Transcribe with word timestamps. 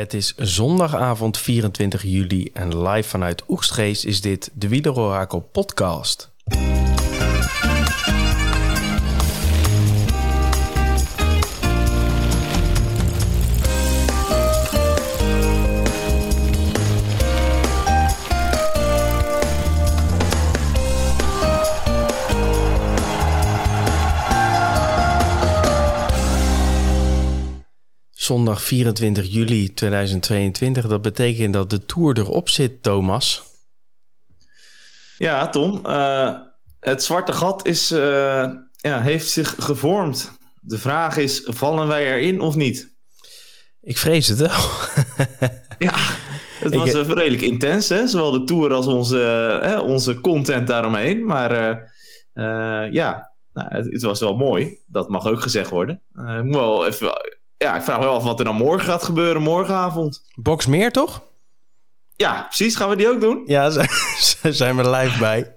Het 0.00 0.14
is 0.14 0.34
zondagavond 0.36 1.38
24 1.38 2.02
juli 2.02 2.50
en 2.52 2.82
live 2.82 3.08
vanuit 3.08 3.42
Oegstgeest 3.48 4.04
is 4.04 4.20
dit 4.20 4.50
de 4.54 4.68
Wielerorakel 4.68 5.40
podcast. 5.40 6.30
Zondag 28.30 28.62
24 28.62 29.32
juli 29.32 29.74
2022. 29.74 30.86
Dat 30.86 31.02
betekent 31.02 31.52
dat 31.52 31.70
de 31.70 31.84
Tour 31.84 32.18
erop 32.18 32.48
zit, 32.48 32.82
Thomas. 32.82 33.42
Ja, 35.18 35.48
Tom. 35.48 35.80
Uh, 35.86 36.38
het 36.80 37.02
zwarte 37.02 37.32
gat 37.32 37.66
is, 37.66 37.92
uh, 37.92 38.48
ja, 38.76 39.00
heeft 39.00 39.28
zich 39.28 39.54
gevormd. 39.58 40.38
De 40.60 40.78
vraag 40.78 41.16
is, 41.16 41.42
vallen 41.44 41.86
wij 41.86 42.12
erin 42.12 42.40
of 42.40 42.56
niet? 42.56 42.96
Ik 43.80 43.98
vrees 43.98 44.28
het 44.28 44.38
wel. 44.38 44.48
ja, 45.88 45.94
het 46.60 46.74
was 46.74 46.94
Ik... 46.94 47.06
redelijk 47.06 47.42
intens, 47.42 47.88
hè? 47.88 48.06
zowel 48.06 48.30
de 48.30 48.44
Tour 48.44 48.72
als 48.72 48.86
onze, 48.86 49.82
onze 49.84 50.20
content 50.20 50.66
daaromheen. 50.66 51.24
Maar 51.24 51.52
uh, 52.34 52.92
ja, 52.92 53.32
nou, 53.52 53.68
het, 53.74 53.92
het, 53.92 54.02
was 54.02 54.20
wel 54.20 54.36
mooi. 54.36 54.78
Dat 54.86 55.08
mag 55.08 55.26
ook 55.26 55.40
gezegd 55.40 55.70
worden. 55.70 56.02
ik 56.14 56.44
moet 56.44 56.54
wel 56.54 56.86
even 56.86 57.38
ja, 57.64 57.76
ik 57.76 57.82
vraag 57.82 57.98
me 57.98 58.04
wel 58.04 58.14
af 58.14 58.22
wat 58.22 58.38
er 58.38 58.44
dan 58.44 58.56
morgen 58.56 58.86
gaat 58.86 59.02
gebeuren, 59.02 59.42
morgenavond. 59.42 60.22
Box 60.34 60.66
meer, 60.66 60.92
toch? 60.92 61.22
Ja, 62.16 62.42
precies. 62.42 62.76
Gaan 62.76 62.88
we 62.88 62.96
die 62.96 63.08
ook 63.08 63.20
doen? 63.20 63.42
Ja, 63.46 63.70
ze 64.28 64.52
zijn 64.52 64.76
we 64.76 64.90
live 64.90 65.18
bij. 65.18 65.54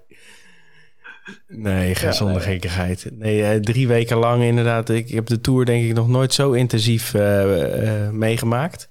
Nee, 1.48 1.94
geen 1.94 2.08
ja, 2.08 2.14
zonder 2.14 2.36
nee. 2.36 2.44
gekkigheid. 2.44 3.06
Nee, 3.12 3.56
uh, 3.56 3.60
drie 3.60 3.88
weken 3.88 4.16
lang 4.16 4.42
inderdaad. 4.42 4.88
Ik, 4.88 5.08
heb 5.08 5.26
de 5.26 5.40
tour 5.40 5.64
denk 5.64 5.84
ik 5.84 5.94
nog 5.94 6.08
nooit 6.08 6.34
zo 6.34 6.52
intensief 6.52 7.14
uh, 7.14 8.02
uh, 8.02 8.10
meegemaakt. 8.10 8.88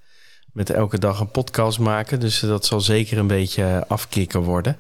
Met 0.54 0.70
elke 0.70 1.00
dag 1.00 1.20
een 1.20 1.32
podcast 1.32 1.80
maken. 1.80 2.20
Dus 2.20 2.40
dat 2.40 2.66
zal 2.66 2.82
zeker 2.82 3.18
een 3.18 3.28
beetje 3.28 3.86
afkicken 3.88 4.42
worden. 4.42 4.78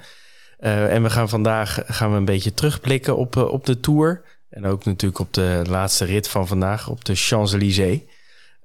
en 0.59 1.03
we 1.03 1.09
gaan 1.09 1.29
vandaag 1.29 1.79
gaan 1.85 2.11
we 2.11 2.17
een 2.17 2.25
beetje 2.25 2.53
terugblikken 2.53 3.17
op, 3.17 3.35
op 3.35 3.65
de 3.65 3.79
tour. 3.79 4.23
En 4.49 4.65
ook 4.65 4.85
natuurlijk 4.85 5.19
op 5.19 5.33
de 5.33 5.61
laatste 5.69 6.05
rit 6.05 6.27
van 6.27 6.47
vandaag 6.47 6.89
op 6.89 7.05
de 7.05 7.15
Champs-Élysées. 7.15 7.99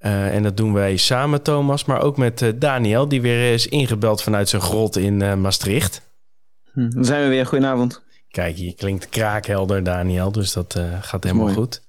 Uh, 0.01 0.35
en 0.35 0.43
dat 0.43 0.57
doen 0.57 0.73
wij 0.73 0.97
samen, 0.97 1.43
Thomas, 1.43 1.85
maar 1.85 2.03
ook 2.03 2.17
met 2.17 2.41
uh, 2.41 2.53
Daniel, 2.57 3.09
die 3.09 3.23
weer 3.23 3.53
is 3.53 3.67
ingebeld 3.67 4.23
vanuit 4.23 4.49
zijn 4.49 4.63
grot 4.63 4.97
in 4.97 5.21
uh, 5.21 5.35
Maastricht. 5.35 6.03
Hm, 6.73 6.91
dan 6.91 7.05
zijn 7.05 7.23
we 7.23 7.29
weer. 7.29 7.47
Goedenavond. 7.47 8.05
Kijk, 8.29 8.57
je 8.57 8.75
klinkt 8.75 9.09
kraakhelder, 9.09 9.83
Daniel, 9.83 10.33
dus 10.33 10.53
dat 10.53 10.81
gaat 11.01 11.25
helemaal 11.25 11.45
mooi. 11.45 11.57
goed. 11.57 11.83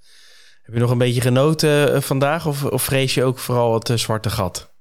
Heb 0.61 0.73
je 0.73 0.80
nog 0.80 0.91
een 0.91 0.97
beetje 0.97 1.21
genoten 1.21 2.03
vandaag 2.03 2.47
of, 2.47 2.63
of, 2.63 2.83
vrees 2.83 3.13
je 3.13 3.23
ook 3.23 3.39
vooral 3.39 3.73
het 3.73 3.91
zwarte 3.95 4.30
gat? 4.30 4.73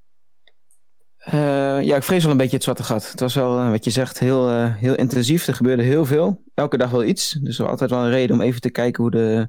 ja, 1.81 1.97
ik 1.97 2.03
vrees 2.03 2.23
wel 2.23 2.33
een 2.33 2.39
beetje 2.39 2.55
het 2.55 2.65
zwarte 2.65 2.83
gat. 2.83 3.11
Het 3.11 3.21
was 3.21 3.35
wel, 3.35 3.71
wat 3.71 3.85
je 3.85 3.91
zegt, 3.91 4.19
heel, 4.19 4.71
heel 4.71 4.95
intensief. 4.95 5.47
Er 5.47 5.55
gebeurde 5.55 5.83
heel 5.83 6.05
veel. 6.05 6.43
Elke 6.55 6.77
dag 6.77 6.91
wel 6.91 7.05
iets. 7.05 7.33
Dus 7.33 7.57
er 7.57 7.63
was 7.63 7.71
altijd 7.71 7.91
wel 7.91 8.05
een 8.05 8.11
reden 8.11 8.37
om 8.37 8.43
even 8.43 8.61
te 8.61 8.71
kijken 8.71 9.03
hoe 9.03 9.11
de, 9.11 9.49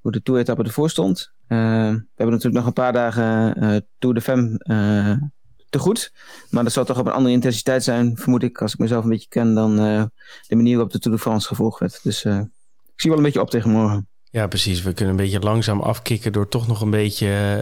hoe 0.00 0.12
de 0.12 0.22
toeretappe 0.22 0.62
ervoor 0.62 0.90
stond. 0.90 1.31
Uh, 1.52 1.58
we 1.58 2.02
hebben 2.14 2.34
natuurlijk 2.34 2.54
nog 2.54 2.66
een 2.66 2.72
paar 2.72 2.92
dagen 2.92 3.64
uh, 3.64 3.76
Tour 3.98 4.14
de 4.14 4.20
Femme 4.20 4.60
uh, 4.64 5.28
te 5.70 5.78
goed. 5.78 6.12
Maar 6.50 6.64
dat 6.64 6.72
zal 6.72 6.84
toch 6.84 6.98
op 6.98 7.06
een 7.06 7.12
andere 7.12 7.34
intensiteit 7.34 7.84
zijn, 7.84 8.16
vermoed 8.16 8.42
ik, 8.42 8.60
als 8.60 8.72
ik 8.72 8.78
mezelf 8.78 9.04
een 9.04 9.10
beetje 9.10 9.28
ken, 9.28 9.54
dan 9.54 9.76
de 9.76 10.56
manier 10.56 10.72
waarop 10.72 10.92
de 10.92 10.98
Tour 10.98 11.16
de 11.16 11.22
France 11.22 11.46
gevolgd 11.46 11.78
werd. 11.78 12.00
Dus 12.02 12.24
ik 12.24 13.00
zie 13.00 13.10
wel 13.10 13.18
een 13.18 13.24
beetje 13.24 13.40
op 13.40 13.50
tegen 13.50 13.70
morgen. 13.70 14.08
Ja, 14.30 14.46
precies. 14.46 14.82
We 14.82 14.92
kunnen 14.92 15.14
een 15.14 15.20
beetje 15.20 15.40
langzaam 15.40 15.80
afkicken 15.80 16.32
door 16.32 16.48
toch 16.48 16.68
nog 16.68 16.80
een 16.80 16.90
beetje 16.90 17.60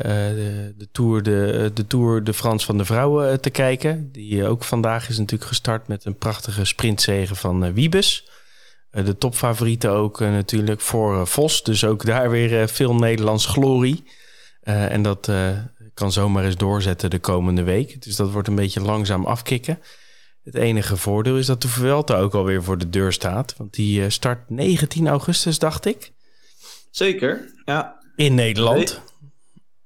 de, 0.77 0.89
Tour 0.93 1.23
de, 1.23 1.71
de 1.75 1.87
Tour 1.87 2.25
de 2.25 2.35
France 2.35 2.67
van 2.67 2.79
de 2.79 2.85
vrouwen 2.85 3.41
te 3.41 3.51
kijken. 3.51 4.13
Die 4.13 4.47
ook 4.47 4.65
vandaag 4.65 5.09
is 5.09 5.19
natuurlijk 5.19 5.49
gestart 5.49 5.89
met 5.89 6.05
een 6.05 6.17
prachtige 6.17 6.65
sprintzegen 6.65 7.37
van 7.37 7.73
Wiebes. 7.73 8.30
Eh, 8.91 9.05
de 9.05 9.19
topfavorieten 9.19 9.91
ook 9.91 10.21
eh, 10.21 10.31
natuurlijk 10.31 10.81
voor 10.81 11.21
eh, 11.21 11.27
Vos. 11.27 11.63
Dus 11.63 11.85
ook 11.85 12.05
daar 12.05 12.31
weer 12.31 12.69
veel 12.69 12.95
Nederlands 12.95 13.47
glorie. 13.47 14.05
en 14.61 15.03
dat 15.03 15.33
kan 15.95 16.13
zomaar 16.13 16.45
eens 16.45 16.57
doorzetten 16.57 17.11
de 17.11 17.19
komende 17.19 17.63
week. 17.63 18.03
Dus 18.03 18.17
dat 18.17 18.31
wordt 18.31 18.49
een 18.49 18.55
beetje 18.55 18.81
langzaam 18.81 19.27
afkicken. 19.27 19.81
Het 20.43 20.55
enige 20.55 20.97
voordeel 20.97 21.37
is 21.37 21.47
dat 21.47 21.63
de 21.63 21.69
Vuelta 21.69 22.19
ook 22.19 22.35
alweer 22.35 22.63
voor 22.63 22.79
de 22.79 22.91
deur 22.91 23.13
staat. 23.13 23.55
Want 23.57 23.75
die 23.75 24.11
start 24.11 24.51
19 24.51 25.09
augustus, 25.09 25.59
dacht 25.59 25.87
ik. 25.87 26.13
Zeker, 26.91 27.53
ja. 27.65 28.03
In 28.17 28.35
Nederland. 28.35 29.03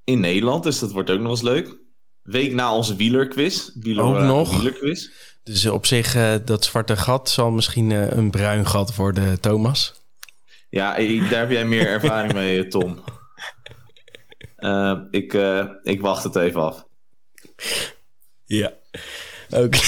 In 0.05 0.21
Nederland, 0.21 0.63
dus 0.63 0.79
dat 0.79 0.93
wordt 0.93 1.11
ook 1.11 1.21
nog 1.21 1.31
eens 1.31 1.43
leuk. 1.43 1.77
Week 2.23 2.53
na 2.53 2.75
onze 2.75 2.97
wielerquiz. 2.97 3.71
Wieler, 3.75 4.05
ook 4.05 4.19
nog. 4.19 4.57
Wielerquiz. 4.57 5.09
Dus 5.45 5.67
op 5.67 5.87
zich, 5.87 6.17
uh, 6.17 6.35
dat 6.45 6.65
zwarte 6.65 6.97
gat 6.97 7.31
zal 7.31 7.51
misschien 7.51 7.91
uh, 7.91 8.11
een 8.11 8.31
bruin 8.31 8.67
gat 8.67 8.95
worden, 8.95 9.41
Thomas. 9.41 10.03
Ja, 10.69 10.97
daar 11.31 11.41
heb 11.41 11.51
jij 11.51 11.65
meer 11.65 11.87
ervaring 12.01 12.33
mee, 12.33 12.69
Tom. 12.69 13.03
Uh, 14.59 15.01
ik, 15.11 15.33
ik 15.83 16.01
wacht 16.01 16.25
het 16.25 16.37
even 16.37 16.61
af. 16.61 16.87
Ja, 18.45 18.73
oké. 19.51 19.79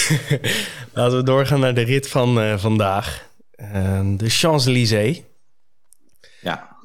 Laten 0.93 1.16
we 1.16 1.22
doorgaan 1.22 1.61
naar 1.61 1.75
de 1.75 1.83
rit 1.83 2.09
van 2.09 2.59
vandaag. 2.59 3.28
de 4.16 4.28
Champs-Élysées. 4.28 5.22
Ja. 6.41 6.77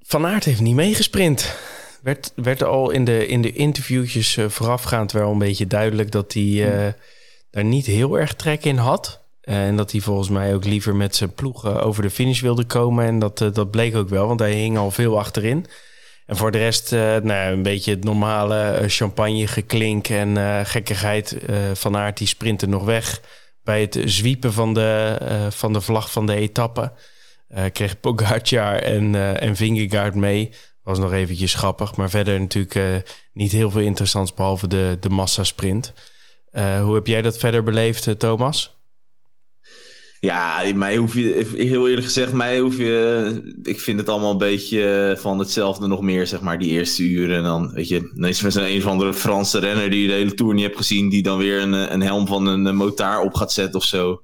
Van 0.00 0.26
Aert 0.26 0.44
heeft 0.44 0.60
niet 0.60 0.74
meegesprint. 0.74 1.58
Werd, 2.02 2.32
werd 2.34 2.62
al 2.62 2.90
in 2.90 3.04
de, 3.04 3.26
in 3.26 3.42
de 3.42 3.52
interviewtjes 3.52 4.38
voorafgaand 4.46 5.12
wel 5.12 5.32
een 5.32 5.38
beetje 5.38 5.66
duidelijk 5.66 6.10
dat 6.10 6.32
hij 6.32 6.94
daar 7.56 7.64
niet 7.64 7.86
heel 7.86 8.18
erg 8.18 8.34
trek 8.34 8.64
in 8.64 8.76
had. 8.76 9.24
En 9.40 9.76
dat 9.76 9.92
hij 9.92 10.00
volgens 10.00 10.28
mij 10.28 10.54
ook 10.54 10.64
liever 10.64 10.96
met 10.96 11.16
zijn 11.16 11.34
ploegen 11.34 11.82
over 11.82 12.02
de 12.02 12.10
finish 12.10 12.40
wilde 12.40 12.64
komen. 12.64 13.04
En 13.04 13.18
dat, 13.18 13.40
eh, 13.40 13.52
dat 13.52 13.70
bleek 13.70 13.96
ook 13.96 14.08
wel, 14.08 14.26
want 14.26 14.40
hij 14.40 14.52
hing 14.52 14.78
al 14.78 14.90
veel 14.90 15.18
achterin. 15.18 15.66
En 16.26 16.36
voor 16.36 16.50
de 16.50 16.58
rest, 16.58 16.92
uh, 16.92 17.16
nou, 17.16 17.52
een 17.52 17.62
beetje 17.62 17.90
het 17.90 18.04
normale 18.04 18.78
uh, 18.80 18.88
champagne 18.88 19.46
geklink 19.46 20.08
en 20.08 20.28
uh, 20.28 20.60
gekkigheid. 20.64 21.36
van 21.72 21.96
Aert 21.96 22.18
die 22.18 22.26
sprintte 22.26 22.66
nog 22.66 22.84
weg 22.84 23.20
bij 23.62 23.80
het 23.80 23.98
zwiepen 24.04 24.52
van 24.52 24.74
de, 24.74 25.16
van 25.50 25.72
de 25.72 25.80
vlag 25.80 26.12
van 26.12 26.26
de 26.26 26.34
etappe. 26.34 26.92
kreeg 27.72 28.00
Pogacar 28.00 28.74
en, 28.74 29.38
en 29.40 29.56
Vingegaard 29.56 30.14
mee. 30.14 30.50
Was 30.82 30.98
nog 30.98 31.12
eventjes 31.12 31.54
grappig, 31.54 31.96
maar 31.96 32.10
verder 32.10 32.40
natuurlijk 32.40 33.04
niet 33.32 33.52
heel 33.52 33.70
veel 33.70 33.80
interessants 33.80 34.34
behalve 34.34 34.66
de, 34.66 34.96
de 35.00 35.08
massasprint. 35.08 35.92
Uh, 36.56 36.82
hoe 36.82 36.94
heb 36.94 37.06
jij 37.06 37.22
dat 37.22 37.38
verder 37.38 37.62
beleefd, 37.62 38.06
eh, 38.06 38.14
Thomas? 38.14 38.74
Ja, 40.20 40.62
mij 40.74 40.96
hoef 40.96 41.14
je, 41.14 41.46
heel 41.56 41.88
eerlijk 41.88 42.06
gezegd, 42.06 42.32
mij 42.32 42.58
hoef 42.58 42.76
je, 42.76 43.56
ik 43.62 43.80
vind 43.80 43.98
het 43.98 44.08
allemaal 44.08 44.30
een 44.30 44.38
beetje 44.38 45.16
van 45.20 45.38
hetzelfde 45.38 45.86
nog 45.86 46.00
meer, 46.00 46.26
zeg 46.26 46.40
maar, 46.40 46.58
die 46.58 46.70
eerste 46.70 47.02
uren. 47.02 47.36
En 47.36 47.42
dan, 47.42 47.72
weet 47.72 47.88
je, 47.88 48.10
dan 48.14 48.28
is 48.28 48.42
er 48.42 48.52
zo'n 48.52 48.64
een 48.64 48.78
of 48.78 48.86
andere 48.86 49.14
Franse 49.14 49.58
renner 49.58 49.90
die 49.90 50.02
je 50.02 50.08
de 50.08 50.12
hele 50.12 50.34
tour 50.34 50.54
niet 50.54 50.64
hebt 50.64 50.76
gezien, 50.76 51.08
die 51.08 51.22
dan 51.22 51.38
weer 51.38 51.60
een, 51.60 51.92
een 51.92 52.02
helm 52.02 52.26
van 52.26 52.46
een 52.46 52.76
motaar 52.76 53.20
op 53.20 53.34
gaat 53.34 53.52
zetten 53.52 53.80
of 53.80 53.84
zo. 53.84 54.22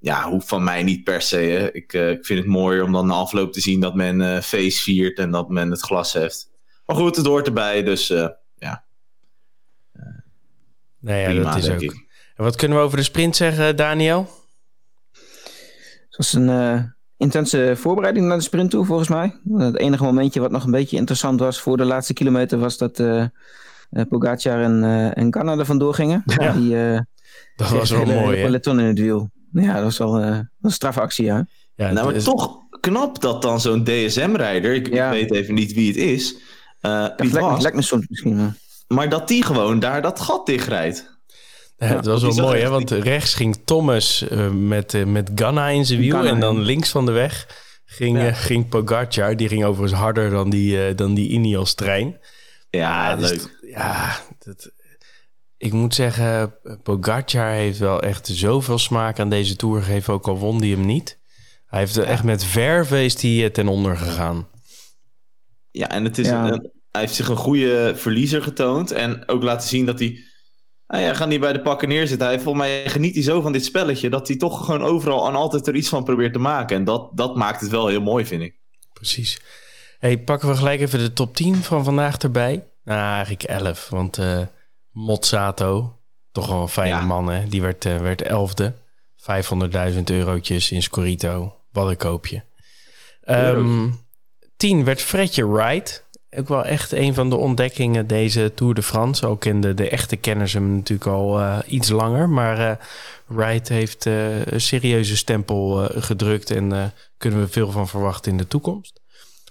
Ja, 0.00 0.28
hoeft 0.30 0.48
van 0.48 0.64
mij 0.64 0.82
niet 0.82 1.04
per 1.04 1.22
se. 1.22 1.36
Hè. 1.36 1.72
Ik, 1.72 1.92
ik 1.92 2.26
vind 2.26 2.38
het 2.38 2.48
mooier 2.48 2.84
om 2.84 2.92
dan 2.92 3.06
na 3.06 3.14
afloop 3.14 3.52
te 3.52 3.60
zien 3.60 3.80
dat 3.80 3.94
men 3.94 4.20
uh, 4.20 4.40
feest 4.40 4.80
viert 4.80 5.18
en 5.18 5.30
dat 5.30 5.48
men 5.48 5.70
het 5.70 5.80
glas 5.80 6.12
heeft. 6.12 6.50
Maar 6.86 6.96
goed, 6.96 7.16
het 7.16 7.26
hoort 7.26 7.46
erbij, 7.46 7.82
dus. 7.82 8.12
Nee, 11.04 11.34
ja, 11.34 11.42
dat 11.42 11.56
is 11.56 11.70
ook. 11.70 11.82
En 12.34 12.44
wat 12.44 12.56
kunnen 12.56 12.78
we 12.78 12.84
over 12.84 12.96
de 12.96 13.02
sprint 13.02 13.36
zeggen, 13.36 13.76
Daniel? 13.76 14.28
Het 16.08 16.16
was 16.16 16.32
een 16.32 16.48
uh, 16.48 16.82
intense 17.16 17.72
voorbereiding 17.76 18.26
naar 18.26 18.36
de 18.36 18.42
sprint 18.42 18.70
toe, 18.70 18.84
volgens 18.84 19.08
mij. 19.08 19.40
Het 19.56 19.78
enige 19.78 20.02
momentje 20.02 20.40
wat 20.40 20.50
nog 20.50 20.64
een 20.64 20.70
beetje 20.70 20.96
interessant 20.96 21.40
was 21.40 21.60
voor 21.60 21.76
de 21.76 21.84
laatste 21.84 22.12
kilometer 22.12 22.58
was 22.58 22.78
dat 22.78 22.98
uh, 22.98 23.24
Pogacar 24.08 24.62
en, 24.62 24.82
uh, 24.82 25.16
en 25.16 25.34
Ganna 25.34 25.58
er 25.58 25.66
vandoor 25.66 25.94
gingen. 25.94 26.22
Ja. 26.26 26.52
Die, 26.52 26.76
dat 27.56 27.70
was 27.70 27.90
wel 27.90 28.04
mooi, 28.04 28.42
peloton 28.42 28.80
in 28.80 28.86
het 28.86 28.98
wiel. 28.98 29.30
Ja, 29.52 29.74
dat 29.74 29.82
was 29.82 29.98
wel 29.98 30.22
een 30.22 30.50
strafactie, 30.62 31.24
ja. 31.24 31.46
ja 31.74 31.90
nou, 31.90 32.06
maar 32.06 32.14
is... 32.14 32.24
toch 32.24 32.58
knap 32.80 33.20
dat 33.20 33.42
dan 33.42 33.60
zo'n 33.60 33.84
DSM-rijder, 33.84 34.74
ik, 34.74 34.94
ja. 34.94 35.10
weet 35.10 35.32
even 35.32 35.54
niet 35.54 35.72
wie 35.72 35.88
het 35.88 35.96
is, 35.96 36.36
uh, 36.82 37.06
lijkt 37.58 37.74
me 37.74 37.82
soms 37.82 38.06
misschien. 38.08 38.54
Maar 38.86 39.08
dat 39.08 39.28
die 39.28 39.44
gewoon 39.44 39.78
daar 39.78 40.02
dat 40.02 40.20
gat 40.20 40.46
dichtrijdt. 40.46 41.12
Ja, 41.76 41.86
het 41.86 42.06
was 42.06 42.22
wel 42.22 42.34
mooi, 42.34 42.62
hè? 42.62 42.68
Want 42.68 42.90
rechts 42.90 43.34
ging 43.34 43.62
Thomas 43.64 44.26
uh, 44.30 44.50
met, 44.50 44.94
uh, 44.94 45.04
met 45.04 45.30
Ganna 45.34 45.68
in 45.68 45.86
zijn 45.86 46.00
wiel. 46.00 46.24
En 46.24 46.40
dan 46.40 46.60
links 46.60 46.90
van 46.90 47.06
de 47.06 47.12
weg 47.12 47.62
ging, 47.84 48.18
ja. 48.18 48.26
uh, 48.26 48.36
ging 48.36 48.68
Pogacar. 48.68 49.36
Die 49.36 49.48
ging 49.48 49.64
overigens 49.64 50.00
harder 50.00 50.30
dan 50.30 50.50
die, 50.50 50.94
dan 50.94 51.14
die 51.14 51.28
Ineos-trein. 51.28 52.20
Ja, 52.70 53.16
dus, 53.16 53.30
leuk. 53.30 53.58
Ja, 53.60 54.20
dat, 54.38 54.70
ik 55.56 55.72
moet 55.72 55.94
zeggen, 55.94 56.54
Pogacar 56.82 57.50
heeft 57.50 57.78
wel 57.78 58.02
echt 58.02 58.26
zoveel 58.26 58.78
smaak 58.78 59.18
aan 59.18 59.30
deze 59.30 59.56
Tour 59.56 59.82
gegeven, 59.82 60.14
ook 60.14 60.28
al 60.28 60.38
won 60.38 60.58
hij 60.58 60.68
hem 60.68 60.86
niet. 60.86 61.18
Hij 61.66 61.78
heeft 61.78 61.96
er 61.96 62.04
echt 62.04 62.24
met 62.24 62.44
verveest 62.44 63.22
hij 63.22 63.50
ten 63.50 63.68
onder 63.68 63.96
gegaan. 63.96 64.48
Ja, 65.70 65.88
en 65.88 66.04
het 66.04 66.18
is 66.18 66.28
een, 66.28 66.72
hij 66.94 67.02
heeft 67.02 67.14
zich 67.14 67.28
een 67.28 67.36
goede 67.36 67.92
verliezer 67.96 68.42
getoond. 68.42 68.92
En 68.92 69.28
ook 69.28 69.42
laten 69.42 69.68
zien 69.68 69.86
dat 69.86 69.98
hij. 69.98 70.18
Nou 70.86 71.02
ja, 71.02 71.14
gaat 71.14 71.28
niet 71.28 71.40
bij 71.40 71.52
de 71.52 71.60
pakken 71.60 71.88
neerzitten. 71.88 72.26
Hij 72.26 72.40
volgens 72.40 72.64
mij 72.64 72.88
geniet 72.88 73.14
hij 73.14 73.22
zo 73.22 73.40
van 73.40 73.52
dit 73.52 73.64
spelletje. 73.64 74.10
dat 74.10 74.28
hij 74.28 74.36
toch 74.36 74.64
gewoon 74.64 74.82
overal 74.82 75.28
en 75.28 75.34
altijd 75.34 75.66
er 75.66 75.74
iets 75.74 75.88
van 75.88 76.04
probeert 76.04 76.32
te 76.32 76.38
maken. 76.38 76.76
En 76.76 76.84
dat, 76.84 77.10
dat 77.16 77.36
maakt 77.36 77.60
het 77.60 77.70
wel 77.70 77.86
heel 77.86 78.00
mooi, 78.00 78.26
vind 78.26 78.42
ik. 78.42 78.58
Precies. 78.92 79.40
Hey, 79.98 80.18
pakken 80.18 80.48
we 80.48 80.56
gelijk 80.56 80.80
even 80.80 80.98
de 80.98 81.12
top 81.12 81.36
10 81.36 81.54
van 81.56 81.84
vandaag 81.84 82.18
erbij. 82.18 82.66
Nou, 82.84 83.14
eigenlijk 83.14 83.42
11. 83.42 83.88
Want 83.88 84.18
uh, 84.18 84.40
Mozzato, 84.90 85.98
toch 86.32 86.46
wel 86.46 86.62
een 86.62 86.68
fijne 86.68 87.02
man, 87.02 87.28
hè? 87.28 87.48
Die 87.48 87.62
werd, 87.62 87.84
uh, 87.84 87.96
werd 87.96 88.22
elfde. 88.22 88.74
500.000 89.92 90.02
eurotjes 90.04 90.70
in 90.70 90.82
Scorito. 90.82 91.56
Wat 91.72 91.88
een 91.88 91.96
koopje. 91.96 92.44
Um, 93.24 94.06
10 94.56 94.84
werd 94.84 95.02
Fredje 95.02 95.48
Wright 95.48 96.04
ook 96.36 96.48
wel 96.48 96.64
echt 96.64 96.92
een 96.92 97.14
van 97.14 97.30
de 97.30 97.36
ontdekkingen 97.36 98.06
deze 98.06 98.52
Tour 98.54 98.74
de 98.74 98.82
France. 98.82 99.26
Ook 99.26 99.44
in 99.44 99.60
de, 99.60 99.74
de 99.74 99.88
echte 99.88 100.16
kenners 100.16 100.52
hem 100.52 100.74
natuurlijk 100.74 101.10
al 101.10 101.40
uh, 101.40 101.58
iets 101.66 101.88
langer. 101.88 102.28
Maar 102.28 102.58
uh, 102.58 102.72
Wright 103.26 103.68
heeft 103.68 104.06
uh, 104.06 104.46
een 104.46 104.60
serieuze 104.60 105.16
stempel 105.16 105.88
gedrukt 105.94 106.50
en 106.50 106.92
kunnen 107.18 107.40
we 107.40 107.48
veel 107.48 107.70
van 107.70 107.88
verwachten 107.88 108.32
in 108.32 108.38
de 108.38 108.46
toekomst. 108.46 109.00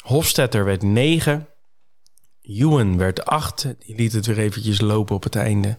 Hofstetter 0.01 0.65
werd 0.65 0.81
9. 0.81 1.47
Ewan 2.41 2.97
werd 2.97 3.25
8. 3.25 3.67
Die 3.85 3.95
liet 3.95 4.13
het 4.13 4.25
weer 4.25 4.39
eventjes 4.39 4.81
lopen 4.81 5.15
op 5.15 5.23
het 5.23 5.35
einde. 5.35 5.77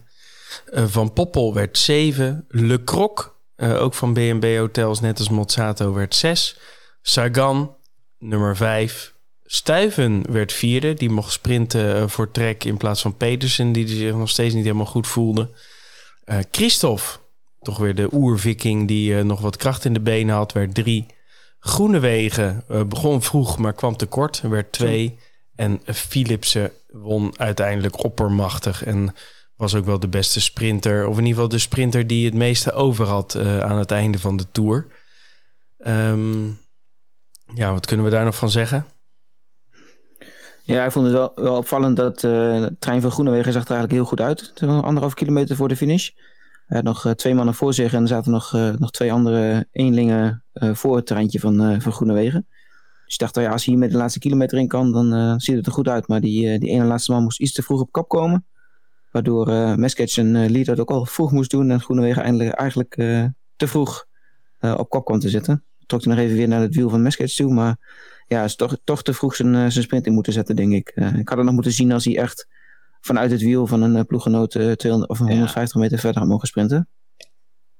van 0.71 1.13
Poppel 1.13 1.53
werd 1.53 1.77
7. 1.77 2.45
Le 2.47 2.83
Croc, 2.83 3.35
ook 3.57 3.93
van 3.93 4.13
B&B 4.13 4.45
Hotels, 4.57 4.99
net 4.99 5.19
als 5.19 5.29
Mozzato, 5.29 5.93
werd 5.93 6.15
6. 6.15 6.57
Sagan, 7.01 7.75
nummer 8.19 8.55
5. 8.55 9.14
Stuiven 9.45 10.31
werd 10.31 10.53
vierde. 10.53 10.93
Die 10.93 11.09
mocht 11.09 11.31
sprinten 11.31 11.95
eh, 11.95 12.07
voor 12.07 12.31
Trek 12.31 12.63
in 12.63 12.77
plaats 12.77 13.01
van 13.01 13.17
Petersen, 13.17 13.71
die 13.71 13.87
zich 13.87 14.13
nog 14.13 14.29
steeds 14.29 14.53
niet 14.53 14.63
helemaal 14.63 14.85
goed 14.85 15.07
voelde. 15.07 15.49
Uh, 16.25 16.37
Christophe, 16.51 17.19
toch 17.61 17.77
weer 17.77 17.95
de 17.95 18.09
oerviking 18.11 18.87
die 18.87 19.11
uh, 19.11 19.21
nog 19.21 19.41
wat 19.41 19.57
kracht 19.57 19.85
in 19.85 19.93
de 19.93 19.99
benen 19.99 20.35
had, 20.35 20.51
werd 20.51 20.73
drie. 20.73 21.05
Groenewegen 21.59 22.63
uh, 22.71 22.83
begon 22.83 23.21
vroeg, 23.21 23.57
maar 23.57 23.73
kwam 23.73 23.95
tekort, 23.97 24.41
werd 24.41 24.71
twee. 24.71 25.19
En 25.55 25.81
Philipsen 25.85 26.71
won 26.87 27.39
uiteindelijk 27.39 28.03
oppermachtig 28.03 28.83
en 28.83 29.15
was 29.55 29.75
ook 29.75 29.85
wel 29.85 29.99
de 29.99 30.07
beste 30.07 30.41
sprinter. 30.41 31.07
Of 31.07 31.17
in 31.17 31.23
ieder 31.23 31.33
geval 31.33 31.49
de 31.49 31.59
sprinter 31.59 32.07
die 32.07 32.25
het 32.25 32.33
meeste 32.33 32.71
over 32.71 33.05
had 33.05 33.35
aan 33.37 33.77
het 33.77 33.91
einde 33.91 34.19
van 34.19 34.37
de 34.37 34.45
Tour. 34.51 34.87
Um, 35.87 36.59
ja, 37.53 37.71
wat 37.71 37.85
kunnen 37.85 38.05
we 38.05 38.11
daar 38.11 38.25
nog 38.25 38.35
van 38.35 38.49
zeggen? 38.49 38.85
Ja, 40.65 40.85
ik 40.85 40.91
vond 40.91 41.05
het 41.05 41.15
wel, 41.15 41.31
wel 41.35 41.57
opvallend 41.57 41.95
dat 41.95 42.23
uh, 42.23 42.65
trein 42.79 43.01
van 43.01 43.11
Groenewegen 43.11 43.53
zag 43.53 43.63
er 43.63 43.69
eigenlijk 43.69 43.99
heel 43.99 44.05
goed 44.05 44.21
uit. 44.21 44.53
Anderhalf 44.83 45.13
kilometer 45.13 45.55
voor 45.55 45.67
de 45.67 45.75
finish. 45.75 46.09
Hij 46.65 46.77
had 46.77 46.83
nog 46.83 47.05
uh, 47.05 47.11
twee 47.11 47.35
mannen 47.35 47.53
voor 47.53 47.73
zich 47.73 47.93
en 47.93 48.01
er 48.01 48.07
zaten 48.07 48.31
nog, 48.31 48.53
uh, 48.53 48.71
nog 48.77 48.91
twee 48.91 49.11
andere 49.11 49.67
eenlingen 49.71 50.43
voor 50.53 50.95
het 50.95 51.05
treintje 51.05 51.39
van, 51.39 51.81
van 51.81 51.91
Groenewegen. 51.91 52.47
Dus 53.05 53.13
ik 53.13 53.19
dacht, 53.19 53.35
ja, 53.35 53.51
als 53.51 53.65
hij 53.65 53.73
hier 53.73 53.83
met 53.83 53.91
de 53.91 53.97
laatste 53.97 54.19
kilometer 54.19 54.57
in 54.57 54.67
kan, 54.67 54.91
dan 54.91 55.39
ziet 55.39 55.55
het 55.55 55.65
er 55.65 55.71
goed 55.71 55.87
uit. 55.87 56.07
Maar 56.07 56.21
die, 56.21 56.59
die 56.59 56.69
ene 56.69 56.83
laatste 56.85 57.11
man 57.11 57.23
moest 57.23 57.39
iets 57.39 57.53
te 57.53 57.63
vroeg 57.63 57.81
op 57.81 57.91
kop 57.91 58.07
komen. 58.07 58.45
Waardoor 59.11 59.49
uh, 59.49 59.75
Mesketch 59.75 60.17
en 60.17 60.49
Lee 60.49 60.63
dat 60.63 60.79
ook 60.79 60.91
al 60.91 61.05
vroeg 61.05 61.31
moest 61.31 61.51
doen. 61.51 61.71
En 61.71 61.81
Groenewegen 61.81 62.23
eindelijk, 62.23 62.55
eigenlijk 62.55 62.93
te 63.55 63.67
vroeg 63.67 64.05
op 64.59 64.89
kop 64.89 65.05
kwam 65.05 65.19
te 65.19 65.29
zitten. 65.29 65.63
Trok 65.85 66.03
hij 66.03 66.13
nog 66.13 66.23
even 66.23 66.37
weer 66.37 66.47
naar 66.47 66.61
het 66.61 66.75
wiel 66.75 66.89
van 66.89 67.01
Mesketch 67.01 67.35
toe, 67.35 67.53
maar 67.53 67.77
ja, 68.27 68.43
is 68.43 68.55
toch, 68.55 68.77
toch 68.83 69.03
te 69.03 69.13
vroeg 69.13 69.35
zijn, 69.35 69.55
eh, 69.55 69.59
zijn 69.59 69.83
sprint 69.83 70.05
in 70.05 70.13
moeten 70.13 70.33
zetten, 70.33 70.55
denk 70.55 70.73
ik. 70.73 70.91
Uh, 70.95 71.15
ik 71.15 71.29
had 71.29 71.37
het 71.37 71.45
nog 71.45 71.53
moeten 71.53 71.71
zien 71.71 71.91
als 71.91 72.05
hij 72.05 72.17
echt 72.17 72.47
vanuit 73.01 73.31
het 73.31 73.41
wiel 73.41 73.67
van 73.67 73.81
een 73.81 73.95
uh, 73.95 74.01
ploeggenoot 74.07 74.51
200 74.51 75.09
of 75.09 75.17
150 75.17 75.81
meter 75.81 75.99
verder 75.99 76.19
had 76.19 76.29
mogen 76.29 76.47
sprinten. 76.47 76.89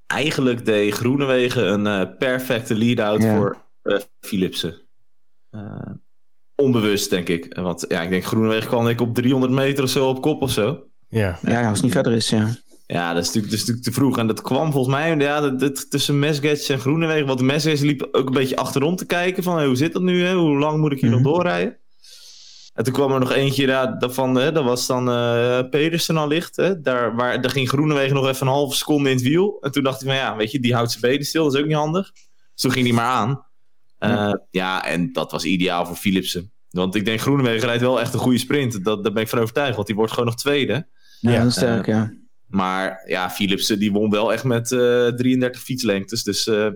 Eigenlijk 0.07 0.65
deed 0.65 0.93
Groenewegen 0.93 1.85
een 1.85 2.17
perfecte 2.17 2.75
lead-out 2.75 3.25
voor 3.25 3.57
Philipsen. 4.19 4.81
onbewust, 6.55 7.09
denk 7.09 7.29
ik. 7.29 7.55
Want 7.55 7.85
ja, 7.87 8.01
ik 8.01 8.09
denk 8.09 8.23
Groenewegen 8.23 8.67
kwam 8.67 8.87
ik 8.87 9.01
op 9.01 9.13
300 9.13 9.51
meter 9.51 9.83
of 9.83 9.89
zo 9.89 10.09
op 10.09 10.21
kop 10.21 10.41
of 10.41 10.51
zo. 10.51 10.87
Ja, 11.07 11.39
ja 11.41 11.67
als 11.67 11.73
het 11.73 11.81
niet 11.81 11.91
verder 11.91 12.13
is, 12.13 12.29
ja. 12.29 12.55
Ja, 12.87 13.13
dat 13.13 13.21
is, 13.21 13.27
natuurlijk, 13.27 13.53
dat 13.53 13.61
is 13.61 13.67
natuurlijk 13.67 13.85
te 13.85 14.01
vroeg. 14.01 14.17
En 14.17 14.27
dat 14.27 14.41
kwam 14.41 14.71
volgens 14.71 14.95
mij 14.95 15.17
ja, 15.17 15.41
dat, 15.41 15.59
dat, 15.59 15.89
tussen 15.89 16.19
Mesgets 16.19 16.69
en 16.69 16.79
Groenewegen. 16.79 17.27
Want 17.27 17.41
Mesgets 17.41 17.81
liep 17.81 18.07
ook 18.11 18.27
een 18.27 18.33
beetje 18.33 18.55
achterom 18.55 18.95
te 18.95 19.05
kijken. 19.05 19.43
Van 19.43 19.63
hoe 19.63 19.75
zit 19.75 19.93
dat 19.93 20.01
nu? 20.01 20.23
Hè? 20.23 20.33
Hoe 20.35 20.59
lang 20.59 20.79
moet 20.79 20.91
ik 20.91 20.99
hier 20.99 21.09
nog 21.09 21.19
mhm. 21.19 21.29
doorrijden? 21.29 21.77
En 22.73 22.83
toen 22.83 22.93
kwam 22.93 23.11
er 23.11 23.19
nog 23.19 23.31
eentje 23.31 23.67
ja, 23.67 23.85
daarvan. 23.85 24.35
Hè, 24.35 24.51
dat 24.51 24.63
was 24.63 24.87
dan 24.87 25.09
uh, 25.09 25.59
Pedersen 25.69 26.17
al 26.17 26.27
licht. 26.27 26.55
Hè? 26.55 26.81
Daar, 26.81 27.15
waar, 27.15 27.41
daar 27.41 27.51
ging 27.51 27.69
Groenewegen 27.69 28.15
nog 28.15 28.27
even 28.27 28.47
een 28.47 28.53
halve 28.53 28.75
seconde 28.75 29.09
in 29.09 29.15
het 29.15 29.25
wiel. 29.25 29.57
En 29.61 29.71
toen 29.71 29.83
dacht 29.83 30.01
hij 30.01 30.09
van 30.09 30.17
ja, 30.17 30.35
weet 30.35 30.51
je, 30.51 30.59
die 30.59 30.73
houdt 30.73 30.91
zijn 30.91 31.01
benen 31.01 31.25
stil. 31.25 31.43
Dat 31.43 31.53
is 31.53 31.59
ook 31.59 31.67
niet 31.67 31.75
handig. 31.75 32.11
Dus 32.13 32.61
toen 32.61 32.71
ging 32.71 32.85
hij 32.85 32.95
maar 32.95 33.05
aan. 33.05 33.29
Uh, 33.29 34.09
ja. 34.09 34.45
ja, 34.51 34.85
en 34.85 35.13
dat 35.13 35.31
was 35.31 35.43
ideaal 35.43 35.85
voor 35.85 35.95
Philipsen. 35.95 36.51
Want 36.69 36.95
ik 36.95 37.05
denk 37.05 37.21
Groenewegen 37.21 37.67
rijdt 37.67 37.81
wel 37.81 37.99
echt 37.99 38.13
een 38.13 38.19
goede 38.19 38.37
sprint. 38.37 38.83
Dat, 38.83 39.03
daar 39.03 39.13
ben 39.13 39.23
ik 39.23 39.29
van 39.29 39.39
overtuigd. 39.39 39.75
Want 39.75 39.87
die 39.87 39.95
wordt 39.95 40.11
gewoon 40.11 40.27
nog 40.27 40.35
tweede. 40.35 40.87
Ja, 41.19 41.31
ja. 41.31 41.49
sterk, 41.49 41.85
ja. 41.85 42.13
Maar 42.47 43.03
ja, 43.05 43.29
Philipsen 43.29 43.79
die 43.79 43.91
won 43.91 44.09
wel 44.09 44.33
echt 44.33 44.43
met 44.43 44.71
uh, 44.71 45.07
eh, 45.07 45.15
33 45.15 45.61
fietslengtes. 45.61 46.23
Dus 46.23 46.47
uh, 46.47 46.67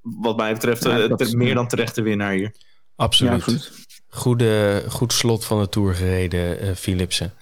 wat 0.00 0.36
mij 0.36 0.52
betreft 0.52 0.84
ja, 0.84 0.98
uh, 0.98 1.32
meer 1.32 1.54
dan 1.54 1.68
terechte 1.68 2.02
winnaar 2.02 2.32
hier. 2.32 2.54
Absoluut. 2.96 3.32
Ja, 3.32 3.52
goed. 3.52 3.72
Goede, 4.08 4.84
goed 4.88 5.12
slot 5.12 5.44
van 5.44 5.60
de 5.60 5.68
Tour 5.68 5.94
gereden, 5.94 6.76
Philipsen. 6.76 7.32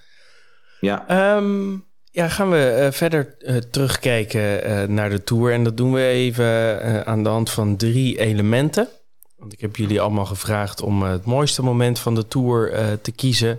Ja. 0.81 1.37
Um, 1.37 1.85
ja, 2.11 2.29
gaan 2.29 2.51
we 2.51 2.89
verder 2.93 3.37
terugkijken 3.71 4.95
naar 4.95 5.11
de 5.11 5.25
Tour. 5.25 5.53
En 5.53 5.65
dat 5.65 5.77
doen 5.77 5.93
we 5.93 6.03
even 6.03 7.07
aan 7.07 7.23
de 7.23 7.29
hand 7.29 7.51
van 7.51 7.77
drie 7.77 8.19
elementen. 8.19 8.89
Want 9.37 9.53
ik 9.53 9.61
heb 9.61 9.77
jullie 9.77 10.01
allemaal 10.01 10.27
gevraagd 10.27 10.83
om 10.83 11.03
het 11.03 11.25
mooiste 11.25 11.63
moment 11.63 11.99
van 11.99 12.15
de 12.15 12.29
Tour 12.29 12.73
te 13.01 13.13
kiezen... 13.13 13.59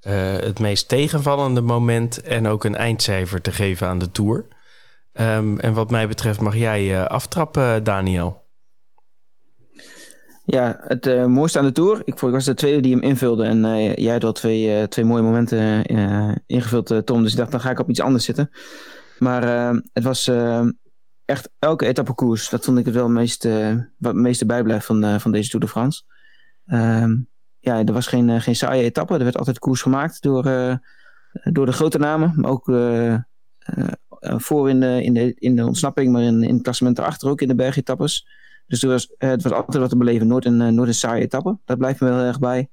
Eh, 0.00 0.32
het 0.32 0.58
meest 0.58 0.88
tegenvallende 0.88 1.60
moment 1.60 2.22
en 2.22 2.46
ook 2.46 2.64
een 2.64 2.76
eindcijfer 2.76 3.40
te 3.40 3.52
geven 3.52 3.86
aan 3.86 3.98
de 3.98 4.10
Tour. 4.10 4.46
Um, 5.12 5.58
en 5.58 5.72
wat 5.72 5.90
mij 5.90 6.08
betreft 6.08 6.40
mag 6.40 6.56
jij 6.56 6.84
uh, 6.90 7.04
aftrappen, 7.04 7.84
Daniel. 7.84 8.46
Ja, 10.44 10.80
het 10.80 11.06
uh, 11.06 11.26
mooiste 11.26 11.58
aan 11.58 11.64
de 11.64 11.72
Tour. 11.72 12.02
Ik, 12.04 12.18
was 12.18 12.44
de 12.44 12.54
tweede 12.54 12.80
die 12.80 12.92
hem 12.92 13.02
invulde. 13.02 13.44
En 13.44 13.60
jij 14.02 14.12
had 14.12 14.24
al 14.24 14.32
twee, 14.32 14.88
twee 14.88 15.04
mooie 15.04 15.22
momenten 15.22 15.84
ingevuld, 16.46 17.06
Tom. 17.06 17.22
Dus 17.22 17.32
ik 17.32 17.38
dacht, 17.38 17.50
dan 17.50 17.60
ga 17.60 17.70
ik 17.70 17.78
op 17.78 17.90
iets 17.90 18.00
anders 18.00 18.24
zitten. 18.24 18.50
Maar 19.18 19.42
ehm, 19.42 19.80
het 19.92 20.04
was 20.04 20.30
echt 21.24 21.50
elke 21.58 21.86
etappe 21.86 22.14
koers. 22.14 22.48
Dat 22.48 22.64
vond 22.64 22.78
ik 22.78 22.84
het 22.84 22.94
wel 22.94 23.04
het 23.04 23.12
meeste, 23.12 23.90
wat 23.98 24.12
het 24.12 24.22
meeste 24.22 24.46
bijblijft 24.46 24.86
van, 24.86 25.20
van 25.20 25.32
deze 25.32 25.50
Tour 25.50 25.64
de 25.64 25.70
France. 25.70 26.02
Um, 26.66 27.28
ja, 27.68 27.84
er 27.84 27.92
was 27.92 28.06
geen, 28.06 28.30
eh, 28.30 28.40
geen 28.40 28.56
saaie 28.56 28.82
etappe. 28.82 29.14
Er 29.14 29.24
werd 29.24 29.38
altijd 29.38 29.58
koers 29.58 29.82
gemaakt 29.82 30.22
door, 30.22 30.46
eh, 30.46 30.76
door 31.52 31.66
de 31.66 31.72
grote 31.72 31.98
namen. 31.98 32.32
Maar 32.36 32.50
ook 32.50 32.68
eh, 32.68 33.16
voor 34.20 34.70
in 34.70 34.80
de, 34.80 35.02
in, 35.02 35.14
de, 35.14 35.34
in 35.34 35.56
de 35.56 35.66
ontsnapping, 35.66 36.12
maar 36.12 36.22
in, 36.22 36.42
in 36.42 36.54
het 36.54 36.62
klassement 36.62 36.98
erachter 36.98 37.28
ook 37.28 37.40
in 37.40 37.48
de 37.48 37.54
bergetappes. 37.54 38.26
Dus 38.66 38.82
er 38.82 38.88
was, 38.88 39.14
het 39.18 39.42
was 39.42 39.52
altijd 39.52 39.76
wat 39.76 39.90
te 39.90 39.96
beleven. 39.96 40.26
Nooit 40.26 40.44
een, 40.44 40.74
nooit 40.74 40.88
een 40.88 40.94
saaie 40.94 41.22
etappe. 41.22 41.58
Dat 41.64 41.78
blijft 41.78 42.00
me 42.00 42.08
wel 42.08 42.24
erg 42.24 42.38
bij. 42.38 42.68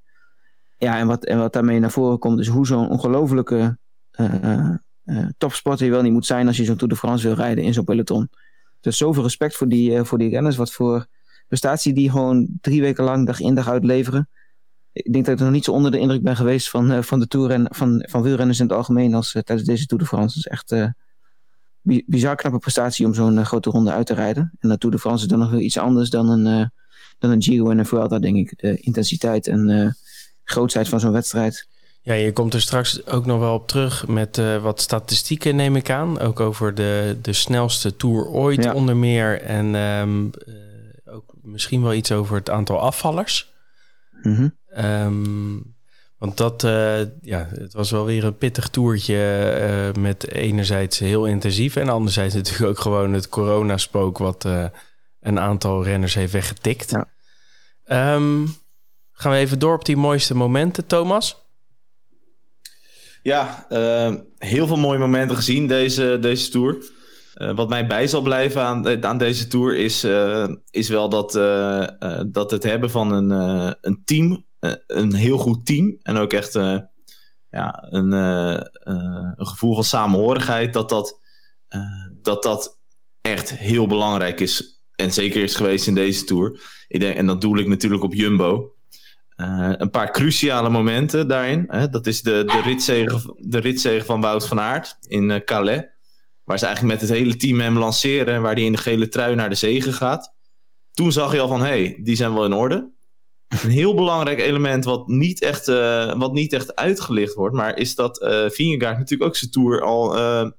Ja, 0.78 0.98
en 0.98 1.06
wat, 1.06 1.24
en 1.24 1.38
wat 1.38 1.52
daarmee 1.52 1.80
naar 1.80 1.90
voren 1.90 2.18
komt, 2.18 2.40
is 2.40 2.48
hoe 2.48 2.66
zo'n 2.66 2.88
ongelofelijke 2.88 3.78
uh, 4.20 4.70
uh, 5.04 5.26
topsporter 5.38 5.86
je 5.86 5.92
wel 5.92 6.02
niet 6.02 6.12
moet 6.12 6.26
zijn 6.26 6.46
als 6.46 6.56
je 6.56 6.64
zo'n 6.64 6.76
Tour 6.76 6.92
de 6.92 6.98
France 6.98 7.26
wil 7.26 7.36
rijden 7.36 7.64
in 7.64 7.74
zo'n 7.74 7.84
peloton. 7.84 8.30
Dus 8.80 8.96
zoveel 8.96 9.22
respect 9.22 9.56
voor 9.56 9.68
die, 9.68 10.02
voor 10.02 10.18
die 10.18 10.30
renners. 10.30 10.56
Wat 10.56 10.72
voor 10.72 11.06
prestatie 11.48 11.92
die 11.92 12.10
gewoon 12.10 12.48
drie 12.60 12.80
weken 12.80 13.04
lang 13.04 13.26
dag 13.26 13.40
in 13.40 13.54
dag 13.54 13.68
uit 13.68 13.84
leveren 13.84 14.28
ik 14.96 15.12
denk 15.12 15.24
dat 15.24 15.34
ik 15.34 15.40
nog 15.40 15.50
niet 15.50 15.64
zo 15.64 15.72
onder 15.72 15.90
de 15.90 15.98
indruk 15.98 16.22
ben 16.22 16.36
geweest 16.36 16.70
van, 16.70 16.92
uh, 16.92 17.02
van 17.02 17.20
de 17.20 17.28
Tour 17.28 17.50
en 17.50 17.66
van, 17.70 18.04
van 18.08 18.22
wielrenners 18.22 18.58
in 18.58 18.66
het 18.66 18.74
algemeen 18.74 19.14
als 19.14 19.34
uh, 19.34 19.42
tijdens 19.42 19.68
deze 19.68 19.86
Tour 19.86 20.02
de 20.02 20.08
France. 20.08 20.38
Het 20.38 20.46
is 20.46 20.52
echt 20.52 20.72
uh, 20.72 22.02
bizar 22.06 22.36
knappe 22.36 22.58
prestatie 22.58 23.06
om 23.06 23.14
zo'n 23.14 23.44
grote 23.44 23.70
ronde 23.70 23.90
uit 23.90 24.06
te 24.06 24.14
rijden. 24.14 24.52
En 24.58 24.68
de 24.68 24.78
Tour 24.78 24.94
de 24.94 25.00
France 25.00 25.24
is 25.24 25.30
dan 25.30 25.38
nog 25.38 25.50
wel 25.50 25.60
iets 25.60 25.78
anders 25.78 26.10
dan 26.10 26.28
een, 26.28 26.70
dan 27.18 27.30
een 27.30 27.42
Giro 27.42 27.70
en 27.70 27.78
een 27.78 27.86
Vuelta, 27.86 28.18
denk 28.18 28.36
ik. 28.36 28.58
De 28.60 28.76
intensiteit 28.76 29.46
en 29.46 29.96
grootheid 30.44 30.88
van 30.88 31.00
zo'n 31.00 31.12
wedstrijd. 31.12 31.68
Ja, 32.02 32.14
je 32.14 32.32
komt 32.32 32.54
er 32.54 32.60
straks 32.60 33.06
ook 33.06 33.26
nog 33.26 33.38
wel 33.38 33.54
op 33.54 33.68
terug 33.68 34.06
met 34.06 34.40
wat 34.62 34.80
statistieken, 34.80 35.56
neem 35.56 35.76
ik 35.76 35.90
aan. 35.90 36.18
Ook 36.18 36.40
over 36.40 36.74
de, 36.74 37.16
de 37.22 37.32
snelste 37.32 37.96
Tour 37.96 38.26
ooit 38.26 38.72
onder 38.72 38.96
meer. 38.96 39.40
En 39.40 39.74
um, 39.74 40.30
ook 41.04 41.34
misschien 41.42 41.82
wel 41.82 41.94
iets 41.94 42.12
over 42.12 42.36
het 42.36 42.50
aantal 42.50 42.80
afvallers. 42.80 43.52
Mm 44.22 44.54
Um, 44.78 45.76
Want 46.18 46.36
dat, 46.36 46.62
uh, 46.64 47.00
ja, 47.20 47.48
het 47.50 47.72
was 47.72 47.90
wel 47.90 48.04
weer 48.04 48.24
een 48.24 48.36
pittig 48.36 48.68
toertje 48.68 49.14
uh, 49.94 50.02
met 50.02 50.30
enerzijds 50.30 50.98
heel 50.98 51.26
intensief 51.26 51.76
en 51.76 51.88
anderzijds 51.88 52.34
natuurlijk 52.40 52.70
ook 52.70 52.78
gewoon 52.78 53.12
het 53.12 53.28
coronaspook 53.28 54.18
wat 54.18 54.44
uh, 54.44 54.64
een 55.20 55.38
aantal 55.38 55.84
renners 55.84 56.14
heeft 56.14 56.32
weggetikt. 56.32 56.90
Ja. 56.90 58.14
Um, 58.14 58.54
gaan 59.12 59.32
we 59.32 59.38
even 59.38 59.58
door 59.58 59.74
op 59.74 59.84
die 59.84 59.96
mooiste 59.96 60.34
momenten, 60.34 60.86
Thomas? 60.86 61.44
Ja, 63.22 63.66
heel 64.38 64.66
veel 64.66 64.76
mooie 64.76 64.98
momenten 64.98 65.36
gezien 65.36 65.66
deze, 65.66 66.18
deze 66.20 66.50
tour. 66.50 66.76
wat 67.54 67.68
mij 67.68 67.86
bij 67.86 68.06
zal 68.06 68.22
blijven 68.22 68.62
aan, 68.62 69.04
aan 69.04 69.18
deze 69.18 69.46
tour 69.46 69.76
is, 69.76 70.06
is 70.70 70.88
wel 70.88 71.08
dat, 71.08 71.32
dat 72.32 72.50
het 72.50 72.62
hebben 72.62 72.90
van 72.90 73.12
een, 73.12 73.30
een 73.80 74.02
team 74.04 74.32
eh, 74.32 74.45
een 74.86 75.14
heel 75.14 75.38
goed 75.38 75.66
team. 75.66 75.96
En 76.02 76.16
ook 76.16 76.32
echt 76.32 76.54
uh, 76.54 76.78
ja, 77.50 77.86
een, 77.90 78.12
uh, 78.12 78.60
een 79.34 79.46
gevoel 79.46 79.74
van 79.74 79.84
samenhorigheid. 79.84 80.72
Dat 80.72 80.88
dat, 80.88 81.20
dat 82.22 82.42
dat 82.42 82.80
echt 83.20 83.56
heel 83.56 83.86
belangrijk 83.86 84.40
is. 84.40 84.80
En 84.94 85.12
zeker 85.12 85.42
is 85.42 85.54
geweest 85.54 85.86
in 85.86 85.94
deze 85.94 86.24
tour. 86.24 86.60
Ik 86.88 87.00
denk, 87.00 87.16
en 87.16 87.26
dat 87.26 87.40
doe 87.40 87.58
ik 87.58 87.68
natuurlijk 87.68 88.02
op 88.02 88.14
Jumbo. 88.14 88.74
een 89.36 89.90
paar 89.90 90.10
cruciale 90.10 90.68
momenten 90.70 91.28
daarin. 91.28 91.64
Hè? 91.68 91.88
Dat 91.88 92.06
is 92.06 92.22
de, 92.22 92.44
de, 92.44 92.60
ritzegen, 92.64 93.34
de 93.38 93.58
ritzegen 93.58 94.06
van 94.06 94.20
Wout 94.20 94.46
van 94.46 94.60
Aert 94.60 94.96
in 95.00 95.42
Calais. 95.44 95.84
Waar 96.44 96.58
ze 96.58 96.66
eigenlijk 96.66 97.00
met 97.00 97.08
het 97.08 97.18
hele 97.18 97.36
team 97.36 97.60
hem 97.60 97.78
lanceren. 97.78 98.42
Waar 98.42 98.54
hij 98.54 98.64
in 98.64 98.72
de 98.72 98.78
gele 98.78 99.08
trui 99.08 99.34
naar 99.34 99.48
de 99.48 99.54
zegen 99.54 99.92
gaat. 99.92 100.34
Toen 100.92 101.12
zag 101.12 101.32
je 101.32 101.40
al 101.40 101.48
van, 101.48 101.60
hé, 101.60 101.66
hey, 101.66 102.00
die 102.02 102.16
zijn 102.16 102.34
wel 102.34 102.44
in 102.44 102.52
orde. 102.52 102.94
Een 103.48 103.70
heel 103.70 103.94
belangrijk 103.94 104.40
element 104.40 104.84
wat 104.84 105.08
niet 105.08 105.42
echt, 105.42 105.68
uh, 105.68 106.14
wat 106.18 106.32
niet 106.32 106.52
echt 106.52 106.74
uitgelicht 106.74 107.34
wordt, 107.34 107.54
maar 107.54 107.76
is 107.76 107.94
dat 107.94 108.22
uh, 108.22 108.48
Vingegaard 108.48 108.98
natuurlijk 108.98 109.30
ook 109.30 109.36
zijn 109.36 109.50
tour 109.50 109.82
al. 109.82 110.16
Uh, 110.16 110.50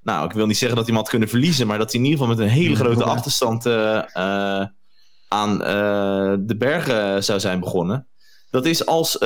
nou, 0.00 0.24
ik 0.24 0.32
wil 0.32 0.46
niet 0.46 0.56
zeggen 0.56 0.76
dat 0.76 0.86
hij 0.86 0.94
hem 0.94 1.02
had 1.02 1.12
kunnen 1.12 1.28
verliezen, 1.28 1.66
maar 1.66 1.78
dat 1.78 1.92
hij 1.92 2.00
in 2.00 2.06
ieder 2.06 2.20
geval 2.20 2.36
met 2.36 2.44
een 2.44 2.52
hele 2.52 2.76
grote 2.76 3.04
achterstand 3.04 3.66
aan 5.28 5.58
de 6.46 6.54
bergen 6.58 7.24
zou 7.24 7.40
zijn 7.40 7.60
begonnen. 7.60 8.08
Dat 8.50 8.66
is 8.66 8.86
als, 8.86 9.18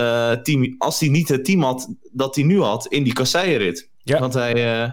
team, 0.43 0.75
als 0.79 1.01
hij 1.01 1.09
niet 1.09 1.29
het 1.29 1.45
team 1.45 1.63
had 1.63 1.95
dat 2.13 2.35
hij 2.35 2.45
nu 2.45 2.61
had 2.61 2.87
in 2.87 3.03
die 3.03 3.13
kasseienrit. 3.13 3.91
Ja. 4.03 4.19
Want 4.19 4.35
hij, 4.35 4.93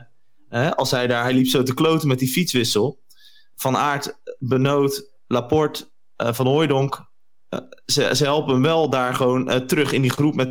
als 0.75 0.91
hij 0.91 1.07
daar, 1.07 1.23
hij 1.23 1.33
liep 1.33 1.47
zo 1.47 1.63
te 1.63 1.73
kloten 1.73 2.07
met 2.07 2.19
die 2.19 2.29
fietswissel. 2.29 3.03
Van 3.55 3.77
Aert, 3.77 4.19
Benoot, 4.39 5.11
Laporte, 5.27 5.89
Van 6.15 6.47
Hooijdonk, 6.47 7.13
ze, 7.85 8.15
ze 8.15 8.23
helpen 8.23 8.53
hem 8.53 8.61
wel 8.61 8.89
daar 8.89 9.13
gewoon 9.13 9.49
uh, 9.49 9.55
terug 9.55 9.91
in 9.91 10.01
die 10.01 10.11
groep 10.11 10.35
met 10.35 10.49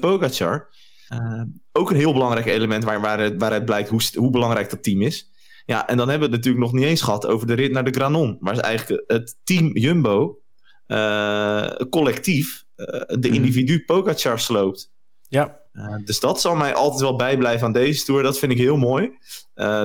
Pogacar. 0.00 0.68
Uh, 1.12 1.42
ook 1.72 1.90
een 1.90 1.96
heel 1.96 2.12
belangrijk 2.12 2.46
element 2.46 2.84
waar, 2.84 3.00
waar, 3.00 3.20
het, 3.20 3.34
waaruit 3.38 3.64
blijkt 3.64 3.88
hoe, 3.88 4.00
hoe 4.14 4.30
belangrijk 4.30 4.70
dat 4.70 4.82
team 4.82 5.02
is. 5.02 5.30
Ja, 5.66 5.88
en 5.88 5.96
dan 5.96 6.08
hebben 6.08 6.28
we 6.28 6.34
het 6.34 6.44
natuurlijk 6.44 6.72
nog 6.72 6.80
niet 6.80 6.90
eens 6.90 7.02
gehad 7.02 7.26
over 7.26 7.46
de 7.46 7.54
rit 7.54 7.72
naar 7.72 7.84
de 7.84 7.90
Granon. 7.90 8.36
Waar 8.40 8.54
ze 8.54 8.62
eigenlijk 8.62 9.04
het 9.06 9.36
team 9.44 9.76
Jumbo 9.76 10.40
uh, 10.86 11.66
collectief 11.90 12.64
de 12.74 13.16
mhm. 13.20 13.34
individu 13.34 13.84
Pogacar 13.84 14.40
sloopt. 14.40 14.90
Ja. 15.28 15.60
dus 16.04 16.20
dat 16.20 16.40
zal 16.40 16.54
mij 16.54 16.74
altijd 16.74 17.00
wel 17.00 17.16
bijblijven 17.16 17.66
aan 17.66 17.72
deze 17.72 18.04
Tour. 18.04 18.22
Dat 18.22 18.38
vind 18.38 18.52
ik 18.52 18.58
heel 18.58 18.76
mooi. 18.76 19.10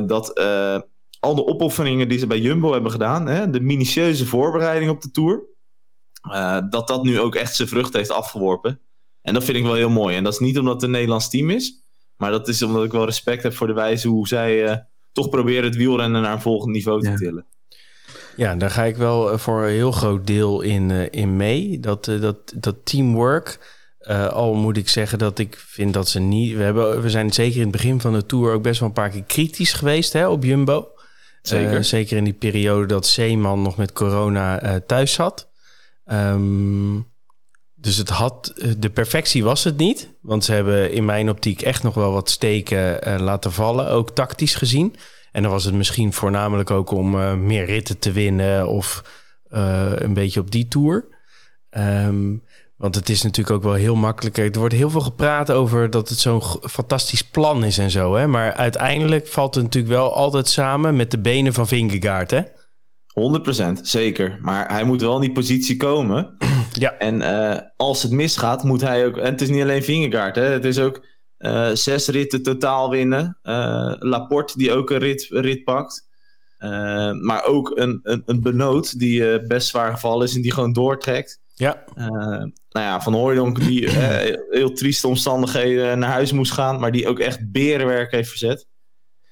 dat 0.06 0.40
al 1.20 1.36
de 1.36 1.46
opofferingen 1.46 2.10
die 2.10 2.20
ze 2.20 2.28
bij 2.28 2.40
Jumbo 2.40 2.72
hebben 2.72 2.92
gedaan... 2.92 3.28
Hè, 3.28 3.50
de 3.50 3.60
minutieuze 3.60 4.26
voorbereiding 4.26 4.92
op 4.92 5.02
de 5.02 5.12
Tour... 5.12 5.44
Uh, 6.32 6.58
dat 6.70 6.88
dat 6.88 7.04
nu 7.04 7.20
ook 7.20 7.36
echt 7.36 7.56
zijn 7.56 7.68
vrucht 7.68 7.94
heeft 7.94 8.12
afgeworpen. 8.12 8.80
En 9.28 9.34
dat 9.34 9.44
vind 9.44 9.58
ik 9.58 9.64
wel 9.64 9.74
heel 9.74 9.90
mooi. 9.90 10.16
En 10.16 10.24
dat 10.24 10.34
is 10.34 10.40
niet 10.40 10.60
omdat 10.60 10.74
het 10.74 10.84
een 10.84 10.92
Nederlands 10.92 11.30
team 11.30 11.50
is, 11.50 11.84
maar 12.18 12.32
dat 12.32 12.48
is 12.48 12.62
omdat 12.62 12.84
ik 12.84 12.92
wel 12.92 13.06
respect 13.06 13.44
heb 13.44 13.54
voor 13.54 13.68
de 13.68 13.74
wijze 13.74 14.08
hoe 14.08 14.28
zij 14.28 14.70
uh, 14.70 14.76
toch 15.12 15.30
proberen 15.30 15.64
het 15.64 15.76
wielrennen 15.76 16.22
naar 16.22 16.34
een 16.34 16.42
volgend 16.42 16.72
niveau 16.72 17.02
te 17.02 17.14
tillen. 17.14 17.46
Ja, 18.36 18.56
daar 18.56 18.72
ga 18.72 18.84
ik 18.84 18.96
wel 18.96 19.32
eh, 19.32 19.38
voor 19.38 19.64
een 19.64 19.74
heel 19.74 19.92
groot 19.92 20.28
deel 20.28 20.62
in, 20.62 21.12
in 21.12 21.36
mee. 21.36 21.80
Dat, 21.80 22.06
dat, 22.06 22.54
dat 22.56 22.76
teamwork. 22.84 23.60
al 24.30 24.54
moet 24.54 24.78
ik 24.78 24.90
zeggen 24.90 25.20
dat 25.20 25.40
ik 25.40 25.64
vind 25.68 25.94
dat 25.94 26.10
ze 26.10 26.20
niet. 26.20 26.56
We, 26.56 26.64
hebben, 26.64 27.02
we 27.02 27.10
zijn 27.10 27.34
zeker 27.34 27.56
in 27.56 27.62
het 27.62 27.72
begin 27.72 28.02
van 28.02 28.14
de 28.14 28.26
tour 28.26 28.54
ook 28.54 28.62
best 28.62 28.80
wel 28.80 28.90
een 28.90 28.96
paar 28.96 29.10
keer 29.10 29.24
kritisch 29.24 29.74
geweest 29.74 30.14
hè, 30.14 30.28
op 30.28 30.44
Jumbo. 30.44 30.88
Zeker. 31.42 31.84
zeker 31.84 32.18
in 32.18 32.24
die 32.24 32.34
periode 32.34 32.86
dat 32.86 33.08
Zeeman 33.08 33.62
nog 33.62 33.78
met 33.78 33.94
corona 33.94 34.80
thuis 34.86 35.14
zat. 35.14 35.47
Um, 36.12 37.16
dus 37.76 37.98
het 37.98 38.10
had, 38.10 38.54
de 38.78 38.90
perfectie 38.90 39.44
was 39.44 39.64
het 39.64 39.78
niet. 39.78 40.10
Want 40.22 40.44
ze 40.44 40.54
hebben 40.54 40.92
in 40.92 41.06
mijn 41.06 41.30
optiek 41.30 41.62
echt 41.62 41.84
nog 41.84 41.94
wel 41.94 42.12
wat 42.12 42.30
steken 42.30 43.08
uh, 43.08 43.20
laten 43.20 43.52
vallen, 43.52 43.90
ook 43.90 44.12
tactisch 44.12 44.56
gezien. 44.56 44.96
En 45.32 45.42
dan 45.42 45.52
was 45.52 45.64
het 45.64 45.74
misschien 45.74 46.14
voornamelijk 46.14 46.72
ook 46.72 46.92
om 46.92 47.16
uh, 47.16 47.34
meer 47.34 47.66
ritten 47.66 48.00
te 48.00 48.12
winnen 48.12 48.68
of 48.68 49.04
uh, 49.50 49.92
een 49.96 50.14
beetje 50.14 50.40
op 50.40 50.52
die 50.52 50.68
tour. 50.68 51.06
Um, 51.70 52.44
want 52.78 52.96
het 52.96 53.10
is 53.10 53.22
natuurlijk 53.22 53.56
ook 53.56 53.64
wel 53.64 53.74
heel 53.74 53.96
makkelijk. 53.96 54.38
Er 54.38 54.60
wordt 54.60 54.74
heel 54.74 54.90
veel 54.90 55.02
gepraat 55.02 55.52
over 55.52 55.90
dat 55.90 56.10
het 56.10 56.20
zo'n 56.20 56.42
fantastisch 56.62 57.24
plan 57.24 57.64
is 57.64 57.78
en 57.78 57.92
zo. 57.92 58.16
Hè? 58.16 58.28
Maar 58.28 58.54
uiteindelijk 58.54 59.28
valt 59.28 59.56
het 59.56 59.64
natuurlijk 59.64 59.94
wel 59.94 60.14
altijd 60.14 60.48
samen 60.48 60.96
met 60.96 61.12
de 61.12 61.20
benen 61.20 61.54
van 61.54 61.68
Vingegaard. 61.68 62.32
Hè? 62.32 62.42
100% 63.18 63.82
zeker. 63.82 64.38
Maar 64.42 64.72
hij 64.72 64.84
moet 64.84 65.02
wel 65.02 65.16
in 65.16 65.22
die 65.22 65.32
positie 65.32 65.78
komen. 65.78 66.36
Ja. 66.74 66.98
En 66.98 67.22
uh, 67.22 67.58
als 67.76 68.04
het 68.04 68.12
misgaat, 68.12 68.64
moet 68.64 68.82
hij 68.82 69.06
ook. 69.06 69.18
En 69.18 69.32
het 69.32 69.42
is 69.42 69.50
niet 69.50 69.62
alleen 69.62 69.84
Vingegaard, 69.84 70.36
hè? 70.36 70.44
het 70.44 70.66
is 70.66 70.80
ook 70.80 71.06
uh, 71.40 71.70
zes 71.74 72.08
ritten 72.08 72.44
totaal 72.44 72.90
winnen. 72.90 73.38
Uh, 73.44 73.94
Laporte, 74.00 74.58
die 74.58 74.72
ook 74.72 74.90
een 74.90 74.98
rit, 74.98 75.28
rit 75.30 75.64
pakt. 75.64 76.08
maar 77.22 77.46
ook 77.46 77.72
een, 77.78 78.00
een, 78.04 78.24
een 78.26 78.42
benoot 78.42 79.00
die 79.00 79.46
best 79.48 79.68
zwaar 79.68 79.92
gevallen 79.92 80.28
is 80.28 80.36
en 80.36 80.42
die 80.42 80.54
gewoon 80.54 80.74
doortrekt. 80.74 81.40
Ja. 81.54 81.84
nou 81.96 82.52
ja, 82.70 83.02
Van 83.02 83.14
Hooydonk 83.14 83.60
die 83.60 83.90
heel 84.50 84.72
trieste 84.74 85.08
omstandigheden 85.08 86.00
naar 86.00 86.12
huis 86.12 86.32
moest 86.32 86.52
gaan, 86.52 86.80
maar 86.80 86.92
die 86.92 87.08
ook 87.08 87.20
echt 87.20 87.52
berenwerk 87.52 88.12
heeft 88.12 88.30
verzet. 88.30 88.68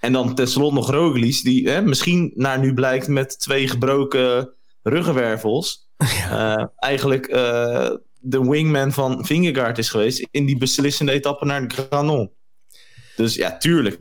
En 0.05 0.11
dan 0.11 0.35
tenslotte 0.35 0.75
nog 0.75 0.91
Roglic, 0.91 1.43
die 1.43 1.69
hè, 1.69 1.81
misschien 1.81 2.31
naar 2.35 2.59
nu 2.59 2.73
blijkt 2.73 3.07
met 3.07 3.39
twee 3.39 3.67
gebroken 3.67 4.53
ruggenwervels. 4.81 5.83
Ja. 6.27 6.57
Uh, 6.57 6.65
eigenlijk 6.75 7.27
uh, 7.27 7.89
de 8.19 8.49
wingman 8.49 8.91
van 8.91 9.25
Vingegaard 9.25 9.77
is 9.77 9.89
geweest 9.89 10.27
in 10.31 10.45
die 10.45 10.57
beslissende 10.57 11.11
etappe 11.11 11.45
naar 11.45 11.67
de 11.67 11.75
Granon. 11.75 12.31
Dus 13.15 13.35
ja, 13.35 13.57
tuurlijk. 13.57 13.99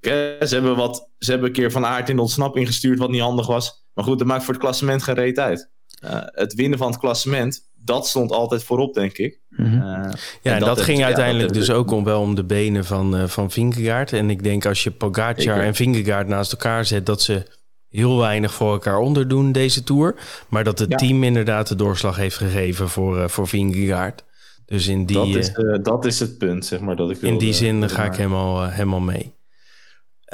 Ze 0.00 0.48
hebben, 0.48 0.76
wat, 0.76 1.08
ze 1.18 1.30
hebben 1.30 1.48
een 1.48 1.54
keer 1.54 1.70
van 1.70 1.86
aard 1.86 2.08
in 2.08 2.16
de 2.16 2.22
ontsnapping 2.22 2.66
gestuurd 2.66 2.98
wat 2.98 3.10
niet 3.10 3.20
handig 3.20 3.46
was. 3.46 3.86
Maar 3.94 4.04
goed, 4.04 4.18
dat 4.18 4.26
maakt 4.26 4.44
voor 4.44 4.54
het 4.54 4.62
klassement 4.62 5.02
geen 5.02 5.14
reet 5.14 5.38
uit. 5.38 5.70
Uh, 6.04 6.20
het 6.24 6.54
winnen 6.54 6.78
van 6.78 6.90
het 6.90 7.00
klassement, 7.00 7.68
dat 7.74 8.06
stond 8.06 8.32
altijd 8.32 8.64
voorop, 8.64 8.94
denk 8.94 9.18
ik. 9.18 9.40
Mm 9.58 9.66
-hmm. 9.66 10.04
uh, 10.04 10.10
ja, 10.42 10.52
en 10.52 10.58
dat, 10.58 10.76
dat 10.76 10.80
ging 10.80 11.04
uiteindelijk 11.04 11.52
dus 11.52 11.70
ook 11.70 11.90
om, 11.90 12.04
wel 12.04 12.20
om 12.20 12.34
de 12.34 12.44
benen 12.44 12.84
van, 12.84 13.16
uh, 13.16 13.26
van 13.26 13.50
Vingegaard. 13.50 14.12
En 14.12 14.30
ik 14.30 14.42
denk 14.42 14.66
als 14.66 14.82
je 14.82 14.90
Pogacar 14.90 15.60
en 15.60 15.74
Vingegaard 15.74 16.28
naast 16.28 16.52
elkaar 16.52 16.84
zet... 16.84 17.06
dat 17.06 17.22
ze 17.22 17.42
heel 17.88 18.18
weinig 18.18 18.54
voor 18.54 18.72
elkaar 18.72 18.98
onderdoen 18.98 19.52
deze 19.52 19.82
Tour. 19.82 20.14
Maar 20.48 20.64
dat 20.64 20.78
het 20.78 20.98
team 20.98 21.24
inderdaad 21.24 21.68
de 21.68 21.74
doorslag 21.74 22.16
heeft 22.16 22.36
gegeven 22.36 22.88
voor, 22.88 23.18
uh, 23.18 23.28
voor 23.28 23.48
Vingegaard. 23.48 24.24
Dus 24.64 24.86
in 24.86 25.06
die... 25.06 25.16
Dat 25.16 25.26
is, 25.26 25.52
dat 25.82 26.04
is 26.04 26.20
het 26.20 26.38
punt, 26.38 26.66
zeg 26.66 26.80
maar, 26.80 26.96
dat 26.96 27.10
ik 27.10 27.22
In 27.22 27.38
die 27.38 27.52
zin 27.52 27.90
ga 27.90 28.04
ik 28.04 28.14
helemaal, 28.14 28.68
helemaal 28.68 29.00
mee. 29.00 29.34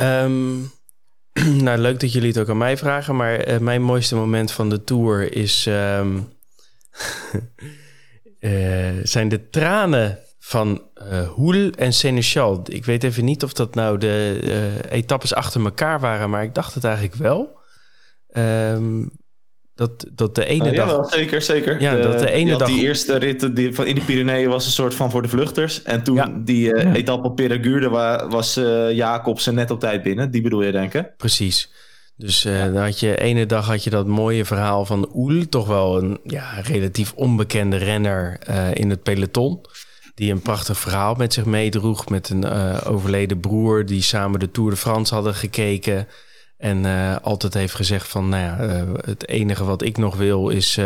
Um, 0.01 0.71
nou, 1.67 1.79
leuk 1.79 2.01
dat 2.01 2.13
jullie 2.13 2.29
het 2.29 2.39
ook 2.39 2.49
aan 2.49 2.59
mij 2.59 2.77
vragen. 2.77 3.17
Maar 3.17 3.63
mijn 3.63 3.83
mooiste 3.83 4.15
moment 4.15 4.51
van 4.51 4.71
de 4.71 4.85
Tour 4.85 5.33
is... 5.33 5.67
Um, 5.69 6.29
uh, 8.45 8.51
zijn 9.03 9.29
de 9.29 9.49
tranen 9.51 10.19
van 10.39 10.83
uh, 11.13 11.29
Hoel 11.29 11.71
en 11.71 11.93
Seneschal. 11.93 12.63
Ik 12.65 12.85
weet 12.85 13.05
even 13.05 13.25
niet 13.25 13.43
of 13.43 13.53
dat 13.53 13.75
nou 13.75 13.99
de 13.99 14.41
uh, 14.45 14.93
etappes 14.93 15.35
achter 15.35 15.65
elkaar 15.65 16.01
waren, 16.01 16.31
maar 16.31 16.43
ik 16.43 16.55
dacht 16.55 16.75
het 16.75 16.85
eigenlijk 16.85 17.15
wel. 17.15 17.59
Um, 18.37 19.11
dat, 19.75 20.07
dat 20.13 20.35
de 20.35 20.45
ene 20.45 20.71
uh, 20.71 20.77
dag... 20.77 20.91
Ja, 20.91 21.17
zeker, 21.17 21.43
zeker. 21.43 21.81
Ja, 21.81 21.97
de, 21.97 22.03
dat 22.03 22.19
de 22.19 22.31
ene 22.31 22.51
die 22.51 22.59
dag... 22.59 22.69
Die 22.69 22.83
eerste 22.83 23.17
rit 23.17 23.57
die, 23.57 23.75
van 23.75 23.87
in 23.87 23.95
de 23.95 24.01
Pyreneeën 24.01 24.49
was 24.49 24.67
een 24.67 24.73
soort 24.73 24.95
van 24.95 25.11
voor 25.11 25.23
de 25.23 25.29
vluchters. 25.29 25.83
En 25.83 26.03
toen 26.03 26.17
ja. 26.17 26.33
die 26.45 26.75
uh, 26.75 26.83
ja. 26.83 26.95
etappe 26.95 27.29
op 27.29 27.37
Peragurde 27.37 27.89
was 28.29 28.57
uh, 28.59 28.93
Jacobsen 28.93 29.55
net 29.55 29.71
op 29.71 29.81
tijd 29.81 30.03
binnen. 30.03 30.31
Die 30.31 30.43
bedoel 30.43 30.63
je, 30.63 30.73
denken? 30.73 31.11
Precies. 31.17 31.73
Dus 32.17 32.45
uh, 32.45 32.63
dan 32.63 32.77
had 32.77 33.01
je 33.01 33.17
ene 33.17 33.47
dag 33.47 33.67
had 33.67 33.85
je 33.85 33.91
dat 33.91 34.07
mooie 34.07 34.45
verhaal 34.45 34.85
van 34.85 35.09
Oel, 35.15 35.49
toch 35.49 35.67
wel 35.67 36.03
een 36.03 36.21
ja, 36.25 36.61
relatief 36.61 37.13
onbekende 37.13 37.77
renner 37.77 38.39
uh, 38.51 38.75
in 38.75 38.91
het 38.91 39.03
peloton. 39.03 39.61
Die 40.15 40.33
een 40.33 40.43
prachtig 40.43 40.79
verhaal 40.79 41.15
met 41.15 41.33
zich 41.33 41.45
meedroeg 41.45 42.09
met 42.09 42.29
een 42.29 42.45
uh, 42.45 42.81
overleden 42.85 43.41
broer 43.41 43.87
die 43.87 44.03
samen 44.03 44.41
de 44.41 44.51
Tour 44.51 44.71
de 44.71 44.77
France 44.77 45.15
hadden 45.15 45.35
gekeken. 45.35 46.09
En 46.57 46.85
altijd 47.23 47.55
heeft 47.55 47.75
gezegd 47.75 48.09
van, 48.09 48.29
nou 48.29 48.43
ja, 48.43 48.87
het 49.05 49.29
enige 49.29 49.65
wat 49.65 49.83
ik 49.83 49.97
nog 49.97 50.17
wil 50.17 50.49
is 50.49 50.79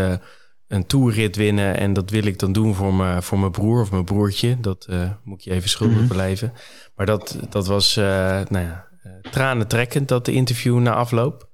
een 0.68 0.86
toerrit 0.86 1.36
winnen. 1.36 1.76
En 1.76 1.92
dat 1.92 2.10
wil 2.10 2.24
ik 2.24 2.38
dan 2.38 2.52
doen 2.52 2.74
voor, 2.74 2.94
me, 2.94 3.22
voor 3.22 3.38
mijn 3.38 3.50
broer 3.50 3.80
of 3.80 3.90
mijn 3.90 4.04
broertje. 4.04 4.60
Dat 4.60 4.88
moet 5.24 5.44
je 5.44 5.50
even 5.50 5.68
schuldig 5.68 6.00
mm 6.00 6.08
blijven. 6.08 6.52
Maar 6.96 7.06
dat, 7.06 7.38
dat 7.50 7.66
was 7.66 7.94
nou 7.94 8.58
ja, 8.58 8.87
tranentrekkend, 9.30 10.08
dat 10.08 10.24
de 10.24 10.32
interview 10.32 10.78
na 10.78 10.94
afloop. 10.94 11.48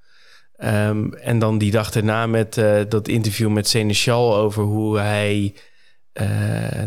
Um, 0.59 1.15
en 1.15 1.39
dan 1.39 1.59
die 1.59 1.71
dag 1.71 1.95
erna 1.95 2.27
met 2.27 2.57
uh, 2.57 2.81
dat 2.89 3.09
interview 3.09 3.51
met 3.51 3.69
Seneschal 3.69 4.37
over 4.37 4.63
hoe 4.63 4.99
hij 4.99 5.55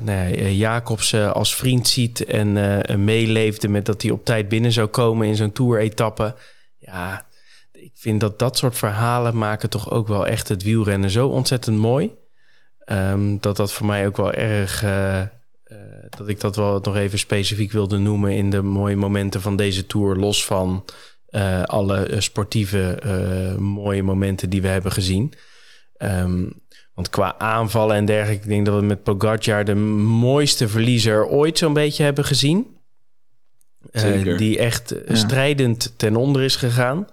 nou 0.02 0.38
ja, 0.38 0.48
Jacobsen 0.48 1.34
als 1.34 1.56
vriend 1.56 1.88
ziet 1.88 2.26
en 2.26 3.04
meeleefde 3.04 3.68
met 3.68 3.86
dat 3.86 4.02
hij 4.02 4.12
op 4.12 4.26
tijd 4.26 4.50
binnen 4.50 4.72
zou 4.72 4.88
komen 4.88 5.28
in 5.28 5.36
zo'n 5.36 5.52
tour-etappe. 5.52 6.36
Ja, 6.78 7.26
ik 7.72 7.92
vind 7.94 8.20
dat 8.20 8.40
dat 8.40 8.58
soort 8.58 8.78
verhalen 8.78 9.38
maken 9.38 9.70
toch 9.70 9.92
ook 9.92 10.08
wel 10.08 10.28
echt 10.28 10.48
het 10.48 10.64
wielrennen 10.64 11.10
zo 11.10 11.28
ontzettend 11.28 11.78
mooi. 11.78 12.12
Um, 12.86 13.40
dat 13.40 13.58
dat 13.58 13.74
voor 13.74 13.86
mij 13.86 14.08
ook 14.08 14.18
wel 14.18 14.34
erg. 14.34 14.84
Uh, 15.72 15.78
uh, 15.78 15.84
dat 16.10 16.28
ik 16.28 16.40
dat 16.40 16.56
wel 16.56 16.80
nog 16.84 16.96
even 16.96 17.20
specifiek 17.20 17.72
wilde 17.72 17.98
noemen 17.98 18.32
in 18.32 18.50
de 18.50 18.62
mooie 18.62 18.96
momenten 18.96 19.42
van 19.42 19.56
deze 19.56 19.86
tour. 19.86 20.16
Los 20.16 20.46
van 20.46 20.86
uh, 21.30 21.64
alle 21.64 22.16
sportieve 22.18 23.00
mooie 23.60 24.04
momenten 24.04 24.50
die 24.50 24.62
we 24.62 24.68
hebben 24.68 24.92
gezien. 24.92 25.34
Um, 25.98 26.62
want 26.94 27.10
qua 27.10 27.36
aanvallen 27.38 27.96
en 27.96 28.06
dergelijke, 28.06 28.44
ik 28.44 28.50
denk 28.50 28.66
dat 28.66 28.80
we 28.80 28.86
met 28.86 29.04
Pogacar 29.04 29.66
de 29.66 29.76
mooiste 29.76 30.68
verliezer 30.68 31.26
ooit 31.26 31.58
zo'n 31.58 31.74
beetje 31.74 32.04
hebben 32.04 32.26
gezien. 32.26 32.78
die 34.38 34.58
echt 34.58 34.96
ja. 35.08 35.16
strijdend 35.16 35.94
ten 35.98 36.16
onder 36.16 36.44
is 36.44 36.56
gegaan. 36.56 37.08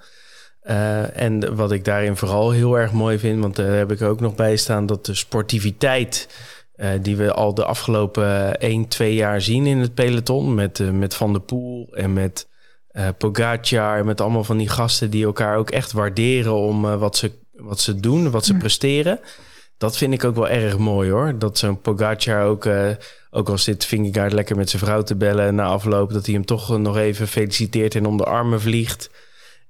Uh, 0.62 1.20
en 1.20 1.56
wat 1.56 1.72
ik 1.72 1.84
daarin 1.84 2.16
vooral 2.16 2.50
heel 2.50 2.78
erg 2.78 2.92
mooi 2.92 3.18
vind, 3.18 3.40
want 3.40 3.56
daar 3.56 3.76
heb 3.76 3.92
ik 3.92 4.02
ook 4.02 4.20
nog 4.20 4.34
bij 4.34 4.56
staan, 4.56 4.86
dat 4.86 5.06
de 5.06 5.14
sportiviteit 5.14 6.28
uh, 6.76 6.88
die 7.02 7.16
we 7.16 7.32
al 7.32 7.54
de 7.54 7.64
afgelopen 7.64 8.60
1, 8.60 8.88
2 8.88 9.14
jaar 9.14 9.40
zien 9.40 9.66
in 9.66 9.78
het 9.78 9.94
peloton, 9.94 10.54
met, 10.54 10.78
uh, 10.78 10.90
met 10.90 11.14
Van 11.14 11.32
der 11.32 11.42
Poel 11.42 11.88
en 11.92 12.12
met 12.12 12.48
Pogacar, 13.18 13.98
en 13.98 14.06
met 14.06 14.20
allemaal 14.20 14.44
van 14.44 14.56
die 14.56 14.68
gasten 14.68 15.10
die 15.10 15.24
elkaar 15.24 15.56
ook 15.56 15.70
echt 15.70 15.92
waarderen 15.92 16.54
om 16.54 16.82
wat, 16.82 17.16
ze, 17.16 17.32
wat 17.52 17.80
ze 17.80 18.00
doen, 18.00 18.30
wat 18.30 18.44
ze 18.44 18.54
presteren. 18.54 19.20
Dat 19.78 19.96
vind 19.96 20.12
ik 20.12 20.24
ook 20.24 20.34
wel 20.34 20.48
erg 20.48 20.78
mooi 20.78 21.10
hoor. 21.10 21.38
Dat 21.38 21.58
zo'n 21.58 21.80
Pogacar 21.80 22.44
ook, 22.44 22.68
ook 23.30 23.48
al 23.48 23.58
zit 23.58 23.84
Vingegaard 23.84 24.32
lekker 24.32 24.56
met 24.56 24.70
zijn 24.70 24.82
vrouw 24.82 25.02
te 25.02 25.14
bellen 25.14 25.54
na 25.54 25.64
afloop, 25.64 26.12
dat 26.12 26.26
hij 26.26 26.34
hem 26.34 26.44
toch 26.44 26.78
nog 26.78 26.96
even 26.96 27.28
feliciteert 27.28 27.94
en 27.94 28.06
om 28.06 28.16
de 28.16 28.24
armen 28.24 28.60
vliegt. 28.60 29.10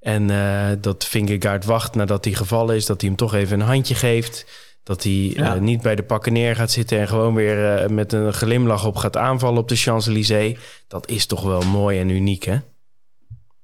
En 0.04 0.28
uh, 0.28 0.66
dat 0.80 1.04
Vingegaard 1.04 1.64
wacht 1.64 1.94
nadat 1.94 2.25
hij 2.25 2.34
gevallen 2.34 2.76
is, 2.76 2.87
dat 2.87 3.00
hij 3.00 3.08
hem 3.08 3.18
toch 3.18 3.34
even 3.34 3.61
een 3.61 3.66
handje 3.66 3.94
geeft. 3.94 4.46
Dat 4.84 5.02
hij 5.02 5.12
ja. 5.12 5.54
uh, 5.54 5.60
niet 5.60 5.82
bij 5.82 5.94
de 5.94 6.02
pakken 6.02 6.32
neer 6.32 6.56
gaat 6.56 6.70
zitten 6.70 6.98
en 6.98 7.08
gewoon 7.08 7.34
weer 7.34 7.82
uh, 7.82 7.88
met 7.88 8.12
een 8.12 8.32
glimlach 8.32 8.86
op 8.86 8.96
gaat 8.96 9.16
aanvallen 9.16 9.60
op 9.60 9.68
de 9.68 9.76
Champs-Élysées. 9.76 10.58
Dat 10.88 11.08
is 11.08 11.26
toch 11.26 11.42
wel 11.42 11.62
mooi 11.62 12.00
en 12.00 12.08
uniek, 12.08 12.44
hè? 12.44 12.58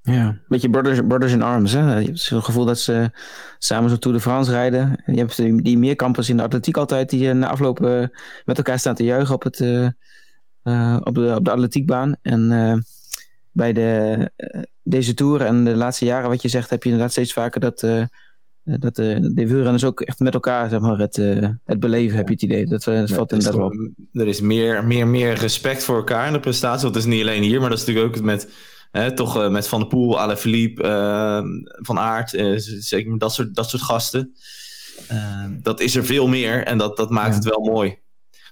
Ja, 0.03 0.27
een 0.27 0.41
beetje 0.49 0.71
brothers, 0.71 1.01
brothers 1.09 1.33
in 1.33 1.43
arms. 1.43 1.73
Hè? 1.73 1.99
Je 1.99 2.07
hebt 2.07 2.29
het 2.29 2.45
gevoel 2.45 2.65
dat 2.65 2.79
ze 2.79 3.11
samen 3.59 3.91
zo 3.91 3.97
Tour 3.97 4.17
de 4.17 4.23
France 4.23 4.51
rijden. 4.51 5.03
Je 5.07 5.19
hebt 5.19 5.37
die, 5.37 5.63
die 5.63 5.79
meerkampers 5.79 6.29
in 6.29 6.37
de 6.37 6.43
atletiek 6.43 6.77
altijd 6.77 7.11
die 7.11 7.33
na 7.33 7.49
afloop 7.49 7.81
met 8.45 8.57
elkaar 8.57 8.79
staan 8.79 8.95
te 8.95 9.05
juichen 9.05 9.35
op, 9.35 9.43
het, 9.43 9.61
op, 11.05 11.15
de, 11.15 11.35
op 11.37 11.45
de 11.45 11.51
atletiekbaan. 11.51 12.17
En 12.23 12.85
bij 13.53 13.73
de, 13.73 14.31
deze 14.83 15.15
tour 15.15 15.41
en 15.41 15.65
de 15.65 15.77
laatste 15.77 16.05
jaren, 16.05 16.29
wat 16.29 16.43
je 16.43 16.49
zegt, 16.49 16.71
heb 16.71 16.83
je 16.83 16.89
inderdaad 16.89 17.13
steeds 17.13 17.33
vaker 17.33 17.61
dat, 17.61 17.83
uh, 17.83 18.05
dat 18.63 18.99
uh, 18.99 19.17
de 19.21 19.47
wielrenners 19.47 19.85
ook 19.85 20.01
echt 20.01 20.19
met 20.19 20.35
elkaar 20.35 20.69
zeg 20.69 20.81
maar, 20.81 20.99
het, 20.99 21.17
uh, 21.17 21.49
het 21.65 21.81
beleven, 21.81 22.17
heb 22.17 22.27
je 22.27 22.33
het 22.33 22.43
idee. 22.43 22.67
Dat, 22.67 22.85
dat 22.85 23.11
valt 23.11 23.33
inderdaad 23.33 23.57
wel. 23.57 23.73
Er 24.13 24.29
is 24.29 24.41
meer, 24.41 24.85
meer, 24.85 25.07
meer 25.07 25.35
respect 25.35 25.85
voor 25.85 25.97
elkaar 25.97 26.27
in 26.27 26.33
de 26.33 26.41
prestatie. 26.41 26.87
Dat 26.87 26.97
is 26.97 27.05
niet 27.05 27.23
alleen 27.23 27.43
hier, 27.43 27.61
maar 27.61 27.69
dat 27.69 27.79
is 27.79 27.85
natuurlijk 27.85 28.17
ook 28.17 28.23
met, 28.23 28.49
hè, 28.91 29.15
toch, 29.15 29.51
met 29.51 29.69
Van 29.69 29.81
der 29.81 29.89
Poel, 29.89 30.21
Alain 30.21 30.39
Philippe, 30.39 30.83
Van 31.77 31.99
Aert, 31.99 32.31
zeker 32.79 33.19
dat 33.19 33.35
soort, 33.35 33.55
dat 33.55 33.71
soort 33.71 33.83
gasten. 33.83 34.35
dat 35.63 35.81
is 35.81 35.97
er 35.97 36.05
veel 36.05 36.29
meer 36.29 36.65
en 36.65 36.79
dat, 36.79 36.97
dat 36.97 37.11
maakt 37.11 37.29
ja. 37.29 37.35
het 37.35 37.45
wel 37.45 37.73
mooi. 37.73 37.99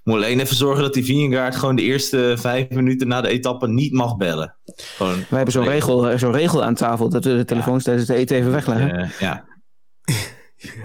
Moet 0.08 0.16
alleen 0.16 0.40
even 0.40 0.56
zorgen 0.56 0.82
dat 0.82 0.94
die 0.94 1.04
Vingegaard 1.04 1.56
gewoon 1.56 1.76
de 1.76 1.82
eerste 1.82 2.34
vijf 2.38 2.68
minuten 2.68 3.08
na 3.08 3.20
de 3.20 3.28
etappe 3.28 3.68
niet 3.68 3.92
mag 3.92 4.16
bellen. 4.16 4.56
Gewoon, 4.76 5.14
Wij 5.14 5.24
hebben 5.28 5.52
zo'n 5.52 5.64
regel, 5.64 6.18
zo'n 6.18 6.32
regel 6.32 6.64
aan 6.64 6.74
tafel 6.74 7.08
dat 7.08 7.24
we 7.24 7.36
de 7.36 7.44
telefoons 7.44 7.84
ja. 7.84 7.90
tijdens 7.90 8.08
het 8.08 8.16
eten 8.16 8.36
even 8.36 8.50
wegleggen. 8.50 9.00
Uh, 9.00 9.10
ja. 9.20 9.44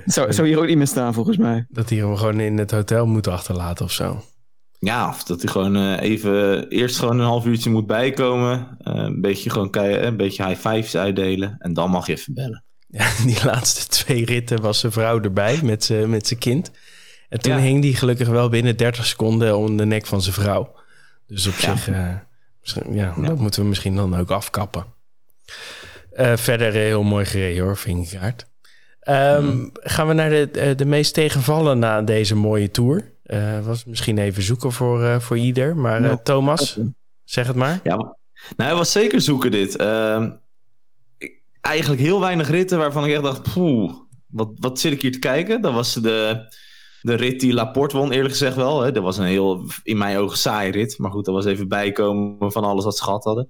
Zou, 0.06 0.34
zou 0.34 0.48
hier 0.48 0.58
ook 0.58 0.68
niet 0.68 0.78
meer 0.78 0.88
staan 0.88 1.14
volgens 1.14 1.38
mij. 1.38 1.66
Dat 1.70 1.90
hij 1.90 1.98
hem 1.98 2.16
gewoon 2.16 2.40
in 2.40 2.58
het 2.58 2.72
hotel 2.72 3.06
moet 3.06 3.28
achterlaten 3.28 3.86
of 3.86 3.92
zo. 3.92 4.24
Ja, 4.80 5.10
of 5.10 5.24
dat 5.24 5.42
hij 5.42 5.52
gewoon 5.52 5.78
uh, 5.78 6.02
even 6.02 6.68
eerst 6.70 7.00
gewoon 7.00 7.20
een 7.20 7.26
half 7.26 7.46
uurtje 7.46 7.70
moet 7.70 7.88
bijkomen. 7.88 8.78
Uh, 8.84 8.94
een 8.94 9.22
beetje 9.22 9.50
gewoon 9.50 9.70
een 9.78 10.18
beetje 10.18 10.46
high 10.46 10.68
fives 10.68 10.96
uitdelen. 10.96 11.56
En 11.60 11.74
dan 11.74 11.90
mag 11.90 12.08
je 12.08 12.14
even 12.14 12.34
bellen. 12.34 12.64
Ja, 12.88 13.10
die 13.26 13.46
laatste 13.46 13.88
twee 13.88 14.26
ritten 14.26 14.62
was 14.62 14.80
zijn 14.80 14.92
vrouw 14.92 15.22
erbij 15.22 15.60
met 15.62 15.84
zijn 15.84 16.40
kind. 16.40 16.72
En 17.30 17.42
toen 17.42 17.54
ja. 17.54 17.60
hing 17.60 17.82
die 17.82 17.96
gelukkig 17.96 18.28
wel 18.28 18.50
binnen 18.50 18.78
30 18.78 19.06
seconden 19.06 19.58
om 19.58 19.78
de 19.78 19.86
nek 19.86 20.06
van 20.06 20.22
zijn 20.22 20.36
vrouw. 20.36 20.76
Dus 21.28 21.48
op 21.48 21.54
ja. 21.54 21.76
zich, 21.76 21.90
uh, 21.90 22.96
ja, 22.96 23.14
dat 23.18 23.40
moeten 23.40 23.62
we 23.62 23.68
misschien 23.68 23.96
dan 23.96 24.18
ook 24.18 24.32
afkappen. 24.32 24.86
Uh, 26.14 26.38
verder 26.38 26.74
heel 26.74 27.04
mooi 27.04 27.26
gereden 27.26 27.64
hoor, 27.64 27.78
Vingegaard. 27.78 28.46
Um, 29.10 29.46
mm. 29.46 29.70
Gaan 29.74 30.08
we 30.08 30.14
naar 30.14 30.30
de, 30.30 30.74
de 30.76 30.86
meest 30.86 31.14
tegenvallen 31.14 31.80
na 31.80 32.02
deze 32.02 32.36
mooie 32.36 32.72
tour. 32.72 33.12
Uh, 33.26 33.66
was 33.66 33.86
misschien 33.86 34.18
even 34.18 34.44
zoeken 34.44 34.72
voor, 34.72 35.22
voor 35.22 35.38
ieder. 35.38 35.76
Maar 35.76 36.02
no. 36.02 36.20
Thomas, 36.24 36.80
zeg 37.24 37.48
het 37.48 37.56
maar. 37.56 37.80
Ja, 37.84 37.96
nou, 37.96 38.16
hij 38.70 38.76
was 38.76 38.92
zeker 38.92 39.22
zoeken 39.22 39.52
dit. 39.52 39.82
Uh, 39.82 40.30
eigenlijk 41.62 42.02
heel 42.02 42.20
weinig 42.20 42.50
ritten 42.50 42.78
waarvan 42.78 43.06
ik 43.06 43.14
echt 43.14 43.24
dacht... 43.24 43.54
Poeh, 43.54 43.94
wat, 44.28 44.50
wat 44.56 44.80
zit 44.80 44.92
ik 44.92 45.02
hier 45.02 45.12
te 45.12 45.20
kijken? 45.20 45.62
Dat 45.62 45.74
was 45.74 45.94
de 45.94 46.52
de 47.04 47.14
rit 47.14 47.40
die 47.40 47.54
Laporte 47.54 47.98
won, 47.98 48.12
eerlijk 48.12 48.32
gezegd 48.32 48.56
wel. 48.56 48.82
Hè. 48.82 48.92
Dat 48.92 49.04
was 49.04 49.18
een 49.18 49.26
heel, 49.26 49.66
in 49.84 49.98
mijn 49.98 50.18
ogen, 50.18 50.38
saai 50.38 50.72
rit. 50.72 50.98
Maar 50.98 51.12
goed, 51.12 51.26
dat 51.26 51.34
was 51.34 51.46
even 51.46 51.68
bijkomen 51.68 52.52
van 52.52 52.64
alles 52.64 52.84
wat 52.84 52.98
ze 52.98 53.04
gehad 53.04 53.24
hadden. 53.24 53.50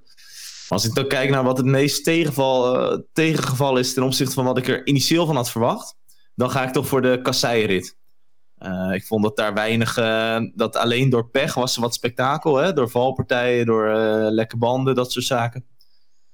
Als 0.70 0.86
ik 0.86 0.94
dan 0.94 1.08
kijk 1.08 1.30
naar 1.30 1.44
wat 1.44 1.58
het 1.58 1.66
meest 1.66 2.08
uh, 2.08 2.98
tegengeval 3.14 3.78
is 3.78 3.94
ten 3.94 4.04
opzichte 4.04 4.34
van 4.34 4.46
wat 4.46 4.58
ik 4.58 4.68
er 4.68 4.88
initieel 4.88 5.26
van 5.26 5.36
had 5.36 5.52
verwacht, 5.52 5.96
dan 6.36 6.50
ga 6.50 6.64
ik 6.64 6.74
toch 6.74 6.88
voor 6.88 7.02
de 7.02 7.20
kasseirit. 7.22 7.98
Uh, 8.58 8.94
ik 8.94 9.06
vond 9.06 9.24
dat 9.24 9.38
daar 9.38 9.54
weinig, 9.54 9.98
uh, 9.98 10.40
dat 10.56 10.76
alleen 10.76 11.10
door 11.10 11.30
pech 11.30 11.54
was 11.54 11.76
er 11.76 11.82
wat 11.82 11.94
spektakel. 11.94 12.56
Hè? 12.56 12.74
Door 12.74 12.90
valpartijen, 12.90 13.66
door 13.66 13.90
lekke 14.32 14.58
banden, 14.58 14.96
dat 14.96 15.12
soort 15.12 15.26
zaken. 15.26 15.66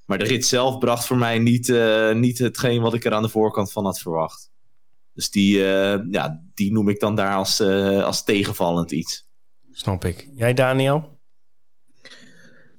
Maar 0.05 0.17
de 0.17 0.23
rit 0.23 0.45
zelf 0.45 0.77
bracht 0.77 1.05
voor 1.05 1.17
mij 1.17 1.39
niet, 1.39 1.73
niet 2.13 2.37
hetgeen 2.37 2.81
wat 2.81 2.93
ik 2.93 3.05
er 3.05 3.13
aan 3.13 3.21
de 3.21 3.29
voorkant 3.29 3.71
van 3.71 3.85
had 3.85 3.99
verwacht. 3.99 4.51
Dus 5.13 5.29
die, 5.29 5.57
ja, 6.09 6.43
die 6.53 6.71
noem 6.71 6.89
ik 6.89 6.99
dan 6.99 7.15
daar 7.15 7.35
als, 7.35 7.61
als 8.01 8.23
tegenvallend 8.23 8.91
iets. 8.91 9.27
Snap 9.71 10.05
ik. 10.05 10.29
Jij, 10.33 10.53
Daniel? 10.53 11.18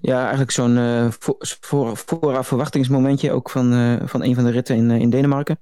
Ja, 0.01 0.21
eigenlijk 0.21 0.51
zo'n 0.51 0.77
uh, 0.77 1.07
voor, 1.11 1.37
voor, 1.61 1.97
vooraf 1.97 2.47
verwachtingsmomentje 2.47 3.33
ook 3.33 3.51
van, 3.51 3.99
van 4.05 4.25
een 4.25 4.35
van 4.35 4.45
de 4.45 4.51
ritten 4.51 4.77
in, 4.77 4.91
in 4.91 5.11
Denemarken. 5.11 5.61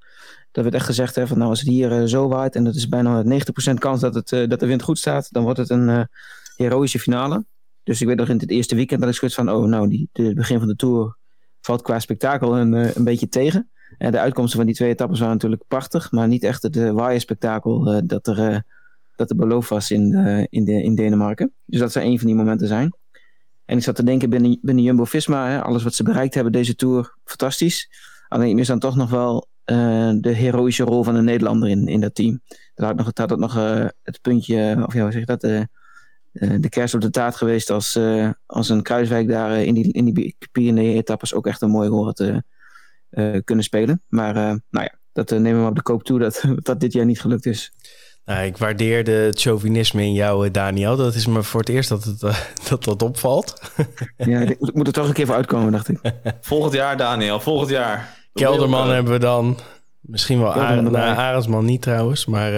Dat 0.51 0.64
werd 0.64 0.77
echt 0.77 0.87
gezegd, 0.87 1.14
hè, 1.14 1.27
van 1.27 1.38
nou 1.38 1.51
als 1.51 1.61
het 1.61 1.68
hier 1.68 2.07
zo 2.07 2.29
waait 2.29 2.55
en 2.55 2.64
dat 2.64 2.74
is 2.74 2.88
bijna 2.88 3.24
90% 3.70 3.74
kans 3.74 4.01
dat, 4.01 4.14
het, 4.14 4.29
dat 4.29 4.61
de 4.61 4.66
wind 4.66 4.83
goed 4.83 4.98
staat, 4.98 5.33
dan 5.33 5.42
wordt 5.42 5.59
het 5.59 5.70
een 5.70 6.09
heroïsche 6.57 6.98
finale. 6.98 7.44
Dus 7.83 8.01
ik 8.01 8.07
weet 8.07 8.16
nog 8.16 8.29
in 8.29 8.38
het 8.38 8.51
eerste 8.51 8.74
weekend 8.74 9.01
dat 9.01 9.09
ik 9.09 9.14
schud 9.14 9.35
van, 9.35 9.51
oh 9.51 9.66
nou, 9.66 9.88
die, 9.88 10.09
het 10.12 10.35
begin 10.35 10.59
van 10.59 10.68
de 10.68 10.77
Tour 10.77 11.16
valt 11.61 11.83
qua 11.83 11.98
spektakel 11.98 12.59
een, 12.59 12.72
een 12.72 13.05
beetje 13.05 13.29
tegen. 13.29 13.70
En 13.98 14.12
de 14.12 14.18
uitkomsten 14.18 14.57
van 14.57 14.66
die 14.66 14.74
twee 14.74 14.88
etappes 14.88 15.18
waren 15.18 15.35
natuurlijk 15.35 15.62
prachtig, 15.68 16.11
maar 16.11 16.29
niet 16.29 16.42
echt 16.42 16.62
het 16.62 16.77
waaierspektakel 16.77 18.03
dat, 18.07 18.27
er, 18.27 18.64
dat 19.16 19.31
er 19.31 19.37
beloofd 19.37 19.68
was 19.68 19.90
in, 19.90 20.14
in, 20.51 20.64
de, 20.64 20.83
in 20.83 20.94
Denemarken. 20.94 21.53
Dus 21.64 21.81
dat 21.81 21.92
zou 21.92 22.05
een 22.05 22.18
van 22.18 22.27
die 22.27 22.37
momenten 22.37 22.68
zijn. 22.68 22.92
En 23.68 23.76
ik 23.76 23.83
zat 23.83 23.96
te 23.96 24.04
denken 24.04 24.31
binnen, 24.31 24.59
binnen 24.62 24.85
Jumbo-Visma, 24.85 25.61
alles 25.61 25.83
wat 25.83 25.94
ze 25.94 26.02
bereikt 26.02 26.35
hebben 26.35 26.52
deze 26.52 26.74
Tour, 26.74 27.14
fantastisch. 27.24 27.90
Alleen 28.28 28.59
is 28.59 28.66
dan 28.66 28.78
toch 28.78 28.96
nog 28.96 29.11
wel 29.11 29.48
de 30.20 30.33
heroïsche 30.35 30.85
rol 30.85 31.02
van 31.02 31.14
een 31.14 31.24
Nederlander 31.24 31.68
in, 31.68 31.87
in 31.87 32.00
dat 32.00 32.14
team. 32.14 32.40
Dat 32.74 32.87
had 32.87 32.96
nog, 32.96 33.12
dat 33.12 33.38
nog 33.38 33.54
het 34.02 34.18
puntje, 34.22 34.85
of 34.87 34.94
ja, 34.94 35.02
hoe 35.02 35.12
zeg 35.12 35.20
je 35.20 35.37
dat, 35.37 35.40
de 36.62 36.68
kerst 36.68 36.94
op 36.94 37.00
de 37.00 37.11
taart 37.11 37.37
geweest 37.37 37.70
als, 37.70 37.98
als 38.46 38.68
een 38.68 38.83
Kruiswijk 38.83 39.28
daar 39.28 39.64
in 39.64 39.74
die, 39.74 39.92
in 39.92 40.04
die 40.04 40.37
Pyrenee-etappes 40.52 41.35
ook 41.35 41.46
echt 41.46 41.62
een 41.62 41.70
mooie 41.70 41.88
rol 41.88 42.04
had 42.04 42.24
kunnen 43.44 43.64
spelen. 43.64 44.02
Maar 44.09 44.35
nou 44.35 44.61
ja, 44.70 44.98
dat 45.12 45.31
nemen 45.31 45.62
we 45.62 45.68
op 45.68 45.76
de 45.76 45.83
koop 45.83 46.02
toe 46.02 46.18
dat, 46.18 46.44
dat 46.62 46.81
dit 46.81 46.92
jaar 46.92 47.07
niet 47.07 47.20
gelukt 47.20 47.46
is. 47.46 47.72
Nou, 48.28 48.44
ik 48.44 48.56
waardeer 48.56 49.06
het 49.26 49.40
chauvinisme 49.40 50.02
in 50.02 50.12
jou, 50.12 50.50
Daniel. 50.50 50.96
Dat 50.96 51.14
is 51.14 51.26
me 51.26 51.42
voor 51.42 51.60
het 51.60 51.68
eerst 51.68 51.88
dat 51.88 52.04
het, 52.04 52.20
dat, 52.68 52.84
dat 52.84 53.02
opvalt. 53.02 53.72
ja, 54.16 54.40
ik 54.40 54.74
moet 54.74 54.86
er 54.86 54.92
toch 54.92 55.08
een 55.08 55.12
keer 55.12 55.26
voor 55.26 55.34
uitkomen, 55.34 55.72
dacht 55.72 55.88
ik. 55.88 55.98
Volgend 56.40 56.72
jaar, 56.72 56.96
Daniel, 56.96 57.40
volgend 57.40 57.70
jaar. 57.70 58.16
Kelderman 58.32 58.90
hebben 58.90 59.12
we 59.12 59.18
dan. 59.18 59.58
Misschien 60.00 60.38
wel 60.40 60.52
Ar 60.52 60.82
nou, 60.82 60.96
Arendsman 60.96 61.64
niet 61.64 61.82
trouwens, 61.82 62.26
maar 62.26 62.52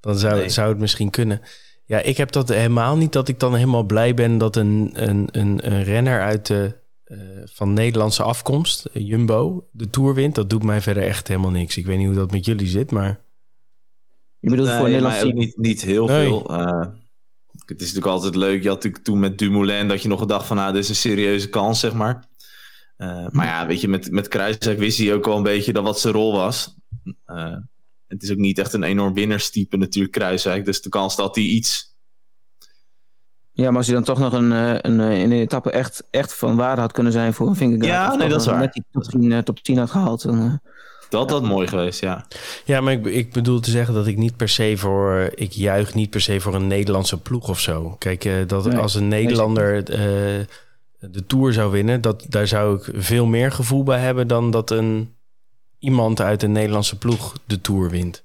Dan 0.00 0.18
zou, 0.18 0.34
Nee. 0.38 0.48
zou 0.48 0.68
het 0.68 0.78
misschien 0.78 1.10
kunnen. 1.10 1.40
Ja, 1.84 1.98
ik 1.98 2.16
heb 2.16 2.32
dat 2.32 2.48
helemaal 2.48 2.96
niet 2.96 3.12
dat 3.12 3.28
ik 3.28 3.40
dan 3.40 3.54
helemaal 3.54 3.82
blij 3.84 4.14
ben 4.14 4.38
dat 4.38 4.56
een, 4.56 4.90
een, 4.92 5.28
een, 5.30 5.72
een 5.72 5.82
renner 5.82 6.20
uit 6.20 6.46
de, 6.46 6.74
eh, 7.04 7.18
van 7.44 7.72
Nederlandse 7.72 8.22
afkomst, 8.22 8.84
eh, 8.84 9.06
Jumbo, 9.06 9.66
de 9.70 9.90
Tour 9.90 10.14
wint. 10.14 10.34
Dat 10.34 10.50
doet 10.50 10.62
mij 10.62 10.80
verder 10.80 11.02
echt 11.02 11.28
helemaal 11.28 11.50
niks. 11.50 11.76
Ik 11.76 11.86
weet 11.86 11.98
niet 11.98 12.06
hoe 12.06 12.16
dat 12.16 12.30
met 12.30 12.44
jullie 12.44 12.66
zit, 12.68 12.90
maar 12.90 13.18
Je 14.46 14.52
bedoelt 14.52 14.70
voor 14.70 14.84
Nederlands 14.88 15.18
team? 15.20 15.34
niet, 15.34 15.56
niet 15.56 15.82
heel 15.82 16.06
Nee. 16.06 16.26
veel. 16.26 16.44
Eh, 16.50 16.80
het 17.66 17.80
is 17.80 17.86
natuurlijk 17.86 18.06
altijd 18.06 18.34
leuk. 18.34 18.62
Je 18.62 18.68
had 18.68 18.76
natuurlijk 18.76 19.04
toen 19.04 19.18
met 19.18 19.38
Dumoulin 19.38 19.88
dat 19.88 20.02
je 20.02 20.08
nog 20.08 20.18
gedacht 20.20 20.46
van... 20.46 20.56
nou, 20.56 20.72
dit 20.72 20.82
is 20.82 20.88
een 20.88 20.94
serieuze 20.94 21.48
kans, 21.48 21.80
zeg 21.80 21.92
maar. 21.92 22.28
Eh, 22.96 23.26
maar 23.30 23.46
ja, 23.46 23.66
weet 23.66 23.80
je, 23.80 23.88
met, 23.88 24.10
met 24.10 24.28
Kruiswijk 24.28 24.78
wist 24.78 24.98
hij 24.98 25.14
ook 25.14 25.24
wel 25.24 25.36
een 25.36 25.42
beetje 25.42 25.72
dat 25.72 25.82
wat 25.82 26.00
zijn 26.00 26.14
rol 26.14 26.32
was. 26.32 26.74
Eh, 27.24 27.56
het 28.06 28.22
is 28.22 28.30
ook 28.30 28.36
niet 28.36 28.58
echt 28.58 28.72
een 28.72 28.82
enorm 28.82 29.14
winnaarstype 29.14 29.76
natuurlijk, 29.76 30.14
Kruiswijk. 30.14 30.64
Dus 30.64 30.82
de 30.82 30.88
kans 30.88 31.16
dat 31.16 31.34
hij 31.34 31.44
iets... 31.44 31.95
Ja, 33.56 33.68
maar 33.68 33.76
als 33.76 33.86
hij 33.86 33.94
dan 33.94 34.04
toch 34.04 34.18
nog 34.18 34.32
een, 34.32 34.52
eh, 34.52 34.74
een, 34.80 35.00
eh, 35.00 35.18
in 35.22 35.30
een 35.30 35.38
etappe 35.38 35.70
echt, 35.70 36.04
echt 36.10 36.34
van 36.34 36.56
waarde 36.56 36.80
had 36.80 36.92
kunnen 36.92 37.12
zijn 37.12 37.34
voor 37.34 37.48
een 37.48 37.56
Vingegaard. 37.56 37.86
Ja, 37.86 38.14
nee, 38.14 38.28
dat 38.28 38.40
is 38.40 38.46
waar. 38.46 38.58
Net 38.58 38.72
die 38.72 38.84
top 38.92 39.02
10, 39.02 39.32
eh, 39.32 39.38
top 39.38 39.58
10 39.58 39.78
had 39.78 39.90
gehaald. 39.90 40.22
Dan, 40.22 40.60
Dat 41.08 41.30
had 41.30 41.42
mooi 41.42 41.66
geweest, 41.66 42.00
ja. 42.00 42.26
Ja, 42.64 42.80
maar 42.80 42.92
ik, 42.92 43.06
ik 43.06 43.32
bedoel 43.32 43.60
te 43.60 43.70
zeggen 43.70 43.94
dat 43.94 44.06
ik 44.06 44.16
niet 44.16 44.36
per 44.36 44.48
se 44.48 44.76
voor... 44.76 45.30
Ik 45.34 45.52
juich 45.52 45.94
niet 45.94 46.10
per 46.10 46.20
se 46.20 46.40
voor 46.40 46.54
een 46.54 46.66
Nederlandse 46.66 47.20
ploeg 47.20 47.48
of 47.48 47.60
zo. 47.60 47.96
Kijk, 47.98 48.24
eh, 48.24 48.34
dat 48.46 48.64
Nee, 48.64 48.76
als 48.78 48.94
een 48.94 49.08
Nederlander 49.08 49.76
eh, 49.76 49.98
de 51.00 51.26
Tour 51.26 51.52
zou 51.52 51.70
winnen... 51.70 52.00
Dat, 52.00 52.26
daar 52.28 52.46
zou 52.46 52.76
ik 52.76 52.90
veel 52.94 53.26
meer 53.26 53.52
gevoel 53.52 53.82
bij 53.82 53.98
hebben... 54.00 54.26
dan 54.26 54.50
dat 54.50 54.70
een, 54.70 55.14
iemand 55.78 56.20
uit 56.20 56.42
een 56.42 56.52
Nederlandse 56.52 56.98
ploeg 56.98 57.32
de 57.44 57.60
Tour 57.60 57.90
wint. 57.90 58.24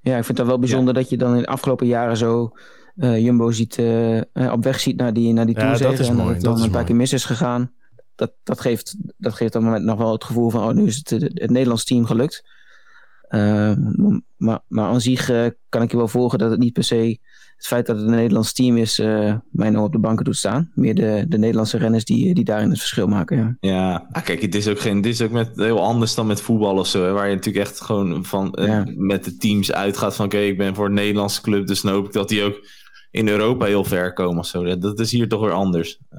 ja, 0.00 0.16
ik 0.16 0.24
vind 0.24 0.38
het 0.38 0.46
wel 0.46 0.58
bijzonder 0.58 0.94
dat 0.94 1.08
je 1.08 1.16
dan 1.16 1.34
in 1.34 1.42
de 1.42 1.46
afgelopen 1.46 1.86
jaren 1.86 2.16
zo 2.16 2.52
Jumbo 2.94 3.50
ziet, 3.50 3.78
eh, 3.78 4.16
eh, 4.18 4.52
op 4.52 4.64
weg 4.64 4.80
ziet 4.80 4.96
naar 4.96 5.12
die, 5.12 5.32
naar 5.32 5.46
die 5.46 5.54
Ja, 5.58 5.60
Tour. 5.74 5.90
dat 5.90 5.98
is 6.00 6.08
en 6.08 6.14
mooi, 6.14 6.26
dat 6.26 6.34
het 6.36 6.44
dan 6.44 6.54
is 6.54 6.60
een 6.60 6.66
paar 6.66 6.74
mooi. 6.74 6.84
keer 6.86 6.96
mis 6.96 7.12
is 7.12 7.24
gegaan. 7.24 7.72
Dat, 8.14 8.32
dat, 8.42 8.60
geeft, 8.60 8.96
dat 9.16 9.32
geeft 9.34 9.54
op 9.54 9.62
het 9.62 9.70
moment 9.70 9.84
nog 9.84 9.98
wel 9.98 10.12
het 10.12 10.24
gevoel 10.24 10.50
van, 10.50 10.68
oh, 10.68 10.74
nu 10.74 10.86
is 10.86 10.96
het, 10.96 11.10
het, 11.10 11.22
het 11.22 11.50
Nederlands 11.50 11.84
team 11.84 12.04
gelukt. 12.06 12.44
Eh, 13.28 13.72
maar, 14.36 14.60
maar 14.68 14.84
aan 14.88 15.00
zich 15.00 15.30
eh, 15.30 15.46
kan 15.68 15.82
ik 15.82 15.90
je 15.90 15.96
wel 15.96 16.08
volgen 16.08 16.38
dat 16.38 16.50
het 16.50 16.60
niet 16.60 16.72
per 16.72 16.84
se 16.84 17.18
het 17.56 17.66
feit 17.66 17.86
dat 17.86 17.96
het 17.96 18.06
een 18.06 18.14
Nederlands 18.14 18.52
team 18.52 18.76
is, 18.76 18.98
eh 18.98 19.34
mij 19.50 19.70
nou 19.70 19.84
op 19.84 19.92
de 19.92 19.98
banken 19.98 20.24
doet 20.24 20.36
staan. 20.36 20.70
Meer 20.74 20.94
de, 20.94 21.24
de 21.28 21.38
Nederlandse 21.38 21.76
renners 21.78 22.04
die, 22.04 22.34
die 22.34 22.44
daarin 22.44 22.70
het 22.70 22.78
verschil 22.78 23.06
maken. 23.06 23.36
Ja. 23.36 23.56
Ja, 23.70 24.06
ah, 24.12 24.24
kijk, 24.24 24.42
het 24.42 24.54
is 24.54 24.68
ook, 24.68 24.80
geen, 24.80 25.00
dit 25.00 25.12
is 25.12 25.22
ook 25.22 25.30
met, 25.30 25.50
heel 25.54 25.82
anders 25.82 26.14
dan 26.14 26.26
met 26.26 26.40
voetbal 26.40 26.78
of 26.78 26.86
zo. 26.86 27.04
Hè, 27.04 27.12
waar 27.12 27.28
je 27.28 27.34
natuurlijk 27.34 27.66
echt 27.66 27.80
gewoon 27.80 28.24
van, 28.24 28.52
eh, 28.54 28.66
Ja. 28.66 28.84
met 28.96 29.24
de 29.24 29.36
teams 29.36 29.72
uitgaat 29.72 30.16
van... 30.16 30.24
oké, 30.24 30.38
ik 30.38 30.58
ben 30.58 30.74
voor 30.74 30.86
een 30.86 30.94
Nederlandse 30.94 31.40
club, 31.40 31.66
dus 31.66 31.80
dan 31.80 31.92
hoop 31.92 32.06
ik 32.06 32.12
dat 32.12 32.28
die 32.28 32.42
ook 32.42 32.66
in 33.14 33.28
Europa 33.28 33.64
heel 33.64 33.84
ver 33.84 34.12
komen 34.12 34.38
of 34.38 34.46
zo. 34.46 34.78
Dat, 34.78 35.00
is 35.00 35.10
hier 35.10 35.28
toch 35.28 35.40
weer 35.40 35.52
anders. 35.52 35.98
Eh, 36.10 36.18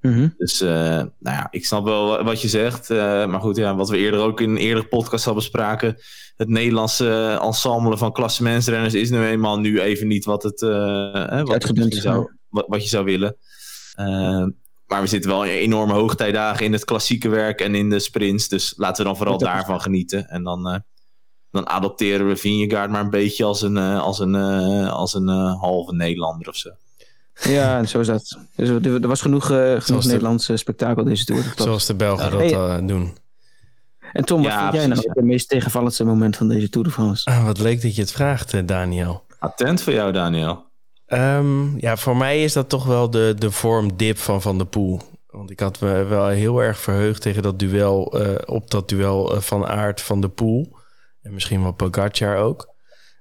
Mhm. 0.00 0.28
dus 0.36 0.60
eh, 0.60 0.70
nou 0.96 1.10
ja, 1.36 1.48
ik 1.50 1.66
snap 1.66 1.84
wel 1.84 2.22
wat 2.24 2.40
je 2.40 2.48
zegt. 2.48 2.90
eh, 2.90 3.26
maar 3.26 3.40
goed, 3.40 3.56
ja, 3.56 3.74
wat 3.76 3.88
we 3.88 3.96
eerder 3.96 4.20
ook 4.20 4.40
in 4.40 4.50
een 4.50 4.56
eerdere 4.56 4.86
podcast 4.86 5.24
hadden 5.24 5.42
bespraken... 5.42 5.96
het 6.36 6.48
Nederlandse 6.48 7.38
ensemble 7.42 7.96
van 7.96 8.12
klassementsrenners 8.12 8.94
is 8.94 9.10
nu 9.10 9.24
eenmaal 9.24 9.58
nu 9.58 9.80
even 9.80 10.06
niet 10.06 10.24
wat, 10.24 10.42
het, 10.42 10.62
eh, 10.62 11.42
wat, 11.42 11.72
misschien 11.74 12.02
zou, 12.02 12.30
wat, 12.48 12.64
wat 12.68 12.82
je 12.82 12.88
zou 12.88 13.04
willen. 13.04 13.36
Maar 14.86 15.00
we 15.00 15.06
zitten 15.06 15.30
wel 15.30 15.44
in 15.44 15.50
enorme 15.50 15.92
hoogtijdagen 15.92 16.64
in 16.64 16.72
het 16.72 16.84
klassieke 16.84 17.28
werk 17.28 17.60
en 17.60 17.74
in 17.74 17.90
de 17.90 17.98
sprints. 17.98 18.48
Dus 18.48 18.74
laten 18.76 19.02
we 19.02 19.08
dan 19.08 19.16
vooral 19.16 19.38
daarvan 19.38 19.80
genieten. 19.80 20.28
En 20.28 20.42
dan, 20.42 20.82
dan 21.52 21.68
adopteren 21.68 22.28
we 22.28 22.36
Vingegaard 22.36 22.90
maar 22.90 23.00
een 23.04 23.10
beetje 23.10 23.44
als 23.44 23.62
een, 23.62 23.76
eh, 23.76 24.00
als 24.02 24.18
een, 24.18 24.34
eh, 24.34 24.92
als 24.92 25.14
een 25.14 25.28
eh, 25.28 25.60
halve 25.60 25.94
Nederlander 25.94 26.48
of 26.48 26.56
zo. 26.56 26.70
Ja, 27.42 27.78
en 27.78 27.88
zo 27.88 28.00
is 28.00 28.06
dat. 28.06 28.38
Dus 28.56 28.68
er, 28.68 29.08
was 29.08 29.20
genoeg, 29.20 29.50
eh 29.50 29.74
genoeg 29.78 30.02
de- 30.02 30.08
Nederlands 30.08 30.48
eh, 30.48 30.56
spektakel 30.56 31.04
deze 31.04 31.24
tour. 31.24 31.42
Klopt. 31.42 31.62
Zoals 31.62 31.86
de 31.86 31.94
Belgen 31.94 32.24
Ja, 32.24 32.30
dat 32.30 32.68
hey. 32.78 32.86
doen. 32.86 33.16
En 34.12 34.24
Tom, 34.24 34.42
wat 34.42 34.50
Ja, 34.52 34.60
vind 34.60 34.74
jij 34.74 34.86
nou 34.86 35.00
het 35.12 35.24
meest 35.24 35.48
tegenvallendste 35.48 36.04
moment 36.04 36.36
van 36.36 36.48
deze 36.48 36.68
Tour 36.68 36.86
de 36.86 36.92
France? 36.92 37.30
Ah, 37.30 37.44
wat 37.44 37.58
leuk 37.58 37.82
dat 37.82 37.94
je 37.94 38.00
het 38.00 38.12
vraagt, 38.12 38.68
Daniel. 38.68 39.22
Attent 39.38 39.82
voor 39.82 39.92
jou, 39.92 40.12
Daniel. 40.12 40.64
Ehm, 41.06 41.78
ja, 41.78 41.96
voor 41.96 42.16
mij 42.16 42.44
is 42.44 42.52
dat 42.52 42.68
toch 42.68 42.84
wel 42.84 43.10
de, 43.10 43.34
de 43.38 43.50
vormdip 43.50 44.18
van 44.18 44.42
Van 44.42 44.58
der 44.58 44.66
Poel. 44.66 45.00
Want 45.30 45.50
ik 45.50 45.60
had 45.60 45.80
me 45.80 46.04
wel 46.04 46.26
heel 46.28 46.62
erg 46.62 46.78
verheugd 46.78 47.22
tegen 47.22 47.42
dat 47.42 47.58
duel, 47.58 48.18
eh, 48.20 48.34
op 48.54 48.70
dat 48.70 48.88
duel 48.88 49.40
van 49.40 49.66
Aert 49.66 50.00
van 50.00 50.20
de 50.20 50.28
Poel. 50.28 50.76
En 51.22 51.32
misschien 51.32 51.62
wel 51.62 51.72
Pogacar 51.72 52.36
ook. 52.36 52.74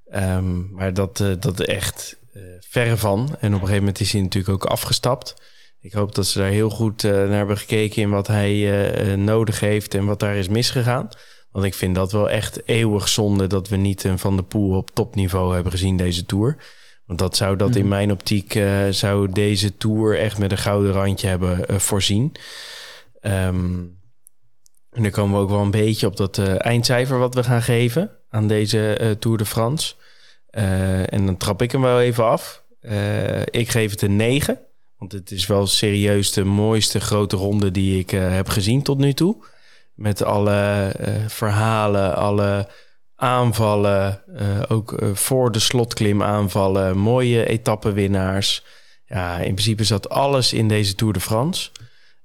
Ehm, 0.05 0.73
maar 0.73 0.93
dat, 0.93 1.19
eh, 1.19 1.31
dat 1.39 1.59
echt 1.59 2.19
eh, 2.33 2.41
verre 2.59 2.97
van. 2.97 3.19
En 3.19 3.47
op 3.47 3.61
een 3.61 3.67
gegeven 3.67 3.77
moment 3.77 3.99
is 3.99 4.11
hij 4.11 4.21
natuurlijk 4.21 4.53
ook 4.53 4.71
afgestapt. 4.71 5.35
Ik 5.79 5.93
hoop 5.93 6.15
dat 6.15 6.25
ze 6.25 6.39
daar 6.39 6.49
heel 6.49 6.69
goed 6.69 7.03
eh, 7.03 7.11
naar 7.11 7.29
hebben 7.29 7.57
gekeken 7.57 8.01
in 8.01 8.09
wat 8.09 8.27
hij 8.27 9.15
nodig 9.15 9.59
heeft 9.59 9.93
en 9.93 10.05
wat 10.05 10.19
daar 10.19 10.35
is 10.35 10.47
misgegaan. 10.47 11.09
Want 11.51 11.65
ik 11.65 11.73
vind 11.73 11.95
dat 11.95 12.11
wel 12.11 12.29
echt 12.29 12.67
eeuwig 12.67 13.07
zonde 13.07 13.47
dat 13.47 13.67
we 13.67 13.75
niet 13.75 14.03
een 14.03 14.19
Van 14.19 14.35
der 14.35 14.45
Poel 14.45 14.77
op 14.77 14.89
topniveau 14.93 15.53
hebben 15.53 15.71
gezien 15.71 15.97
deze 15.97 16.25
Tour. 16.25 16.57
Want 17.05 17.19
dat 17.19 17.35
zou 17.35 17.55
dat 17.55 17.75
in 17.75 17.87
mijn 17.87 18.11
optiek 18.11 18.61
zou 18.89 19.31
deze 19.31 19.77
Tour 19.77 20.19
echt 20.19 20.37
met 20.37 20.51
een 20.51 20.57
gouden 20.57 20.91
randje 20.91 21.27
hebben 21.27 21.81
voorzien. 21.81 22.35
Ehm, 23.21 23.83
en 24.91 25.01
dan 25.01 25.11
komen 25.11 25.37
we 25.37 25.43
ook 25.43 25.49
wel 25.49 25.61
een 25.61 25.71
beetje 25.71 26.07
op 26.07 26.17
dat 26.17 26.37
eh, 26.37 26.65
eindcijfer 26.65 27.17
wat 27.17 27.35
we 27.35 27.43
gaan 27.43 27.61
geven 27.61 28.11
aan 28.29 28.47
deze 28.47 28.93
eh, 28.93 29.11
Tour 29.11 29.37
de 29.37 29.45
France. 29.45 29.93
Eh, 30.49 31.13
en 31.13 31.25
dan 31.25 31.37
trap 31.37 31.61
ik 31.61 31.71
hem 31.71 31.81
wel 31.81 32.01
even 32.01 32.25
af. 32.25 32.63
Ik 33.45 33.69
geef 33.69 33.91
het 33.91 34.01
een 34.01 34.15
9. 34.15 34.59
Want 34.97 35.11
het 35.11 35.31
is 35.31 35.47
wel 35.47 35.67
serieus 35.67 36.33
de 36.33 36.43
mooiste 36.43 36.99
grote 36.99 37.35
ronde 37.35 37.71
die 37.71 37.99
ik 37.99 38.09
heb 38.09 38.49
gezien 38.49 38.81
tot 38.81 38.97
nu 38.97 39.13
toe. 39.13 39.45
Met 39.93 40.23
alle 40.23 40.91
verhalen, 41.27 42.15
alle 42.15 42.67
aanvallen. 43.15 44.23
ook 44.67 45.01
voor 45.13 45.51
de 45.51 45.59
slotklim 45.59 46.23
aanvallen. 46.23 46.97
Mooie 46.97 47.45
etappenwinnaars. 47.45 48.63
Ja, 49.05 49.37
in 49.37 49.53
principe 49.53 49.83
zat 49.83 50.09
alles 50.09 50.53
in 50.53 50.67
deze 50.67 50.95
Tour 50.95 51.13
de 51.13 51.19
France. 51.19 51.69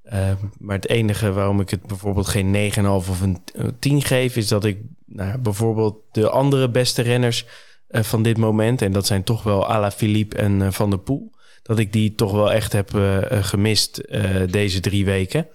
Eh, 0.07 0.33
maar 0.59 0.77
het 0.77 0.89
enige 0.89 1.33
waarom 1.33 1.61
ik 1.61 1.71
het 1.71 1.87
bijvoorbeeld 1.87 2.29
geen 2.29 2.73
9,5 2.73 2.85
of 2.85 3.21
een 3.21 3.39
eh, 3.55 3.67
10 3.79 4.03
geef... 4.03 4.37
is 4.37 4.49
dat 4.49 4.65
ik 4.65 4.79
nou, 5.07 5.39
bijvoorbeeld 5.39 5.97
de 6.13 6.31
andere 6.31 6.71
beste 6.71 7.03
renners 7.03 7.47
eh, 7.89 8.03
van 8.03 8.23
dit 8.23 8.37
moment... 8.37 8.83
en 8.83 8.93
dat 8.93 9.07
zijn 9.07 9.23
toch 9.23 9.43
wel 9.43 9.67
Alaphilippe 9.67 10.37
en 10.37 10.63
eh, 10.63 10.71
Van 10.71 10.91
der 10.91 10.99
Poel... 10.99 11.31
dat 11.63 11.79
ik 11.79 11.93
die 11.93 12.15
toch 12.15 12.33
wel 12.33 12.53
echt 12.53 12.73
heb 12.73 12.95
eh, 12.95 13.31
eh, 13.31 13.45
gemist 13.45 13.99
eh, 13.99 14.41
deze 14.51 14.81
drie 14.81 15.05
weken... 15.05 15.47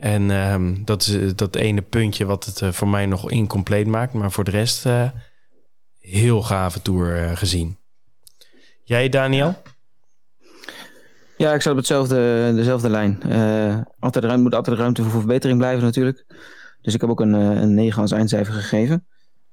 En 0.00 0.30
ehm, 0.30 0.84
dat 0.84 1.02
is 1.02 1.14
eh, 1.14 1.30
dat 1.34 1.56
ene 1.56 1.82
puntje 1.82 2.24
wat 2.24 2.44
het 2.44 2.62
eh, 2.62 2.72
voor 2.72 2.88
mij 2.88 3.06
nog 3.06 3.30
incompleet 3.30 3.86
maakt. 3.86 4.12
Maar 4.12 4.32
voor 4.32 4.44
de 4.44 4.50
rest 4.50 4.86
eh, 4.86 5.10
heel 5.98 6.42
gave 6.42 6.82
tour 6.82 7.22
eh, 7.22 7.36
gezien. 7.36 7.78
Jij, 8.84 9.08
Daniel? 9.08 9.62
Ja, 11.40 11.54
ik 11.54 11.62
zat 11.62 11.72
op 11.72 11.78
hetzelfde, 11.78 12.52
dezelfde 12.54 12.88
lijn. 12.90 13.22
Eh 13.22 13.80
altijd 13.98 14.24
ruimte, 14.24 14.42
moet 14.42 14.54
altijd 14.54 14.78
ruimte 14.78 15.02
voor 15.02 15.18
verbetering 15.18 15.58
blijven 15.58 15.84
natuurlijk. 15.84 16.24
Dus 16.82 16.94
ik 16.94 17.00
heb 17.00 17.10
ook 17.10 17.20
een, 17.20 17.34
eh, 17.34 17.60
een 17.60 17.74
9 17.74 18.02
als 18.02 18.10
eindcijfer 18.10 18.54
gegeven. 18.54 19.06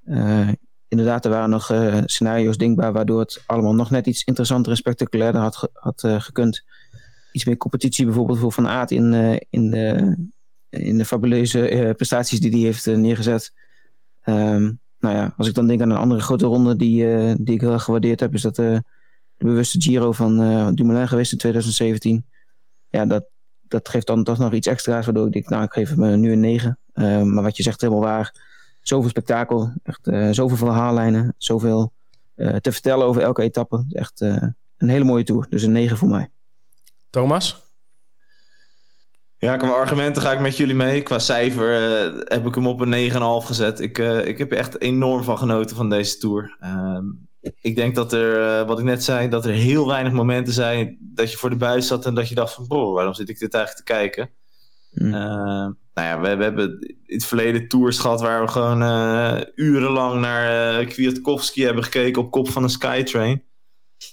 Eh, 0.04 0.48
inderdaad, 0.88 1.24
er 1.24 1.30
waren 1.30 1.50
nog 1.50 1.72
scenario's 2.04 2.56
denkbaar 2.56 2.92
waardoor 2.92 3.20
het 3.20 3.42
allemaal 3.46 3.74
nog 3.74 3.90
net 3.90 4.06
iets 4.06 4.24
interessanter 4.24 4.72
en 4.72 4.78
spectaculairder 4.78 5.40
had, 5.40 5.56
ge- 5.98 6.20
gekund. 6.20 6.64
Iets 7.32 7.44
meer 7.44 7.56
competitie 7.56 8.04
bijvoorbeeld 8.04 8.38
voor 8.38 8.52
Van 8.52 8.68
Aert 8.68 8.90
in, 8.90 9.38
in, 9.50 9.70
de, 9.70 10.16
in 10.68 10.98
de 10.98 11.04
fabuleuze 11.04 11.92
prestaties 11.96 12.40
die 12.40 12.50
hij 12.50 12.60
heeft 12.60 12.86
neergezet. 12.86 13.52
Ehm, 14.22 14.72
nou 14.98 15.14
ja, 15.14 15.34
als 15.36 15.48
ik 15.48 15.54
dan 15.54 15.66
denk 15.66 15.80
aan 15.80 15.90
een 15.90 15.96
andere 15.96 16.20
grote 16.20 16.46
ronde 16.46 16.76
die, 16.76 17.06
die 17.42 17.54
ik 17.54 17.60
heel 17.60 17.78
gewaardeerd 17.78 18.20
heb, 18.20 18.34
is 18.34 18.42
dat 18.42 18.56
bewuste 19.38 19.80
Giro 19.80 20.12
van 20.12 20.42
eh, 20.42 20.68
Dumoulin 20.74 21.08
geweest 21.08 21.32
in 21.32 21.38
2017. 21.38 22.26
Ja, 22.88 23.06
dat, 23.06 23.24
dat 23.62 23.88
geeft 23.88 24.06
dan 24.06 24.24
toch 24.24 24.38
nog 24.38 24.52
iets 24.52 24.66
extra's, 24.66 25.04
waardoor 25.04 25.26
ik 25.26 25.32
denk, 25.32 25.48
nou, 25.48 25.64
ik 25.64 25.72
geef 25.72 25.88
hem 25.96 26.20
nu 26.20 26.32
een 26.32 26.40
9. 26.40 26.78
Eh, 26.92 27.22
maar 27.22 27.42
wat 27.42 27.56
je 27.56 27.62
zegt, 27.62 27.80
helemaal 27.80 28.02
waar. 28.02 28.46
Zoveel 28.82 29.10
spektakel, 29.10 29.72
echt 29.82 30.06
eh, 30.06 30.28
zoveel 30.30 30.56
verhaallijnen, 30.56 31.34
zoveel 31.38 31.92
eh, 32.38 32.56
te 32.56 32.72
vertellen 32.72 33.06
over 33.06 33.22
elke 33.22 33.42
etappe. 33.42 33.84
Echt 33.90 34.20
eh, 34.20 34.42
een 34.76 34.88
hele 34.88 35.04
mooie 35.04 35.24
tour, 35.24 35.46
dus 35.50 35.62
een 35.62 35.72
9 35.72 35.96
voor 35.96 36.08
mij. 36.08 36.30
Thomas? 37.10 37.66
Ja, 39.38 39.56
qua 39.56 39.68
argumenten 39.68 40.22
ga 40.22 40.32
ik 40.32 40.40
met 40.40 40.56
jullie 40.56 40.74
mee. 40.74 41.02
Qua 41.02 41.18
cijfer 41.18 41.72
heb 42.24 42.46
ik 42.46 42.54
hem 42.54 42.66
op 42.66 42.80
een 42.80 43.10
9,5 43.42 43.46
gezet. 43.46 43.80
Ik, 43.80 43.98
eh, 43.98 44.26
ik 44.26 44.38
heb 44.38 44.52
er 44.52 44.58
echt 44.58 44.80
enorm 44.80 45.22
van 45.22 45.38
genoten 45.38 45.76
van 45.76 45.88
deze 45.88 46.18
tour. 46.18 46.56
Ehm, 46.60 47.04
ik 47.40 47.76
denk 47.76 47.94
dat 47.94 48.12
er, 48.12 48.42
eh, 48.42 48.66
wat 48.66 48.78
ik 48.78 48.84
net 48.84 49.04
zei, 49.04 49.28
dat 49.28 49.44
er 49.44 49.52
heel 49.52 49.86
weinig 49.86 50.12
momenten 50.12 50.52
zijn 50.52 50.96
dat 51.00 51.30
je 51.30 51.36
voor 51.36 51.50
de 51.50 51.56
buis 51.56 51.86
zat 51.86 52.06
en 52.06 52.14
dat 52.14 52.28
je 52.28 52.34
dacht 52.34 52.54
van, 52.54 52.66
boh, 52.66 52.94
waarom 52.94 53.14
zit 53.14 53.28
ik 53.28 53.38
dit 53.38 53.54
eigenlijk 53.54 53.86
te 53.86 53.92
kijken? 53.92 54.30
Uh, 54.92 55.12
nou 55.12 55.74
ja, 55.94 56.20
we, 56.20 56.36
we, 56.36 56.42
hebben 56.42 56.78
in 56.80 57.14
het 57.14 57.24
verleden 57.24 57.68
tours 57.68 57.98
gehad 57.98 58.20
waar 58.20 58.42
we 58.42 58.48
gewoon 58.48 58.82
uh, 58.82 59.40
urenlang 59.54 60.20
naar 60.20 60.80
uh, 60.80 60.88
Kwiatkowski 60.88 61.64
hebben 61.64 61.84
gekeken 61.84 62.22
op 62.22 62.30
kop 62.30 62.48
van 62.48 62.62
een 62.62 62.68
Skytrain. 62.68 63.46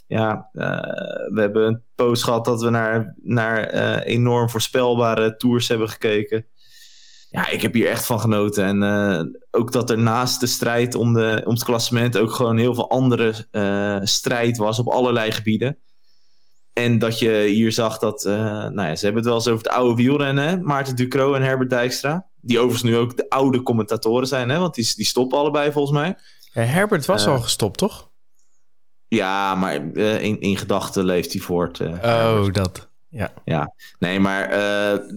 Ja, 0.08 0.50
we 0.52 1.42
hebben 1.42 1.68
een 1.68 1.82
post 1.96 2.24
gehad 2.24 2.46
dat 2.46 2.62
we 2.62 2.70
naar, 2.70 3.16
naar 3.22 3.70
enorm 4.00 4.50
voorspelbare 4.50 5.36
tours 5.36 5.68
hebben 5.68 5.90
gekeken. 5.90 6.46
Ja, 7.36 7.50
ik 7.50 7.62
heb 7.62 7.74
hier 7.74 7.88
echt 7.88 8.06
van 8.06 8.20
genoten. 8.20 8.82
En 8.82 9.40
ook 9.52 9.72
dat 9.72 9.90
er 9.90 9.98
naast 9.98 10.40
de 10.40 10.48
strijd 10.48 10.96
om, 10.96 11.14
de, 11.14 11.42
om 11.46 11.54
het 11.54 11.64
klassement 11.64 12.18
ook 12.18 12.32
gewoon 12.32 12.58
heel 12.58 12.74
veel 12.74 12.90
andere 12.90 13.48
strijd 14.04 14.58
was 14.58 14.80
op 14.80 14.88
allerlei 14.88 15.32
gebieden. 15.32 15.78
En 16.76 17.00
dat 17.00 17.20
je 17.20 17.44
hier 17.48 17.72
zag 17.72 17.98
dat, 17.98 18.26
uh, 18.26 18.34
nou 18.34 18.82
ja, 18.82 18.96
ze 18.96 19.06
hebben 19.06 19.22
het 19.22 19.26
wel 19.26 19.36
eens 19.36 19.48
over 19.48 19.66
het 19.66 19.74
oude 19.74 19.96
wielrennen, 19.96 20.64
Maarten 20.64 20.96
Ducro 20.96 21.34
en 21.34 21.42
Herbert 21.42 21.70
Dijkstra. 21.70 22.28
Die 22.42 22.58
overigens 22.58 22.84
nu 22.84 22.98
ook 22.98 23.18
de 23.18 23.30
oude 23.30 23.62
commentatoren 23.64 24.28
zijn, 24.28 24.50
hè? 24.50 24.60
want 24.60 24.76
die, 24.76 24.94
die 24.96 25.06
stoppen 25.06 25.38
allebei 25.38 25.72
volgens 25.72 25.98
mij. 25.98 26.16
Ja, 26.54 26.62
Herbert 26.62 27.06
was 27.06 27.28
al 27.28 27.40
gestopt, 27.40 27.78
toch? 27.78 28.10
Ja, 29.08 29.56
maar 29.56 29.76
in, 29.98 30.40
in 30.40 30.58
gedachten 30.58 31.06
leeft 31.06 31.32
hij 31.32 31.42
voort. 31.42 31.82
oh, 31.82 32.02
Herbert. 32.02 32.56
dat. 32.56 32.90
Ja. 33.18 33.34
ja, 33.46 33.74
nee, 34.00 34.20
maar 34.20 34.50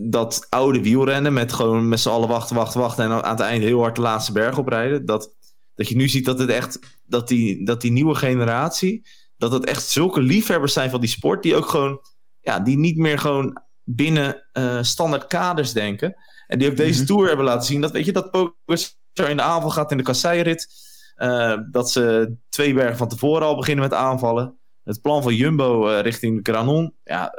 dat 0.08 0.46
oude 0.48 0.82
wielrennen 0.82 1.32
met 1.32 1.52
gewoon 1.52 1.88
met 1.88 2.00
z'n 2.00 2.08
allen 2.08 2.28
wachten, 2.28 2.56
wachten, 2.56 2.80
wachten 2.80 3.04
en 3.04 3.10
aan 3.10 3.30
het 3.30 3.40
eind 3.40 3.62
heel 3.62 3.80
hard 3.80 3.96
de 3.96 4.00
laatste 4.00 4.32
berg 4.32 4.58
oprijden. 4.58 5.06
Dat, 5.06 5.34
dat 5.74 5.88
je 5.88 5.96
nu 5.96 6.08
ziet 6.08 6.24
dat 6.24 6.38
het 6.38 6.50
echt, 6.50 6.78
dat 7.04 7.28
die, 7.28 7.64
dat 7.64 7.80
die 7.80 7.90
nieuwe 7.90 8.14
generatie, 8.14 9.06
dat 9.36 9.52
het 9.52 9.64
echt 9.64 9.88
zulke 9.88 10.20
liefhebbers 10.20 10.72
zijn 10.72 10.90
van 10.90 11.00
die 11.00 11.08
sport. 11.08 11.42
Die 11.42 11.56
ook 11.56 11.66
gewoon, 11.66 12.00
ja, 12.40 12.60
die 12.60 12.78
niet 12.78 12.96
meer 12.96 13.18
gewoon 13.18 13.62
binnen 13.84 14.48
uh, 14.52 14.82
standaard 14.82 15.26
kaders 15.26 15.72
denken. 15.72 16.14
En 16.46 16.58
die 16.58 16.70
ook 16.70 16.76
deze 16.76 16.90
mm 16.90 16.96
-hmm. 16.96 17.06
tour 17.06 17.28
hebben 17.28 17.44
laten 17.44 17.66
zien. 17.66 17.80
Dat 17.80 17.90
weet 17.90 18.04
je, 18.04 18.12
dat 18.12 18.30
Pogacar 18.30 19.30
in 19.30 19.36
de 19.36 19.42
aanval 19.42 19.70
gaat 19.70 19.90
in 19.90 19.96
de 19.96 20.02
kasseirit. 20.02 20.68
Uh, 21.16 21.58
dat 21.70 21.90
ze 21.90 22.36
twee 22.48 22.74
bergen 22.74 22.96
van 22.96 23.08
tevoren 23.08 23.46
al 23.46 23.56
beginnen 23.56 23.84
met 23.84 23.98
aanvallen. 23.98 24.58
Het 24.84 25.02
plan 25.02 25.22
van 25.22 25.34
Jumbo 25.34 25.88
uh, 25.88 26.00
richting 26.00 26.40
Granon. 26.42 26.94
Ja, 27.04 27.34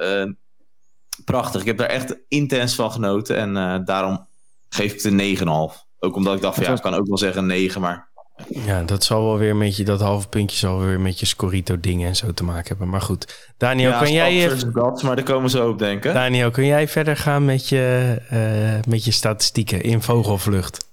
prachtig. 1.31 1.61
Ik 1.61 1.67
heb 1.67 1.77
daar 1.77 1.87
echt 1.89 2.17
intens 2.27 2.75
van 2.75 2.91
genoten. 2.91 3.37
En 3.37 3.85
daarom 3.85 4.27
geef 4.69 4.93
ik 4.93 5.01
de 5.01 5.37
9,5. 5.37 5.87
Ook 5.99 6.15
omdat 6.15 6.35
ik 6.35 6.41
dacht, 6.41 6.55
van, 6.55 6.63
ja, 6.63 6.73
ik 6.73 6.81
kan 6.81 6.93
ook 6.93 7.07
wel 7.07 7.17
zeggen 7.17 7.45
9, 7.45 7.81
maar 7.81 8.09
ja, 8.47 8.83
dat 8.83 9.03
zal 9.03 9.23
wel 9.23 9.37
weer 9.37 9.55
met 9.55 9.75
je, 9.77 9.83
dat 9.83 10.01
halve 10.01 10.27
puntje 10.27 10.57
zal 10.57 10.79
weer 10.79 10.99
met 10.99 11.19
je 11.19 11.25
Scorito 11.25 11.79
dingen 11.79 12.07
en 12.07 12.15
zo 12.15 12.31
te 12.33 12.43
maken 12.43 12.67
hebben. 12.67 12.89
Maar 12.89 13.01
goed, 13.01 13.51
Daniel, 13.57 13.89
ja, 13.89 13.99
kan 13.99 14.11
jij... 14.11 14.49
Dat, 14.73 15.03
maar 15.03 15.15
daar 15.15 15.25
komen 15.25 15.49
ze 15.49 15.59
ook, 15.59 15.79
denken. 15.79 16.13
Daniel, 16.13 16.51
kun 16.51 16.65
jij 16.65 16.87
verder 16.87 17.17
gaan 17.17 17.45
met 17.45 17.69
je, 17.69 18.17
uh, 18.33 18.91
met 18.91 19.05
je 19.05 19.11
statistieken 19.11 19.81
in 19.81 20.01
vogelvlucht? 20.01 20.87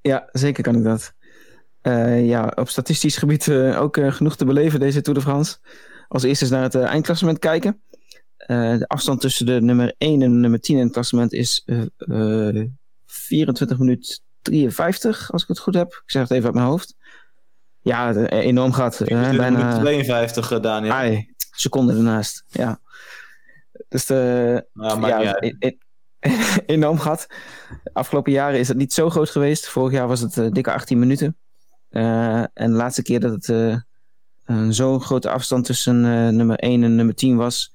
Ja, 0.00 0.28
zeker 0.32 0.62
kan 0.62 0.76
ik 0.76 0.84
dat. 0.84 1.12
Uh, 1.82 2.26
ja, 2.26 2.52
op 2.54 2.68
statistisch 2.68 3.16
gebied 3.16 3.46
uh, 3.46 3.80
ook 3.80 3.98
genoeg 4.00 4.36
te 4.36 4.44
beleven 4.44 4.80
deze 4.80 5.00
Tour 5.00 5.18
de 5.18 5.24
France. 5.24 5.56
Als 6.08 6.22
eerste 6.22 6.50
naar 6.50 6.62
het 6.62 6.74
eindklassement 6.74 7.38
kijken. 7.38 7.82
De 8.46 8.84
afstand 8.86 9.20
tussen 9.20 9.46
de 9.46 9.60
nummer 9.60 9.94
1 9.98 10.22
en 10.22 10.30
de 10.30 10.36
nummer 10.36 10.60
10 10.60 10.76
in 10.76 10.82
het 10.82 10.92
klassement 10.92 11.32
is 11.32 11.64
24 13.06 13.78
minuten 13.78 14.20
53, 14.42 15.32
als 15.32 15.42
ik 15.42 15.48
het 15.48 15.58
goed 15.58 15.74
heb. 15.74 15.92
Ik 15.92 16.10
zeg 16.10 16.22
het 16.22 16.30
even 16.30 16.44
uit 16.44 16.54
mijn 16.54 16.66
hoofd. 16.66 16.96
Ja, 17.80 18.14
enorm 18.26 18.72
gaat. 18.72 19.00
Uh, 19.00 19.36
bijna 19.36 19.78
52, 19.78 20.60
Daniel. 20.60 20.92
Ai, 20.92 21.34
seconde 21.56 21.92
ernaast. 21.92 22.44
Ja. 22.46 22.80
Dus 23.88 24.06
de, 24.06 24.66
nou, 24.72 25.06
ja, 25.06 25.36
e 25.40 25.72
enorm 26.66 26.98
gat. 26.98 27.26
Afgelopen 27.92 28.32
jaren 28.32 28.58
is 28.58 28.68
het 28.68 28.76
niet 28.76 28.92
zo 28.92 29.10
groot 29.10 29.30
geweest. 29.30 29.68
Vorig 29.68 29.92
jaar 29.92 30.08
was 30.08 30.20
het 30.20 30.36
uh, 30.36 30.50
dikke 30.50 30.72
18 30.72 30.98
minuten. 30.98 31.36
Uh, 31.90 32.38
en 32.38 32.50
de 32.54 32.68
laatste 32.68 33.02
keer 33.02 33.20
dat 33.20 33.32
het 33.32 33.48
uh, 33.48 34.68
zo'n 34.68 35.00
grote 35.00 35.30
afstand 35.30 35.64
tussen 35.64 36.00
nummer 36.36 36.56
1 36.56 36.82
en 36.82 36.94
nummer 36.94 37.14
10 37.14 37.36
was, 37.36 37.74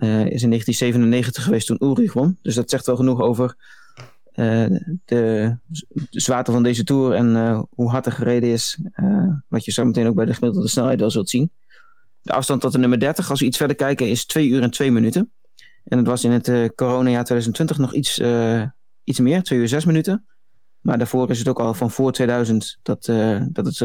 is 0.00 0.42
in 0.42 0.48
1997 0.48 1.44
geweest 1.44 1.66
toen 1.66 1.76
Ulrich 1.80 2.12
won. 2.12 2.38
Dus 2.42 2.54
dat 2.54 2.70
zegt 2.70 2.86
wel 2.86 2.96
genoeg 2.96 3.20
over 3.20 3.56
uh, 4.34 4.66
de, 5.04 5.56
de 5.66 6.20
zwaarte 6.20 6.52
van 6.52 6.62
deze 6.62 6.84
tour 6.84 7.14
en 7.14 7.28
uh, 7.28 7.62
hoe 7.70 7.90
hard 7.90 8.06
er 8.06 8.12
gereden 8.12 8.50
is. 8.50 8.78
Wat 9.48 9.64
je 9.64 9.72
zo 9.72 9.84
meteen 9.84 10.06
ook 10.06 10.14
bij 10.14 10.24
de 10.24 10.34
gemiddelde 10.34 10.68
snelheid 10.68 11.00
wel 11.00 11.10
zult 11.10 11.30
zien. 11.30 11.50
De 12.22 12.32
afstand 12.32 12.60
tot 12.60 12.72
de 12.72 12.78
nummer 12.78 13.00
30, 13.00 13.30
als 13.30 13.40
we 13.40 13.46
iets 13.46 13.56
verder 13.56 13.76
kijken, 13.76 14.08
is 14.08 14.26
2 14.26 14.48
uur 14.48 14.62
en 14.62 14.70
2 14.70 14.90
minuten. 14.90 15.32
En 15.84 15.98
het 15.98 16.06
was 16.06 16.24
in 16.24 16.30
het 16.30 16.74
coronajaar 16.74 17.24
2020 17.24 17.78
nog 17.78 17.94
iets, 17.94 18.20
iets 19.04 19.20
meer, 19.20 19.42
2 19.42 19.58
uur 19.58 19.68
6 19.68 19.84
minuten. 19.84 20.26
Maar 20.80 20.98
daarvoor 20.98 21.30
is 21.30 21.38
het 21.38 21.48
ook 21.48 21.60
al 21.60 21.74
van 21.74 21.90
voor 21.90 22.12
2000 22.12 22.78
dat, 22.82 23.04
dat 23.52 23.66
het 23.66 23.76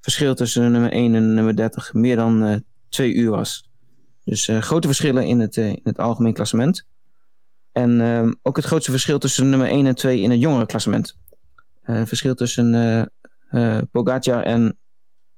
verschil 0.00 0.34
tussen 0.34 0.72
nummer 0.72 0.92
1 0.92 1.14
en 1.14 1.34
nummer 1.34 1.56
30 1.56 1.92
meer 1.92 2.16
dan 2.16 2.64
2 2.88 3.14
uur 3.14 3.30
was. 3.30 3.70
Dus 4.24 4.50
grote 4.60 4.86
verschillen 4.86 5.26
in 5.26 5.40
het, 5.40 5.56
in 5.56 5.80
het 5.82 5.98
algemeen 5.98 6.32
klassement. 6.32 6.86
En 7.72 8.00
uh, 8.00 8.30
ook 8.42 8.56
het 8.56 8.64
grootste 8.64 8.90
verschil 8.90 9.18
tussen 9.18 9.48
nummer 9.48 9.68
1 9.68 9.86
en 9.86 9.94
2 9.94 10.20
in 10.20 10.30
het 10.30 10.40
jongere 10.40 10.66
klassement. 10.66 11.16
Uh, 11.84 11.96
het 11.96 12.08
verschil 12.08 12.34
tussen 12.34 12.74
uh, 12.74 13.02
uh, 13.62 13.78
Pogacar 13.90 14.42
en 14.42 14.78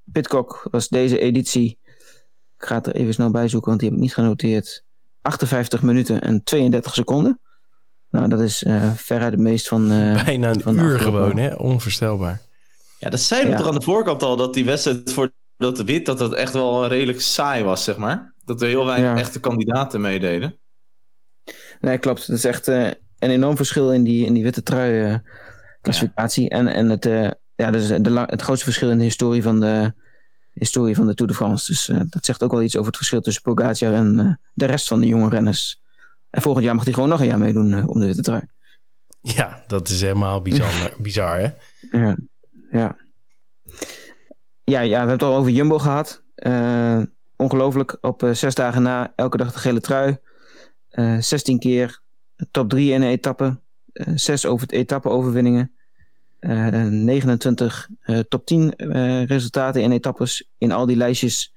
Pitcock 0.04 0.68
was 0.70 0.88
deze 0.88 1.18
editie. 1.18 1.78
Ik 2.58 2.70
ga 2.70 2.74
het 2.74 2.86
er 2.86 2.94
even 2.94 3.14
snel 3.14 3.30
bij 3.30 3.48
zoeken, 3.48 3.68
want 3.68 3.80
die 3.80 3.88
heb 3.88 3.98
ik 3.98 4.04
niet 4.04 4.14
genoteerd. 4.14 4.84
58 5.20 5.82
minuten 5.82 6.20
en 6.20 6.42
32 6.42 6.94
seconden. 6.94 7.40
Nou, 8.10 8.28
dat 8.28 8.40
is 8.40 8.58
veruit 8.94 9.32
het 9.32 9.40
meest 9.40 9.68
van. 9.68 9.88
Bijna 9.88 10.48
een 10.48 10.60
van 10.60 10.78
uur 10.78 11.00
gewoon, 11.00 11.36
hè? 11.36 11.54
Onvoorstelbaar. 11.54 12.40
Ja, 12.98 13.10
dat 13.10 13.20
zeiden 13.20 13.50
we 13.50 13.56
ja. 13.56 13.62
toch 13.62 13.72
aan 13.72 13.78
de 13.78 13.84
voorkant 13.84 14.22
al 14.22 14.36
dat 14.36 14.54
die 14.54 14.64
wedstrijd 14.64 15.12
voor 15.12 15.32
dat 15.64 15.76
de 15.76 15.84
wit 15.84 16.06
dat 16.06 16.18
dat 16.18 16.34
echt 16.34 16.52
wel 16.52 16.86
redelijk 16.86 17.20
saai 17.20 17.64
was, 17.64 17.84
zeg 17.84 17.96
maar. 17.96 18.34
Dat 18.44 18.62
er 18.62 18.68
heel 18.68 18.86
weinig 18.86 19.10
ja. 19.10 19.18
echte 19.18 19.40
kandidaten 19.40 20.00
meededen. 20.00 20.58
Nee, 21.80 21.98
klopt. 21.98 22.26
Het 22.26 22.36
is 22.36 22.44
echt 22.44 22.68
uh, 22.68 22.86
een 23.18 23.30
enorm 23.30 23.56
verschil 23.56 23.92
in 23.92 24.04
die, 24.04 24.26
in 24.26 24.34
die 24.34 24.42
witte 24.42 24.62
trui 24.62 25.10
uh, 25.10 25.16
klassificatie. 25.80 26.42
Ja. 26.42 26.48
En, 26.48 26.66
en 26.66 26.88
het, 26.88 27.06
uh, 27.06 27.30
ja, 27.54 27.70
dus 27.70 27.88
de, 27.88 28.24
het 28.26 28.42
grootste 28.42 28.64
verschil 28.64 28.90
in 28.90 28.98
de 28.98 29.04
historie 29.04 29.42
van 29.42 29.60
de, 29.60 29.92
historie 30.52 30.94
van 30.94 31.06
de 31.06 31.14
Tour 31.14 31.30
de 31.30 31.36
France. 31.36 31.66
Dus 31.66 31.90
dat 32.10 32.24
zegt 32.24 32.42
ook 32.42 32.52
wel 32.52 32.62
iets 32.62 32.74
over 32.74 32.86
het 32.86 32.96
verschil 32.96 33.20
tussen 33.20 33.42
Pogacar 33.42 33.92
en 33.92 34.40
de 34.52 34.64
rest 34.64 34.88
van 34.88 35.00
de 35.00 35.06
jonge 35.06 35.28
renners. 35.28 35.82
En 36.30 36.42
volgend 36.42 36.64
jaar 36.64 36.74
mag 36.74 36.84
hij 36.84 36.92
gewoon 36.92 37.08
nog 37.08 37.20
een 37.20 37.26
jaar 37.26 37.38
meedoen 37.38 37.88
om 37.88 38.00
de 38.00 38.06
witte 38.06 38.22
trui. 38.22 38.42
Ja, 39.20 39.64
dat 39.66 39.88
is 39.88 40.00
helemaal 40.00 40.42
bizar, 40.42 40.92
bizar 40.98 41.38
hè? 41.38 41.48
Ja, 41.98 42.16
ja. 42.70 42.96
Ja, 44.64 44.80
ja, 44.80 44.90
we 44.90 44.96
hebben 44.96 45.12
het 45.12 45.22
al 45.22 45.36
over 45.36 45.50
Jumbo 45.50 45.78
gehad. 45.78 46.22
ongelooflijk, 47.36 47.98
op 48.00 48.30
zes 48.32 48.54
dagen 48.54 48.82
na 48.82 49.12
elke 49.16 49.36
dag 49.36 49.52
de 49.52 49.58
gele 49.58 49.80
trui. 49.80 50.18
Uh, 50.94 51.18
16 51.20 51.58
keer 51.58 52.00
top 52.50 52.68
3 52.68 52.92
in 52.92 53.02
een 53.02 53.08
etappe. 53.08 53.60
Uh, 53.92 54.06
6 54.14 54.46
over 54.46 54.68
etappe-overwinningen. 54.68 55.72
Uh, 56.40 56.82
29 56.82 57.88
top 58.28 58.46
10 58.46 58.74
resultaten 59.26 59.82
in 59.82 59.92
etappes. 59.92 60.50
In 60.58 60.72
al 60.72 60.86
die 60.86 60.96
lijstjes 60.96 61.54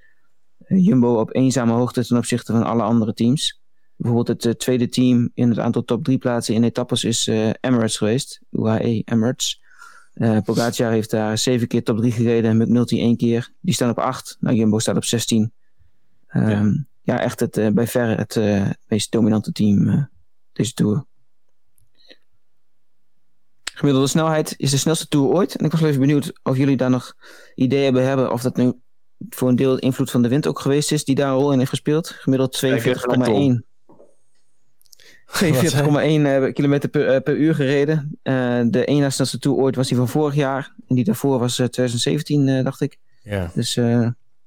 Jumbo 0.67 1.19
op 1.19 1.35
eenzame 1.35 1.73
hoogte 1.73 2.05
ten 2.05 2.17
opzichte 2.17 2.51
van 2.51 2.63
alle 2.63 2.83
andere 2.83 3.13
teams. 3.13 3.61
Bijvoorbeeld 3.95 4.43
het 4.43 4.59
tweede 4.59 4.89
team 4.89 5.31
in 5.33 5.49
het 5.49 5.59
aantal 5.59 5.83
top 5.83 6.03
3 6.03 6.17
plaatsen 6.17 6.55
in 6.55 6.63
etappes 6.63 7.03
is 7.03 7.27
Emirates 7.59 7.97
geweest. 7.97 8.41
UAE 8.51 9.01
Emirates. 9.05 9.61
Uh, 10.19 10.37
Pogacar 10.43 10.91
heeft 10.91 11.09
daar 11.09 11.37
7 11.37 11.67
keer 11.67 11.83
top 11.83 11.97
3 11.97 12.11
gereden 12.11 12.51
en 12.51 12.57
McNulty 12.57 12.99
1 12.99 13.17
keer. 13.17 13.51
Die 13.61 13.73
staan 13.73 13.89
op 13.89 13.99
8. 13.99 14.37
Nou, 14.39 14.55
Jumbo 14.55 14.79
staat 14.79 14.95
op 14.95 15.03
16. 15.03 15.51
Um, 16.35 16.43
ja 16.43 16.85
ja, 17.07 17.19
echt 17.19 17.39
het, 17.39 17.57
uh, 17.57 17.67
bij 17.69 17.87
verre 17.87 18.15
het 18.15 18.35
uh, 18.35 18.69
meest 18.87 19.11
dominante 19.11 19.51
team 19.51 20.09
deze 20.53 20.73
Tour. 20.73 21.05
Gemiddelde 23.73 24.07
snelheid 24.07 24.53
is 24.57 24.71
de 24.71 24.77
snelste 24.77 25.07
Tour 25.07 25.27
ooit. 25.27 25.55
En 25.55 25.65
ik 25.65 25.71
was 25.71 25.79
wel 25.79 25.89
even 25.89 26.01
benieuwd 26.01 26.39
of 26.43 26.57
jullie 26.57 26.77
daar 26.77 26.89
nog 26.89 27.13
ideeën 27.55 27.83
hebben, 27.83 28.05
hebben 28.05 28.31
of 28.31 28.41
dat 28.41 28.55
nu 28.55 28.73
voor 29.29 29.49
een 29.49 29.55
deel 29.55 29.75
de 29.75 29.81
invloed 29.81 30.11
van 30.11 30.21
de 30.21 30.27
wind 30.27 30.47
ook 30.47 30.59
geweest 30.59 30.91
is 30.91 31.05
die 31.05 31.15
daar 31.15 31.31
een 31.31 31.37
rol 31.37 31.51
in 31.51 31.57
heeft 31.57 31.69
gespeeld. 31.69 32.07
Gemiddeld 32.07 32.65
42,1 32.65 33.66
42,1 35.27 36.51
kilometer 36.57 36.89
per, 36.89 37.21
per, 37.21 37.35
uur 37.35 37.55
gereden. 37.55 38.19
de 38.71 38.85
één 38.85 39.01
na 39.01 39.09
snelste 39.09 39.39
Tour 39.39 39.57
ooit 39.57 39.75
was 39.75 39.87
die 39.87 39.97
van 39.97 40.07
vorig 40.07 40.35
jaar. 40.35 40.73
En 40.87 40.95
die 40.95 41.03
daarvoor 41.03 41.39
was 41.39 41.55
2017, 41.55 42.63
dacht 42.63 42.81
ik. 42.81 42.97
Ja. 43.23 43.51
Dus 43.53 43.79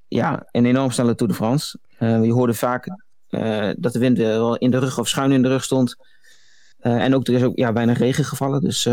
ja, 0.09 0.47
een 0.51 0.67
enorm 0.67 0.91
snelle 0.91 1.15
Tour 1.15 1.33
de 1.33 1.39
France. 1.39 1.79
Je 1.99 2.33
hoorde 2.33 2.55
vaak 2.55 2.87
dat 3.77 3.93
de 3.93 3.99
wind 3.99 4.19
wel 4.19 4.57
in 4.57 4.71
de 4.71 4.79
rug 4.79 4.99
of 4.99 5.09
schuin 5.09 5.33
in 5.33 5.43
de 5.43 5.49
rug 5.49 5.65
stond. 5.65 5.97
En 6.81 7.15
ook 7.15 7.27
er 7.27 7.35
is 7.35 7.43
ook 7.43 7.57
ja, 7.57 7.73
weinig 7.73 7.99
regen 7.99 8.25
gevallen. 8.25 8.61
Dus 8.61 8.89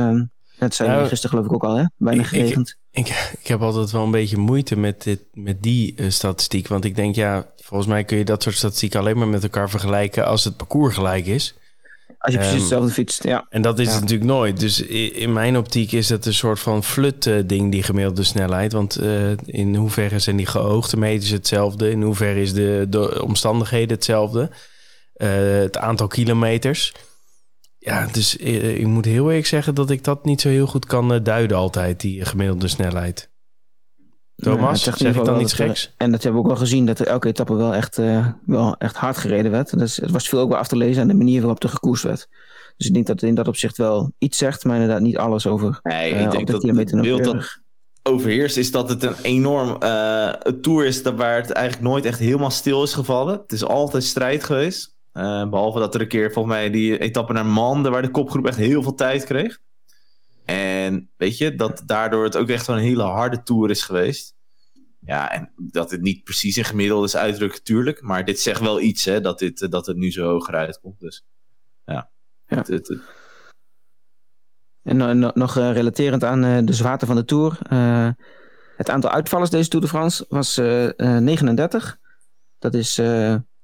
dat 0.59 0.75
zei 0.75 0.89
nou, 0.89 1.07
gisteren 1.07 1.29
geloof 1.29 1.45
ik 1.45 1.53
ook 1.53 1.63
al, 1.63 1.75
hè? 1.75 1.83
Weinig 1.97 2.29
geregend. 2.29 2.77
Ik, 2.91 3.07
ik, 3.07 3.37
ik, 3.39 3.47
heb 3.47 3.61
altijd 3.61 3.91
wel 3.91 4.03
een 4.03 4.11
beetje 4.11 4.37
moeite 4.37 4.77
met, 4.77 5.03
dit, 5.03 5.21
met 5.33 5.63
die 5.63 5.95
statistiek. 6.07 6.67
Want 6.67 6.85
ik 6.85 6.95
denk, 6.95 7.15
ja, 7.15 7.45
volgens 7.55 7.89
mij 7.89 8.03
kun 8.03 8.17
je 8.17 8.25
dat 8.25 8.43
soort 8.43 8.55
statistieken 8.55 8.99
alleen 8.99 9.17
maar 9.17 9.27
met 9.27 9.43
elkaar 9.43 9.69
vergelijken 9.69 10.25
als 10.25 10.43
het 10.43 10.57
parcours 10.57 10.95
gelijk 10.95 11.25
is. 11.25 11.55
Als 12.17 12.33
je 12.33 12.39
precies 12.39 12.53
Ehm, 12.53 12.61
hetzelfde 12.61 12.91
fietst, 12.93 13.23
ja. 13.23 13.45
En 13.49 13.61
dat 13.61 13.79
is 13.79 13.85
Ja. 13.85 13.91
het 13.91 14.01
natuurlijk 14.01 14.29
nooit. 14.29 14.59
Dus 14.59 14.81
in 15.11 15.33
mijn 15.33 15.57
optiek 15.57 15.91
is 15.91 16.09
het 16.09 16.25
een 16.25 16.33
soort 16.33 16.59
van 16.59 16.83
flut-ding, 16.83 17.71
die 17.71 17.83
gemiddelde 17.83 18.23
snelheid. 18.23 18.71
Want 18.73 18.95
eh, 18.95 19.31
in 19.45 19.75
hoeverre 19.75 20.19
zijn 20.19 20.35
die 20.35 20.45
geoogde 20.45 20.97
meters 20.97 21.29
hetzelfde? 21.29 21.89
In 21.91 22.01
hoeverre 22.01 22.41
is 22.41 22.53
de, 22.53 22.85
de 22.89 23.23
omstandigheden 23.23 23.95
hetzelfde? 23.95 24.49
Eh, 25.13 25.29
het 25.59 25.77
aantal 25.77 26.07
kilometers. 26.07 26.93
Ja, 27.79 28.07
dus 28.11 28.37
eh, 28.37 28.77
ik 28.77 28.85
moet 28.85 29.05
heel 29.05 29.27
eerlijk 29.27 29.45
zeggen 29.47 29.75
dat 29.75 29.89
ik 29.89 30.03
dat 30.03 30.25
niet 30.25 30.41
zo 30.41 30.49
heel 30.49 30.67
goed 30.67 30.85
kan 30.85 31.13
eh, 31.13 31.23
duiden 31.23 31.57
altijd, 31.57 31.99
die 31.99 32.25
gemiddelde 32.25 32.67
snelheid. 32.67 33.29
Thomas, 34.37 34.83
Ja, 34.85 34.95
zeg 34.97 35.15
ik 35.15 35.25
dan 35.25 35.39
iets 35.41 35.53
geks? 35.53 35.93
En 35.97 36.11
dat 36.11 36.23
hebben 36.23 36.41
we 36.41 36.47
ook 36.47 36.53
wel 36.53 36.61
gezien, 36.63 36.85
dat 36.85 36.99
er 36.99 37.07
elke 37.07 37.27
etappe 37.27 37.53
wel 37.55 37.73
echt, 37.73 37.97
eh, 37.97 38.27
wel 38.45 38.75
echt 38.77 38.95
hard 38.95 39.17
gereden 39.17 39.51
werd. 39.51 39.79
Dus 39.79 39.97
het 39.97 40.11
was 40.11 40.29
veel 40.29 40.39
ook 40.39 40.49
wel 40.49 40.57
af 40.57 40.67
te 40.67 40.75
lezen 40.77 41.01
aan 41.01 41.07
de 41.07 41.13
manier 41.13 41.39
waarop 41.41 41.63
er 41.63 41.69
gekoerst 41.69 42.03
werd. 42.03 42.27
Dus 42.77 42.87
ik 42.87 42.93
denk 42.93 43.07
dat 43.07 43.19
het 43.21 43.29
in 43.29 43.35
dat 43.35 43.47
opzicht 43.47 43.77
wel 43.77 44.11
iets 44.17 44.37
zegt, 44.37 44.63
maar 44.63 44.75
inderdaad 44.75 45.01
niet 45.01 45.17
alles 45.17 45.47
over 45.47 45.79
Nee, 45.83 46.13
eh, 46.13 46.21
ik 46.23 46.31
denk 46.31 46.45
de 46.45 46.51
dat 46.51 46.61
kilometer 46.61 46.97
het 46.97 47.05
beeld 47.05 47.23
dat 47.23 47.59
overheerst 48.03 48.57
is 48.57 48.71
dat 48.71 48.89
het 48.89 49.03
een 49.03 49.15
enorm 49.21 49.75
eh, 49.81 50.29
een 50.39 50.61
tour 50.61 50.85
is 50.85 51.03
dat- 51.03 51.15
waar 51.15 51.35
het 51.41 51.51
eigenlijk 51.51 51.87
nooit 51.87 52.05
echt 52.05 52.19
helemaal 52.19 52.51
stil 52.51 52.83
is 52.83 52.93
gevallen. 52.93 53.33
Het 53.41 53.51
is 53.51 53.65
altijd 53.65 54.03
strijd 54.03 54.43
geweest. 54.43 54.95
Eh, 55.13 55.49
behalve 55.49 55.79
dat 55.79 55.95
er 55.95 56.01
een 56.01 56.07
keer 56.07 56.31
volgens 56.31 56.55
mij 56.55 56.69
die 56.69 56.97
etappe 56.97 57.33
naar 57.33 57.45
Mande, 57.45 57.89
waar 57.89 58.01
de 58.01 58.11
kopgroep 58.11 58.45
echt 58.47 58.57
heel 58.57 58.83
veel 58.83 58.95
tijd 58.95 59.23
kreeg. 59.23 59.59
En 60.47 61.09
weet 61.17 61.37
je, 61.37 61.55
dat 61.55 61.83
daardoor 61.85 62.23
het 62.23 62.37
ook 62.37 62.49
echt 62.49 62.67
wel 62.67 62.75
een 62.75 62.81
hele 62.81 63.03
harde 63.03 63.43
tour 63.43 63.69
is 63.69 63.83
geweest. 63.83 64.35
Ja, 64.99 65.31
en 65.31 65.51
dat 65.57 65.91
het 65.91 66.01
niet 66.01 66.23
precies 66.23 66.57
in 66.57 66.63
gemiddelde 66.63 67.05
is 67.05 67.15
uitdrukken, 67.15 67.63
tuurlijk. 67.63 68.01
Maar 68.01 68.25
dit 68.25 68.39
zegt 68.39 68.61
wel 68.61 68.81
iets, 68.81 69.05
hè, 69.05 69.21
dat, 69.21 69.39
dit, 69.39 69.61
eh, 69.61 69.69
dat 69.69 69.85
het 69.85 69.97
nu 69.97 70.11
zo 70.11 70.29
hoger 70.29 70.55
uitkomt. 70.55 70.99
Dus 70.99 71.25
ja. 71.85 72.09
Ja. 72.45 72.57
Het- 72.57 72.67
het- 72.67 72.87
het- 72.87 73.01
En 74.83 74.97
no- 74.97 75.13
no- 75.13 75.31
nog 75.33 75.57
eh, 75.57 75.71
relaterend 75.71 76.23
aan 76.23 76.43
eh, 76.43 76.57
de 76.63 76.73
zwaarte 76.73 77.05
van 77.05 77.15
de 77.15 77.25
Tour. 77.25 77.57
het 78.77 78.89
aantal 78.89 79.09
uitvallers 79.11 79.49
deze 79.49 79.69
Tour 79.69 79.85
de 79.85 79.91
France 79.91 80.25
was 80.29 80.57
eh, 80.57 80.99
eh, 80.99 81.21
39. 81.21 81.97
Dat 82.59 82.73
is 82.73 83.01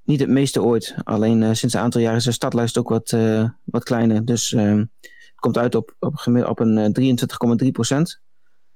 niet 0.03 0.19
het 0.19 0.29
meeste 0.29 0.61
ooit. 0.61 0.95
Alleen 1.03 1.55
sinds 1.55 1.75
een 1.75 1.81
aantal 1.81 2.01
jaren 2.01 2.17
is 2.17 2.23
de 2.23 2.31
stadlijst 2.31 2.77
ook 2.77 2.89
wat, 2.89 3.15
wat 3.63 3.83
kleiner. 3.83 4.25
Dus 4.25 4.53
eh, 4.53 4.73
het 4.75 4.89
komt 5.43 5.57
uit 5.57 5.75
op, 5.75 5.95
op, 5.99 6.13
op 6.47 6.59
een 6.59 6.77
eh, 6.77 7.65
23,3 7.65 7.71
procent. 7.71 8.21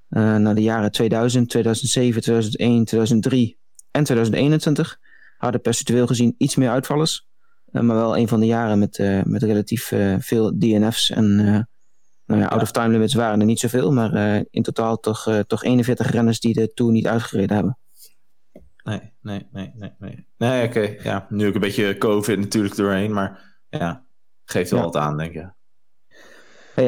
Eh, 0.10 0.36
naar 0.36 0.56
de 0.56 0.62
jaren 0.62 0.92
2000, 0.92 1.50
2007, 1.50 2.22
2001, 2.22 2.86
2003 2.86 3.58
en 3.92 4.04
2021 4.04 5.00
hadden 5.38 5.62
percentueel 5.62 6.08
gezien 6.08 6.36
iets 6.38 6.56
meer 6.56 6.70
uitvallers. 6.70 7.28
Eh, 7.72 7.82
maar 7.82 7.96
wel 7.96 8.18
een 8.18 8.28
van 8.28 8.40
de 8.40 8.46
jaren 8.46 8.80
met, 8.80 8.98
eh, 8.98 9.24
met 9.24 9.44
relatief 9.44 9.92
eh, 9.92 10.16
veel 10.20 10.60
DNF's 10.60 11.10
en 11.10 11.40
eh, 11.40 11.60
nou 12.26 12.42
ja, 12.42 12.48
out 12.48 12.62
of 12.62 12.72
time 12.72 12.90
limits 12.90 13.14
waren 13.14 13.40
er 13.40 13.46
niet 13.46 13.60
zoveel, 13.60 13.92
maar 13.94 14.14
eh, 14.14 14.42
in 14.50 14.64
totaal 14.64 15.00
toch, 15.00 15.28
eh, 15.28 15.40
toch 15.40 15.64
41 15.64 16.12
renners 16.12 16.40
die 16.40 16.54
de 16.54 16.74
Tour 16.74 16.92
niet 16.92 17.08
uitgereden 17.08 17.56
hebben. 17.56 17.78
Nee, 18.84 19.14
nee, 19.22 19.48
nee, 19.52 19.72
nee, 19.76 19.92
nee. 20.00 20.28
Nee, 20.38 20.68
oké. 20.68 20.96
Ja, 21.04 21.26
nu 21.30 21.48
ook 21.48 21.54
een 21.54 21.62
beetje 21.62 21.98
COVID 21.98 22.40
natuurlijk 22.40 22.76
doorheen, 22.76 23.14
maar 23.14 23.60
ja, 23.70 24.06
geeft 24.46 24.72
wel 24.72 24.80
Ja. 24.80 24.86
wat 24.86 24.96
aan, 24.96 25.18
denk 25.18 25.34
ik. 25.34 25.56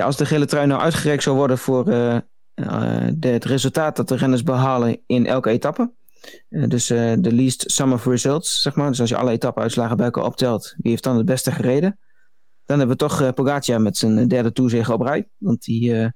Als 0.01 0.17
de 0.17 0.25
gele 0.25 0.45
trui 0.45 0.67
nou 0.67 0.81
uitgereikt 0.81 1.23
zou 1.23 1.35
worden 1.35 1.57
voor 1.57 1.87
eh, 1.87 2.15
eh, 2.53 3.07
de, 3.15 3.27
het 3.27 3.45
resultaat 3.45 3.95
dat 3.95 4.07
de 4.07 4.15
renners 4.15 4.43
behalen 4.43 5.01
in 5.05 5.25
elke 5.25 5.49
etappe, 5.49 5.91
eh, 6.49 6.63
dus 6.67 6.89
eh, 6.89 7.13
de 7.19 7.33
least 7.33 7.71
sum 7.71 7.93
of 7.93 8.05
results, 8.05 8.61
zeg 8.61 8.75
maar, 8.75 8.89
dus 8.89 8.99
als 8.99 9.09
je 9.09 9.15
alle 9.15 9.31
etappeuitslagen 9.31 9.97
bij 9.97 10.05
elkaar 10.05 10.23
optelt, 10.23 10.75
wie 10.77 10.91
heeft 10.91 11.03
dan 11.03 11.17
het 11.17 11.25
beste 11.25 11.51
gereden? 11.51 11.99
Dan 12.65 12.77
hebben 12.77 12.97
we 12.97 13.03
toch 13.03 13.21
eh, 13.21 13.29
Pogacar 13.29 13.81
met 13.81 13.97
zijn 13.97 14.27
derde 14.27 14.51
toezege 14.51 14.93
op 14.93 15.01
rij, 15.01 15.29
want 15.37 15.63
die 15.63 15.95
eh, 15.95 16.09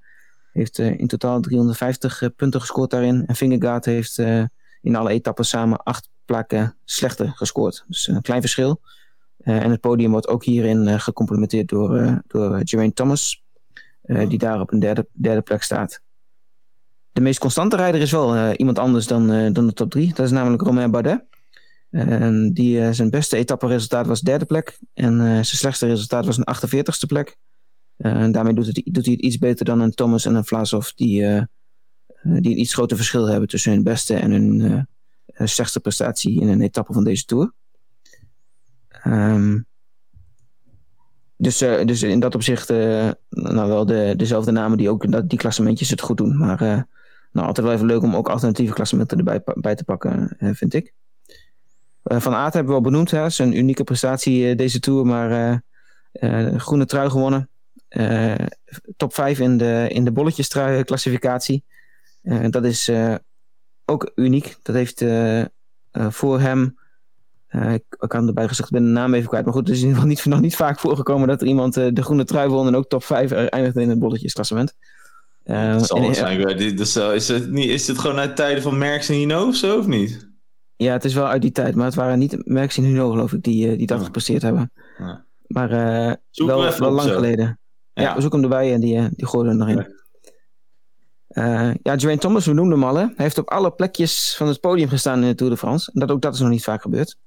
heeft 0.53 0.79
eh, 0.79 0.99
in 0.99 1.07
totaal 1.07 1.39
350 1.39 2.21
eh, 2.21 2.29
punten 2.35 2.59
gescoord 2.59 2.89
daarin. 2.89 3.25
En 3.25 3.35
Vingegaard 3.35 3.85
heeft 3.85 4.17
eh, 4.17 4.43
in 4.81 4.95
alle 4.95 5.09
etappes 5.09 5.49
samen 5.49 5.83
acht 5.83 6.09
plakken 6.25 6.77
slechter 6.85 7.31
gescoord. 7.35 7.85
Dus 7.87 8.07
een 8.07 8.21
klein 8.21 8.41
verschil. 8.41 8.81
Eh, 9.37 9.63
en 9.63 9.71
het 9.71 9.79
podium 9.79 10.11
wordt 10.11 10.27
ook 10.27 10.43
hierin 10.43 10.87
eh, 10.87 10.99
gecomplementeerd 10.99 11.69
door, 11.69 11.97
eh 11.97 12.17
door 12.27 12.63
Thomas, 12.93 13.42
eh, 14.03 14.29
die 14.29 14.37
daar 14.37 14.59
op 14.59 14.71
een 14.71 14.79
derde, 14.79 15.07
derde 15.11 15.41
plek 15.41 15.63
staat. 15.63 16.01
De 17.11 17.21
meest 17.21 17.39
constante 17.39 17.75
rijder 17.75 18.01
is 18.01 18.11
wel 18.11 18.35
eh, 18.35 18.49
iemand 18.57 18.79
anders 18.79 19.07
dan, 19.07 19.31
eh, 19.31 19.53
dan 19.53 19.67
de 19.67 19.73
top 19.73 19.91
drie. 19.91 20.13
Dat 20.13 20.25
is 20.25 20.31
namelijk 20.31 20.61
Romain 20.61 20.91
Bardet. 20.91 21.23
En 21.89 22.53
die, 22.53 22.93
zijn 22.93 23.09
beste 23.09 23.37
etapperesultaat 23.37 24.07
was 24.07 24.21
derde 24.21 24.45
plek. 24.45 24.79
En 24.93 25.17
zijn 25.17 25.45
slechtste 25.45 25.87
resultaat 25.87 26.25
was 26.25 26.37
een 26.37 26.55
48ste 26.55 27.05
plek. 27.07 27.37
En 27.97 28.31
daarmee 28.31 28.53
doet, 28.53 28.65
het, 28.65 28.81
doet 28.85 29.05
hij 29.05 29.13
het 29.13 29.23
iets 29.23 29.37
beter 29.37 29.65
dan 29.65 29.79
een 29.79 29.93
Thomas 29.93 30.25
en 30.25 30.35
een 30.35 30.45
Vlasov, 30.45 30.89
die, 30.89 31.21
die 32.23 32.51
een 32.51 32.59
iets 32.59 32.73
groter 32.73 32.97
verschil 32.97 33.25
hebben 33.25 33.49
tussen 33.49 33.71
hun 33.71 33.83
beste 33.83 34.15
en 34.15 34.31
hun 34.31 34.87
slechtste 35.27 35.79
prestatie 35.79 36.41
in 36.41 36.47
een 36.47 36.61
etappe 36.61 36.93
van 36.93 37.03
deze 37.03 37.25
Tour. 37.25 37.53
Ehm, 38.87 39.59
dus, 41.37 41.61
eh, 41.61 41.85
dus 41.85 42.03
in 42.03 42.19
dat 42.19 42.35
opzicht 42.35 42.69
eh, 42.69 43.09
nou 43.29 43.67
wel 43.67 43.85
de, 43.85 44.13
dezelfde 44.17 44.51
namen 44.51 44.77
die 44.77 44.89
ook 44.89 45.11
dat, 45.11 45.29
die 45.29 45.39
klassementjes 45.39 45.89
het 45.89 46.01
goed 46.01 46.17
doen. 46.17 46.37
Maar 46.37 46.61
eh, 46.61 46.81
nou, 47.31 47.47
altijd 47.47 47.65
wel 47.65 47.75
even 47.75 47.87
leuk 47.87 48.01
om 48.01 48.15
ook 48.15 48.29
alternatieve 48.29 48.73
klassementen 48.73 49.17
erbij 49.17 49.41
bij 49.55 49.75
te 49.75 49.83
pakken, 49.83 50.37
vind 50.39 50.73
ik. 50.73 50.93
Van 52.03 52.33
Aert 52.33 52.53
hebben 52.53 52.71
we 52.71 52.77
al 52.77 52.83
benoemd. 52.83 53.11
Hè? 53.11 53.29
Zijn 53.29 53.57
unieke 53.57 53.83
prestatie 53.83 54.55
deze 54.55 54.79
Tour. 54.79 55.05
Maar 55.05 55.61
groene 56.57 56.85
trui 56.85 57.09
gewonnen. 57.09 57.49
Top 58.97 59.13
5 59.13 59.39
in 59.39 59.57
de, 59.57 59.87
in 59.89 60.05
de 60.05 60.11
bolletjestrui 60.11 60.83
klassificatie. 60.83 61.63
Dat 62.49 62.65
is 62.65 62.91
ook 63.85 64.11
uniek. 64.15 64.57
Dat 64.61 64.75
heeft 64.75 65.05
voor 65.91 66.39
hem... 66.39 66.77
eh, 67.53 67.73
ik, 67.73 67.83
ik 67.99 68.11
had 68.11 68.27
erbij 68.27 68.47
gezegd, 68.47 68.69
ik 68.69 68.75
ben 68.75 68.83
de 68.85 68.91
naam 68.91 69.13
even 69.13 69.27
kwijt. 69.29 69.45
Maar 69.45 69.53
goed, 69.53 69.67
het 69.67 69.75
is 69.75 69.81
in 69.81 69.87
ieder 69.87 70.01
geval 70.01 70.15
niet, 70.15 70.25
nog 70.33 70.41
niet 70.41 70.55
vaak 70.55 70.79
voorgekomen... 70.79 71.27
dat 71.27 71.41
er 71.41 71.47
iemand 71.47 71.77
eh, 71.77 71.87
de 71.93 72.03
groene 72.03 72.23
trui 72.25 72.49
won 72.49 72.67
en 72.67 72.75
ook 72.75 72.87
top 72.89 73.03
5 73.03 73.31
eindigde 73.31 73.81
in 73.81 73.89
het 73.89 73.99
bolletjesklassement. 73.99 74.73
Eh, 75.43 75.71
Het 75.73 75.85
zal 75.85 76.01
wel 76.01 76.13
zijn. 76.13 76.47
eh, 76.47 76.57
dit- 76.57 76.77
Dus, 76.77 76.95
eh, 76.95 77.13
is, 77.15 77.27
het 77.27 77.51
niet, 77.51 77.69
is 77.69 77.87
het 77.87 77.99
gewoon 77.99 78.17
uit 78.19 78.35
tijden 78.35 78.63
van 78.63 78.77
Merckx 78.77 79.09
en 79.09 79.15
Hino 79.15 79.47
of 79.47 79.55
zo, 79.55 79.77
of 79.77 79.87
niet? 79.87 80.31
Ja, 80.75 80.93
het 80.93 81.05
is 81.05 81.13
wel 81.13 81.27
uit 81.27 81.41
die 81.41 81.51
tijd. 81.51 81.75
Maar 81.75 81.85
het 81.85 81.95
waren 81.95 82.19
niet 82.19 82.37
Merckx 82.47 82.77
en 82.77 82.83
Huno, 82.83 83.09
geloof 83.11 83.33
ik, 83.33 83.43
die, 83.43 83.69
eh, 83.71 83.77
die 83.77 83.87
dat 83.87 83.99
Ja. 83.99 84.05
gepresteerd 84.05 84.41
hebben. 84.41 84.71
Ja. 84.97 85.25
Maar 85.47 85.71
eh, 85.71 86.13
wel, 86.45 86.57
wel 86.61 86.67
op 86.71 86.79
lang 86.79 87.01
zo. 87.01 87.13
geleden. 87.13 87.59
Ja. 87.93 88.15
we 88.15 88.21
zoeken 88.21 88.41
hem 88.41 88.51
erbij 88.51 88.73
en 88.73 88.79
die, 88.79 88.97
eh, 88.97 89.05
die 89.15 89.27
gooien 89.27 89.49
er 89.51 89.55
nog 89.55 89.67
in. 89.67 90.01
Eh, 91.27 91.71
ja, 91.83 91.97
Geraint 91.97 92.21
Thomas, 92.21 92.45
we 92.45 92.53
noemden 92.53 92.79
hem 92.79 92.87
al. 92.89 92.95
Hè. 92.95 93.01
Hij 93.05 93.13
heeft 93.15 93.37
op 93.37 93.49
alle 93.49 93.71
plekjes 93.71 94.35
van 94.37 94.47
het 94.47 94.59
podium 94.59 94.89
gestaan 94.89 95.21
in 95.21 95.27
de 95.27 95.35
Tour 95.35 95.51
de 95.53 95.57
France. 95.59 95.91
En 95.93 95.99
dat, 95.99 96.11
ook 96.11 96.21
dat 96.21 96.33
is 96.33 96.39
nog 96.39 96.49
niet 96.49 96.63
vaak 96.63 96.81
gebeurd. 96.81 97.17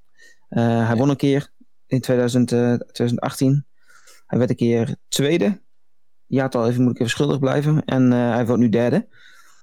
Eh, 0.48 0.86
hij 0.86 0.96
won 0.96 1.08
een 1.08 1.16
keer 1.16 1.52
in 1.86 2.00
2000, 2.00 2.52
eh, 2.52 2.74
2018. 2.74 3.66
Hij 4.26 4.38
werd 4.38 4.50
een 4.50 4.56
keer 4.56 4.96
tweede. 5.08 5.60
Jaartal 6.26 6.68
even 6.68 6.82
moet 6.82 6.92
ik 6.92 6.98
even 6.98 7.10
schuldig 7.10 7.38
blijven. 7.38 7.84
En 7.84 8.12
eh, 8.12 8.30
hij 8.34 8.46
wordt 8.46 8.62
nu 8.62 8.68
derde. 8.68 9.08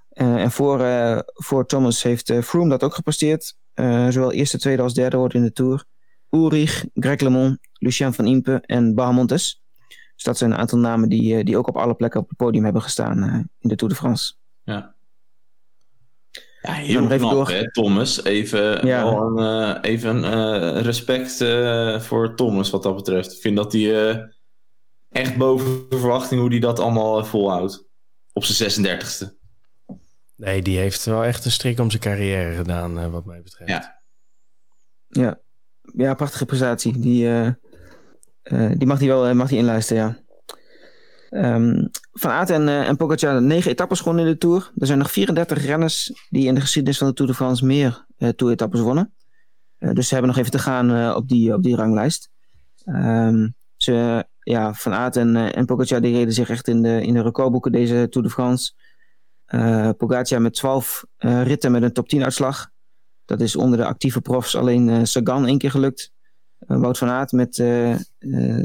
Eh, 0.10 0.36
en 0.36 0.52
voor, 0.52 0.82
eh, 0.82 1.20
voor 1.26 1.66
Thomas 1.66 2.04
heeft 2.04 2.30
eh, 2.30 2.42
Froome 2.42 2.70
dat 2.70 2.84
ook 2.84 2.94
gepresteerd. 2.94 3.58
Eh, 3.74 4.08
zowel 4.10 4.32
eerste, 4.32 4.58
tweede 4.60 4.82
als 4.82 4.94
derde 4.94 5.18
wordt 5.18 5.34
in 5.34 5.44
de 5.44 5.52
Tour. 5.54 5.86
Ulrich, 6.30 6.86
Greg 6.94 7.20
LeMond, 7.20 7.58
Lucien 7.74 8.14
van 8.14 8.26
Impe 8.26 8.62
en 8.66 8.96
Bahamontes. 8.96 9.62
Dus 10.16 10.24
dat 10.24 10.38
zijn 10.38 10.52
een 10.52 10.58
aantal 10.58 10.80
namen 10.80 11.10
die, 11.10 11.38
eh, 11.38 11.46
die 11.46 11.58
ook 11.58 11.68
op 11.68 11.78
alle 11.78 11.94
plekken 11.94 12.20
op 12.20 12.30
het 12.30 12.38
podium 12.38 12.64
hebben 12.64 12.82
gestaan 12.82 13.24
eh, 13.24 13.34
in 13.60 13.70
de 13.70 13.76
Tour 13.76 13.94
de 13.94 14.00
France. 14.00 14.34
Ja. 14.64 14.93
Ja, 16.64 16.74
Dan 16.76 16.82
heel 16.84 17.04
even 17.04 17.18
knap, 17.18 17.32
door. 17.32 17.50
hè, 17.50 17.72
Thomas. 17.72 18.24
Even, 18.24 18.88
Ja. 18.88 19.04
wel 19.04 19.22
een, 19.40 19.76
eh, 19.84 19.92
even 19.92 20.24
eh, 20.24 20.82
respect 20.82 21.42
eh, 21.42 22.00
voor 22.00 22.36
Thomas 22.36 22.70
wat 22.70 22.84
dat 22.84 22.96
betreft. 22.96 23.32
Ik 23.32 23.42
vind 23.42 23.56
dat 23.56 23.74
hij 23.74 24.10
eh, 24.10 24.18
echt 25.12 25.38
boven 25.38 25.86
verwachting 25.90 26.42
hoe 26.42 26.50
hij 26.50 26.60
dat 26.60 26.80
allemaal 26.80 27.26
volhoudt. 27.26 27.86
Op 28.34 28.44
zijn 28.44 28.72
36e. 28.72 29.38
Nee, 30.36 30.62
die 30.62 30.78
heeft 30.78 31.06
wel 31.06 31.24
echt 31.24 31.46
een 31.46 31.52
strik 31.52 31.80
om 31.80 31.90
zijn 31.90 32.02
carrière 32.02 32.56
gedaan, 32.56 33.00
eh, 33.00 33.08
wat 33.12 33.26
mij 33.26 33.42
betreft. 33.42 33.70
Ja. 33.72 34.02
Ja, 35.08 35.40
ja 35.96 36.14
prachtige 36.14 36.46
prestatie. 36.46 37.00
Die, 37.00 37.28
eh, 37.28 37.48
eh, 38.44 38.72
die 38.78 38.88
mag 38.88 39.00
hij 39.00 39.08
wel 39.08 39.34
mag 39.36 39.50
hij 39.50 39.58
inlijsten, 39.58 39.96
ja. 39.96 40.18
Ehm, 41.30 41.88
van 42.14 42.32
Aert 42.32 42.50
en, 42.50 42.68
eh 42.68 43.24
en 43.24 43.48
negen 43.48 43.72
etappes 43.72 44.00
gewonnen 44.00 44.26
in 44.26 44.32
de 44.32 44.38
Tour. 44.38 44.72
Er 44.78 44.86
zijn 44.86 44.98
nog 44.98 45.12
34 45.12 45.66
renners 45.66 46.26
die 46.30 46.48
in 46.48 46.56
de 46.56 46.62
geschiedenis 46.62 46.98
van 46.98 47.08
de 47.08 47.14
Tour 47.14 47.32
de 47.32 47.38
France 47.38 47.66
meer 47.66 48.06
eh 48.18 48.30
Tour-etappes 48.30 48.80
wonnen. 48.80 49.14
Eh, 49.78 49.94
dus 49.94 50.08
ze 50.08 50.14
hebben 50.14 50.32
nog 50.32 50.40
even 50.40 50.52
te 50.52 50.60
gaan 50.60 51.16
op, 51.16 51.28
die, 51.28 51.54
op 51.54 51.64
die 51.64 51.76
ranglijst. 51.76 52.30
Ehm, 52.84 53.50
ze, 53.76 54.26
ja, 54.40 54.74
van 54.74 54.94
Aert 54.94 55.16
en, 55.16 55.36
en 55.36 55.66
Pogacar 55.66 56.02
die 56.02 56.14
reden 56.14 56.34
zich 56.34 56.50
echt 56.50 56.68
in 56.68 56.82
de, 56.82 57.02
in 57.02 57.14
de 57.14 57.22
recordboeken 57.22 57.72
deze 57.72 58.08
Tour 58.10 58.28
de 58.28 58.34
France. 58.34 58.74
Pogacar 59.98 60.42
met 60.42 60.54
12 60.54 61.06
eh, 61.18 61.44
ritten 61.44 61.72
met 61.72 61.84
een 61.84 61.94
top 61.94 62.08
10 62.08 62.24
uitslag. 62.24 62.70
Dat 63.26 63.42
is 63.42 63.56
onder 63.56 63.78
de 63.78 63.86
actieve 63.86 64.22
profs 64.22 64.56
alleen 64.56 65.08
Sagan 65.08 65.48
één 65.48 65.58
keer 65.58 65.72
gelukt. 65.72 66.12
Wout 66.58 66.98
van 66.98 67.10
Aert 67.10 67.32
met 67.32 67.56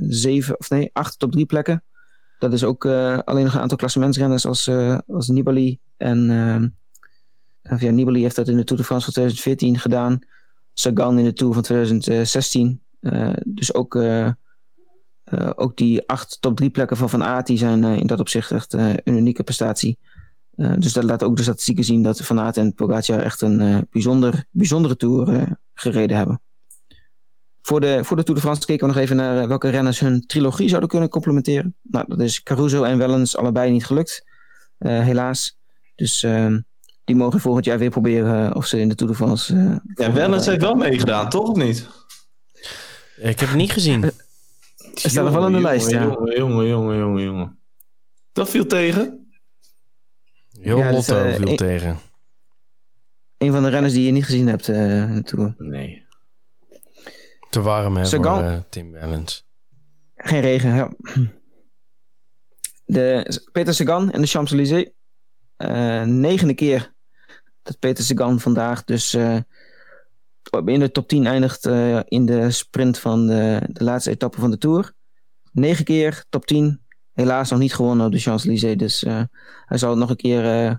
zeven, 0.09 0.59
of 0.59 0.70
nee, 0.70 0.90
acht 0.92 1.18
top 1.18 1.32
drie 1.32 1.46
plekken. 1.46 1.84
Dat 2.39 2.53
is 2.53 2.64
ook 2.64 2.86
alleen 3.24 3.45
nog 3.45 3.55
een 3.55 3.61
aantal 3.61 3.76
klassementsrenners 3.76 4.47
als, 4.47 4.70
als 5.07 5.28
Nibali. 5.28 5.78
En 5.97 6.30
uh, 7.62 7.80
ja, 7.80 7.91
Nibali 7.91 8.22
heeft 8.22 8.36
dat 8.36 8.49
in 8.49 8.57
de 8.57 8.64
Tour 8.64 8.80
de 8.80 8.86
France 8.86 9.05
van 9.05 9.12
2014 9.12 9.78
gedaan. 9.78 10.18
Sagan 10.72 11.18
in 11.18 11.24
de 11.24 11.32
Tour 11.32 11.55
van 11.55 11.62
2016. 11.62 12.82
dus 13.45 13.74
ook 13.74 13.99
ook 15.55 15.76
die 15.76 16.09
acht 16.09 16.41
top 16.41 16.57
drie 16.57 16.70
plekken 16.70 16.97
van 16.97 17.11
Van 17.11 17.24
Aert 17.24 17.47
die 17.47 17.59
zijn 17.59 17.84
in 17.84 18.07
dat 18.07 18.20
opzicht 18.20 18.51
echt 18.51 18.72
een 18.72 19.01
unieke 19.05 19.43
prestatie. 19.43 19.99
dus 20.78 20.93
dat 20.93 21.05
laat 21.05 21.22
ook 21.22 21.36
de 21.36 21.43
statistieken 21.43 21.84
zien 21.84 22.03
dat 22.03 22.20
Van 22.20 22.41
Aert 22.41 22.57
en 22.57 22.74
Pogacar 22.74 23.20
echt 23.20 23.41
een 23.41 23.86
bijzonder, 23.91 24.45
bijzondere 24.51 24.97
Tour 24.97 25.57
gereden 25.74 26.16
hebben. 26.16 26.41
Voor 27.68 27.80
de, 27.80 28.04
voor 28.04 28.16
de 28.16 28.22
Tour 28.22 28.40
de 28.40 28.46
France 28.46 28.66
keken 28.66 28.86
we 28.86 28.92
nog 28.92 29.02
even 29.02 29.16
naar 29.16 29.48
welke 29.48 29.68
renners 29.68 30.00
hun 30.00 30.26
trilogie 30.26 30.68
zouden 30.68 30.88
kunnen 30.88 31.08
complementeren. 31.08 31.76
Nou, 31.82 32.04
dat 32.08 32.20
is 32.20 32.42
Caruso 32.42 32.82
en 32.82 32.98
Wellens 32.98 33.36
allebei 33.36 33.70
niet 33.70 33.86
gelukt, 33.86 34.24
helaas. 34.78 35.58
Dus 35.94 36.22
ehm, 36.22 36.60
die 37.04 37.16
mogen 37.16 37.40
volgend 37.40 37.64
jaar 37.64 37.78
weer 37.78 37.90
proberen 37.90 38.54
of 38.54 38.66
ze 38.66 38.80
in 38.80 38.88
de 38.88 38.94
Tour 38.94 39.12
de 39.12 39.18
France... 39.18 39.80
ja, 39.94 40.12
Wellens 40.12 40.46
heeft 40.46 40.60
wel 40.60 40.74
meegedaan, 40.74 41.28
toch 41.28 41.48
of 41.48 41.56
niet? 41.56 41.88
Ik 43.16 43.40
heb 43.40 43.48
het 43.48 43.54
niet 43.54 43.72
gezien. 43.72 44.10
Ze 44.94 45.08
staan 45.08 45.26
er 45.26 45.32
wel 45.32 45.46
in 45.46 45.52
de 45.52 45.60
lijst, 45.60 45.90
ja. 45.90 46.02
Jongen, 46.02 46.36
jongen, 46.36 46.66
jongen, 46.66 46.98
jongen, 46.98 47.22
jongen. 47.22 47.58
Dat 48.32 48.50
viel 48.50 48.66
tegen. 48.66 49.30
Heel 50.60 50.78
ja, 50.78 50.90
Lotto 50.90 51.22
dus, 51.22 51.32
uh, 51.32 51.38
viel 51.38 51.48
een, 51.48 51.56
tegen. 51.56 51.98
Een 53.38 53.52
van 53.52 53.62
de 53.62 53.68
renners 53.68 53.92
die 53.92 54.06
je 54.06 54.12
niet 54.12 54.24
gezien 54.24 54.46
hebt 54.48 54.68
uh, 54.68 54.76
naartoe. 54.76 55.54
Nee. 55.58 56.06
Te 57.51 57.61
warm 57.61 57.96
hè, 57.96 58.05
Sagan. 58.05 58.42
voor 58.42 58.51
uh, 58.51 58.59
Tim 58.68 58.90
Wellens. 58.90 59.46
Geen 60.16 60.40
regen, 60.40 60.74
ja. 60.74 60.92
De, 62.84 63.46
Peter 63.53 63.74
Sagan 63.74 64.11
en 64.11 64.20
de 64.20 64.26
Champs-Élysées. 64.26 64.90
negende 66.05 66.55
keer 66.55 66.92
dat 67.62 67.78
Peter 67.78 68.05
Sagan 68.05 68.40
vandaag 68.40 68.84
dus 68.84 69.16
in 70.64 70.80
de 70.80 70.90
top 70.90 71.09
10 71.09 71.26
eindigt 71.26 71.66
uh, 71.66 72.01
in 72.05 72.26
de 72.26 72.51
sprint 72.51 72.99
van 72.99 73.26
de, 73.26 73.61
de, 73.72 73.84
laatste 73.84 74.11
etappe 74.11 74.40
van 74.40 74.51
de 74.51 74.59
Tour. 74.59 74.92
Negen 75.53 75.84
keer 75.84 76.24
top 76.28 76.46
10. 76.46 76.80
Helaas 77.12 77.51
nog 77.51 77.59
niet 77.59 77.74
gewonnen 77.74 78.07
op 78.07 78.12
de 78.12 78.18
Champs-Élysées. 78.18 78.76
Dus 78.76 79.05
uh, 79.05 79.22
hij 79.66 79.78
zal 79.78 79.90
het 79.90 79.99
nog 79.99 80.11
een 80.11 80.16
keer 80.16 80.64
uh, 80.64 80.74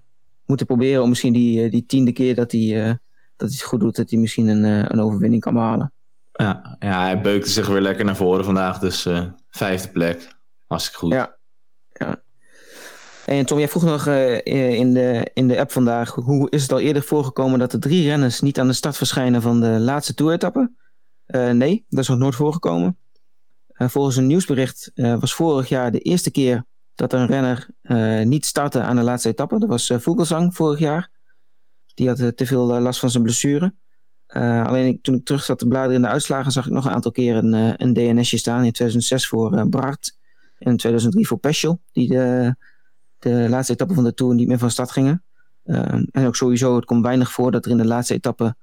moeten 0.45 0.65
proberen 0.65 1.03
om 1.03 1.09
misschien 1.09 1.33
die, 1.33 1.69
die 1.69 1.85
tiende 1.85 2.11
keer 2.11 2.35
dat 2.35 2.51
hij, 2.51 2.97
dat 3.35 3.47
hij 3.47 3.57
het 3.57 3.61
goed 3.61 3.79
doet, 3.79 3.95
dat 3.95 4.09
hij 4.09 4.19
misschien 4.19 4.47
een, 4.47 4.63
een 4.63 4.99
overwinning 4.99 5.41
kan 5.41 5.53
behalen. 5.53 5.93
Ja, 6.39 6.77
ja, 6.79 7.01
hij 7.01 7.21
beukte 7.21 7.49
zich 7.49 7.67
weer 7.67 7.81
lekker 7.81 8.05
naar 8.05 8.15
voren 8.15 8.45
vandaag. 8.45 8.79
Dus 8.79 9.07
vijfde 9.49 9.89
plek. 9.89 10.37
Hartstikke 10.67 10.99
goed. 10.99 11.13
Ja, 11.13 11.37
ja. 11.93 12.21
En 13.25 13.45
Tom, 13.45 13.57
jij 13.57 13.67
vroeg 13.67 13.83
nog 13.83 14.07
uh, 14.07 14.45
in, 14.77 14.93
de, 14.93 15.31
in 15.33 15.47
de 15.47 15.59
app 15.59 15.71
vandaag, 15.71 16.15
hoe 16.15 16.49
is 16.49 16.61
het 16.61 16.71
al 16.71 16.79
eerder 16.79 17.03
voorgekomen 17.03 17.59
dat 17.59 17.71
de 17.71 17.79
drie 17.79 18.07
renners 18.07 18.41
niet 18.41 18.59
aan 18.59 18.67
de 18.67 18.73
start 18.73 18.97
verschijnen 18.97 19.41
van 19.41 19.61
de 19.61 19.67
laatste 19.67 20.13
toeretappe? 20.13 20.71
Uh, 21.27 21.51
nee, 21.51 21.85
dat 21.89 21.99
is 21.99 22.07
nog 22.07 22.17
nooit 22.17 22.35
voorgekomen. 22.35 22.97
Volgens 23.67 24.15
een 24.15 24.27
nieuwsbericht 24.27 24.91
was 24.95 25.33
vorig 25.33 25.69
jaar 25.69 25.91
de 25.91 25.99
eerste 25.99 26.31
keer 26.31 26.65
dat 26.95 27.13
een 27.13 27.27
renner 27.27 27.67
niet 28.25 28.45
startte 28.45 28.81
aan 28.81 28.95
de 28.95 29.01
laatste 29.01 29.29
etappe. 29.29 29.59
Dat 29.59 29.69
was 29.69 29.93
Vogelsang 29.97 30.55
vorig 30.55 30.79
jaar. 30.79 31.09
Die 31.93 32.07
had 32.07 32.37
te 32.37 32.45
veel 32.45 32.65
last 32.65 32.99
van 32.99 33.09
zijn 33.09 33.23
blessure. 33.23 33.73
Alleen 34.33 35.01
toen 35.01 35.15
ik 35.15 35.25
terug 35.25 35.43
zat 35.43 35.59
te 35.59 35.67
bladeren 35.67 35.95
in 35.95 36.01
de 36.01 36.07
uitslagen, 36.07 36.51
zag 36.51 36.65
ik 36.65 36.71
nog 36.71 36.85
een 36.85 36.91
aantal 36.91 37.11
keer 37.11 37.35
een, 37.35 37.53
een 37.83 37.93
DNSje 37.93 38.37
staan. 38.37 38.63
In 38.63 38.71
2006 38.71 39.27
voor 39.27 39.69
Bart 39.69 40.17
en 40.57 40.71
in 40.71 40.77
2003 40.77 41.27
voor 41.27 41.39
Peschel, 41.39 41.81
die 41.91 42.07
de 42.07 42.55
de 43.19 43.49
laatste 43.49 43.73
etappe 43.73 43.93
van 43.93 44.03
de 44.03 44.13
Tour 44.13 44.35
niet 44.35 44.47
meer 44.47 44.57
van 44.57 44.71
start 44.71 44.91
gingen. 44.91 45.23
Ehm, 45.63 46.03
en 46.11 46.25
ook 46.25 46.35
sowieso, 46.35 46.75
het 46.75 46.85
komt 46.85 47.03
weinig 47.03 47.31
voor 47.31 47.51
dat 47.51 47.65
er 47.65 47.71
in 47.71 47.77
de 47.77 47.85
laatste 47.85 48.13
etappe 48.13 48.55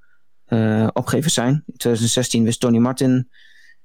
uh, 0.48 0.88
opgevers 0.92 1.34
zijn. 1.34 1.52
In 1.52 1.76
2016 1.76 2.44
wist 2.44 2.60
Tony 2.60 2.78
Martin 2.78 3.28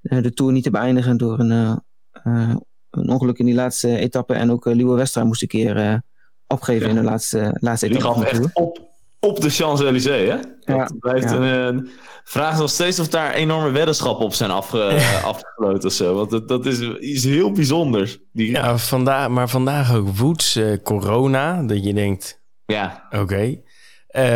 uh, 0.01 0.21
de 0.21 0.33
Tour 0.33 0.51
niet 0.51 0.63
te 0.63 0.71
beëindigen 0.71 1.17
door 1.17 1.39
een, 1.39 1.79
uh, 2.23 2.55
een 2.89 3.09
ongeluk 3.09 3.37
in 3.37 3.45
die 3.45 3.55
laatste 3.55 3.97
etappe. 3.97 4.33
En 4.33 4.51
ook 4.51 4.65
Liewe 4.65 4.95
Westra 4.95 5.23
moest 5.23 5.41
een 5.41 5.47
keer 5.47 6.03
opgeven 6.47 6.89
in 6.89 6.95
de 6.95 7.03
laatste, 7.03 7.57
laatste 7.59 7.87
etappe 7.87 8.13
van 8.13 8.23
de 8.23 8.29
Tour. 8.29 8.49
Op, 8.53 8.90
op 9.21 9.41
de 9.41 9.49
Champs-Élysées, 9.49 10.29
hè? 10.29 10.37
Ja, 10.73 10.89
blijft 10.99 11.29
ja. 11.29 11.35
een, 11.35 11.89
vraag 12.23 12.59
nog 12.59 12.69
steeds 12.69 12.99
of 12.99 13.07
daar 13.07 13.33
enorme 13.33 13.71
weddenschappen 13.71 14.25
op 14.25 14.33
zijn 14.33 14.51
afge, 14.51 15.01
afgesloten 15.23 15.89
of 15.89 15.93
zo. 15.93 16.15
Want 16.15 16.29
dat, 16.29 16.47
dat 16.47 16.65
is 16.65 16.79
iets 16.99 17.23
heel 17.23 17.51
bijzonders. 17.51 18.19
Die... 18.33 18.51
Ja, 18.51 18.77
vandaag, 18.77 19.29
maar 19.29 19.49
vandaag 19.49 19.95
ook 19.95 20.17
Woods 20.17 20.57
uh, 20.57 20.77
corona. 20.83 21.63
Dat 21.63 21.83
je 21.83 21.93
denkt, 21.93 22.41
ja, 22.65 23.07
oké. 23.09 23.21
Okay. 23.21 23.63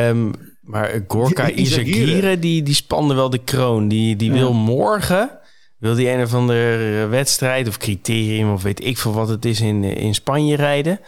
Um, 0.10 0.32
maar 0.62 1.04
Gorka 1.08 1.50
Izagirre, 1.50 2.40
die, 2.40 2.64
die 2.64 2.74
spande 2.74 3.14
wel 3.14 3.30
de 3.30 3.44
kroon. 3.44 3.88
Die, 3.88 4.16
die 4.16 4.32
ja. 4.32 4.38
wil 4.38 4.54
morgen, 4.54 5.40
wil 5.78 5.96
die 5.96 6.10
een 6.10 6.22
of 6.22 6.34
andere 6.34 7.06
wedstrijd 7.06 7.68
of 7.68 7.78
criterium 7.78 8.54
of 8.54 8.64
weet 8.64 8.86
ik 8.86 8.98
veel 8.98 9.14
wat 9.14 9.30
het 9.30 9.46
is 9.46 9.62
in, 9.62 9.84
in 9.84 10.14
Spanje 10.14 10.56
rijden. 10.56 11.00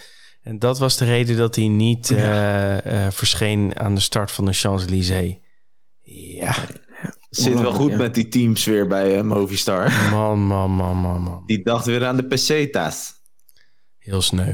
En 0.47 0.59
dat 0.59 0.79
was 0.79 0.97
de 0.97 1.05
reden 1.05 1.37
dat 1.37 1.55
hij 1.55 1.67
niet 1.67 2.07
ja. 2.07 2.85
uh, 2.85 2.93
uh, 2.93 3.11
verscheen 3.11 3.79
aan 3.79 3.95
de 3.95 4.01
start 4.01 4.31
van 4.31 4.45
de 4.45 4.53
Champs-Élysées. 4.53 5.35
Ja. 6.01 6.55
Zit 7.29 7.59
wel 7.59 7.73
goed 7.73 7.91
ja. 7.91 7.97
met 7.97 8.13
die 8.13 8.27
teams 8.27 8.65
weer 8.65 8.87
bij 8.87 9.17
uh, 9.17 9.23
Movistar. 9.23 9.91
Man, 10.11 10.39
man, 10.39 10.71
man, 10.71 10.97
man, 10.97 11.21
man. 11.21 11.43
Die 11.45 11.63
dacht 11.63 11.85
weer 11.85 12.05
aan 12.05 12.15
de 12.15 12.25
pesetas. 12.25 13.13
Heel 13.97 14.21
sneu. 14.21 14.53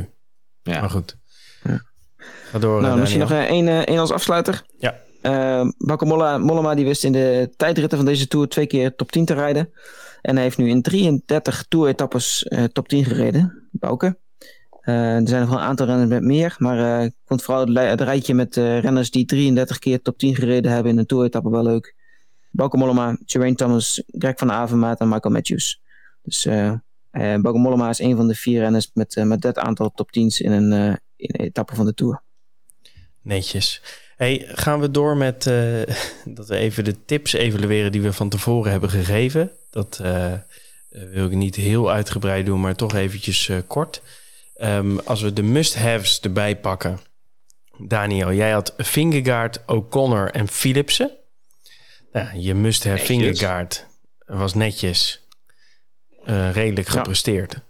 Ja. 0.61 0.79
Maar 0.79 0.89
goed. 0.89 1.17
Ja. 1.63 1.81
Ga 2.51 2.59
door. 2.59 2.81
Nou, 2.81 2.99
misschien 2.99 3.19
nog 3.19 3.31
één, 3.31 3.85
één 3.85 3.99
als 3.99 4.11
afsluiter. 4.11 4.63
Ja. 4.77 4.99
Uh, 5.21 5.69
Bauke 5.77 6.05
Mollema 6.05 6.75
die 6.75 6.85
wist 6.85 7.03
in 7.03 7.11
de 7.11 7.53
tijdritten 7.57 7.97
van 7.97 8.07
deze 8.07 8.27
Tour 8.27 8.47
twee 8.47 8.67
keer 8.67 8.95
top 8.95 9.11
10 9.11 9.25
te 9.25 9.33
rijden. 9.33 9.73
En 10.21 10.35
hij 10.35 10.43
heeft 10.43 10.57
nu 10.57 10.69
in 10.69 10.81
33 10.81 11.65
Tour-etappes 11.67 12.45
uh, 12.49 12.63
top 12.63 12.87
10 12.87 13.05
gereden. 13.05 13.67
Bauke. 13.71 14.21
Uh, 14.83 15.15
er 15.15 15.27
zijn 15.27 15.41
nog 15.41 15.49
wel 15.49 15.59
een 15.59 15.65
aantal 15.65 15.85
renners 15.85 16.09
met 16.09 16.23
meer. 16.23 16.55
Maar 16.57 17.03
uh, 17.03 17.09
vond 17.25 17.43
vooral 17.43 17.67
het, 17.67 18.01
rijtje 18.01 18.33
met 18.33 18.55
uh, 18.55 18.79
renners 18.79 19.11
die 19.11 19.25
33 19.25 19.79
keer 19.79 20.01
top 20.01 20.17
10 20.17 20.35
gereden 20.35 20.71
hebben 20.71 20.91
in 20.91 20.97
een 20.97 21.05
toeretappe 21.05 21.49
wel 21.49 21.63
leuk. 21.63 21.95
Bauke 22.51 22.77
Mollema, 22.77 23.17
Geraint 23.25 23.57
Thomas, 23.57 24.03
Greg 24.07 24.37
van 24.37 24.51
Avermaat 24.51 24.99
en 24.99 25.09
Michael 25.09 25.33
Matthews. 25.33 25.81
Dus 26.23 26.43
Bauke 27.11 27.57
Mollema 27.59 27.89
is 27.89 27.99
een 27.99 28.15
van 28.15 28.27
de 28.27 28.35
vier 28.35 28.59
renners 28.59 28.91
met, 28.93 29.23
met 29.25 29.41
dat 29.41 29.57
aantal 29.57 29.91
top 29.91 30.07
10's 30.07 30.39
in 30.39 30.51
een, 30.51 30.99
in 31.15 31.35
etappe 31.35 31.75
van 31.75 31.85
de 31.85 31.93
Tour. 31.93 32.21
Netjes. 33.21 33.81
Hey, 34.15 34.45
gaan 34.47 34.79
we 34.79 34.91
door 34.91 35.17
met 35.17 35.43
dat 36.37 36.47
we 36.47 36.55
even 36.55 36.83
de 36.83 37.05
tips 37.05 37.33
evalueren 37.33 37.91
die 37.91 38.01
we 38.01 38.13
van 38.13 38.29
tevoren 38.29 38.71
hebben 38.71 38.89
gegeven. 38.89 39.51
Dat 39.69 40.01
wil 40.89 41.25
ik 41.25 41.31
niet 41.31 41.55
heel 41.55 41.91
uitgebreid 41.91 42.45
doen, 42.45 42.61
maar 42.61 42.75
toch 42.75 42.93
eventjes 42.93 43.51
kort. 43.67 44.01
Um, 44.63 44.99
als 44.99 45.21
we 45.21 45.33
de 45.33 45.43
must-haves 45.43 46.19
erbij 46.19 46.57
pakken. 46.57 46.99
Daniel, 47.77 48.33
jij 48.33 48.51
had 48.51 48.73
Fingergaard, 48.77 49.59
O'Connor 49.65 50.31
en 50.31 50.47
Philipsen. 50.47 51.11
Nou, 52.11 52.37
je 52.37 52.53
must-have 52.53 53.05
Fingergaard 53.05 53.85
was 54.25 54.53
netjes. 54.53 55.27
Uh, 56.25 56.51
redelijk 56.51 56.87
gepresteerd. 56.87 57.61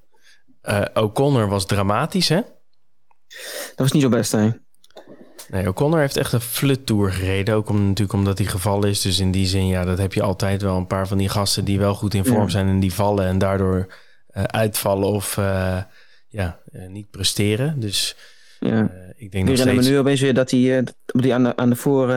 Ja. 0.61 0.91
Uh, 0.95 1.03
O'Connor 1.03 1.47
was 1.47 1.65
dramatisch, 1.65 2.29
hè? 2.29 2.41
Dat 3.67 3.75
was 3.75 3.91
niet 3.91 4.01
zo 4.01 4.09
best, 4.09 4.31
hè? 4.31 4.49
Nee, 5.49 5.67
O'Connor 5.67 5.99
heeft 5.99 6.17
echt 6.17 6.33
een 6.33 6.41
flut 6.41 6.85
tour 6.85 7.11
gereden. 7.11 7.55
Ook 7.55 7.69
om, 7.69 7.87
natuurlijk 7.87 8.13
omdat 8.13 8.37
hij 8.37 8.47
gevallen 8.47 8.89
is. 8.89 9.01
Dus 9.01 9.19
in 9.19 9.31
die 9.31 9.47
zin, 9.47 9.67
ja, 9.67 9.83
dat 9.83 9.97
heb 9.97 10.13
je 10.13 10.21
altijd 10.21 10.61
wel. 10.61 10.77
Een 10.77 10.87
paar 10.87 11.07
van 11.07 11.17
die 11.17 11.29
gasten 11.29 11.65
die 11.65 11.79
wel 11.79 11.95
goed 11.95 12.13
in 12.13 12.25
vorm 12.25 12.41
ja. 12.41 12.49
zijn 12.49 12.67
en 12.67 12.79
die 12.79 12.93
vallen 12.93 13.25
en 13.25 13.37
daardoor 13.37 13.93
uh, 14.33 14.43
uitvallen 14.43 15.07
of 15.07 15.37
ja, 16.33 16.59
uh, 16.71 16.87
niet 16.87 17.09
presteren. 17.09 17.79
Dus 17.79 18.15
ja. 18.59 18.81
Uh, 18.81 18.87
ik 19.15 19.31
denk 19.31 19.47
nog 19.47 19.57
steeds... 19.57 19.87
nu 19.87 19.97
opeens 19.97 20.21
weer 20.21 20.33
dat 20.33 20.51
hij, 20.51 20.59
uh, 20.59 20.83
die 21.05 21.33
aan 21.33 21.43
de, 21.43 21.55
aan 21.55 21.69
de 21.69 21.75
voor, 21.75 22.15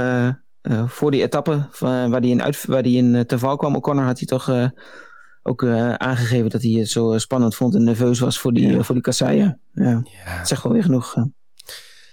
voor 0.87 1.11
die 1.11 1.23
etappe 1.23 1.67
van, 1.71 2.11
waar 2.11 2.21
hij 2.21 2.31
in, 2.31 2.43
uit, 2.43 2.65
waar 2.65 2.83
die 2.83 2.97
in 2.97 3.27
te 3.27 3.39
val 3.39 3.57
kwam, 3.57 3.77
O'Connor 3.77 4.05
had 4.05 4.19
hij 4.19 4.27
toch 4.27 4.71
ook 5.43 5.65
aangegeven 5.97 6.51
dat 6.51 6.63
hij 6.63 6.71
het 6.71 6.89
zo 6.89 7.19
spannend 7.19 7.55
vond 7.55 7.75
en 7.75 7.85
nerveus 7.85 8.19
was 8.19 8.39
voor 8.39 8.53
die, 8.53 8.69
ja. 8.69 8.83
voor 8.83 8.95
die 8.95 9.05
kasseien. 9.05 9.61
Ja. 9.73 10.03
ja. 10.25 10.39
Dat 10.39 10.49
zegt 10.49 10.63
wel 10.63 10.73
weer 10.73 10.83
genoeg. 10.83 11.15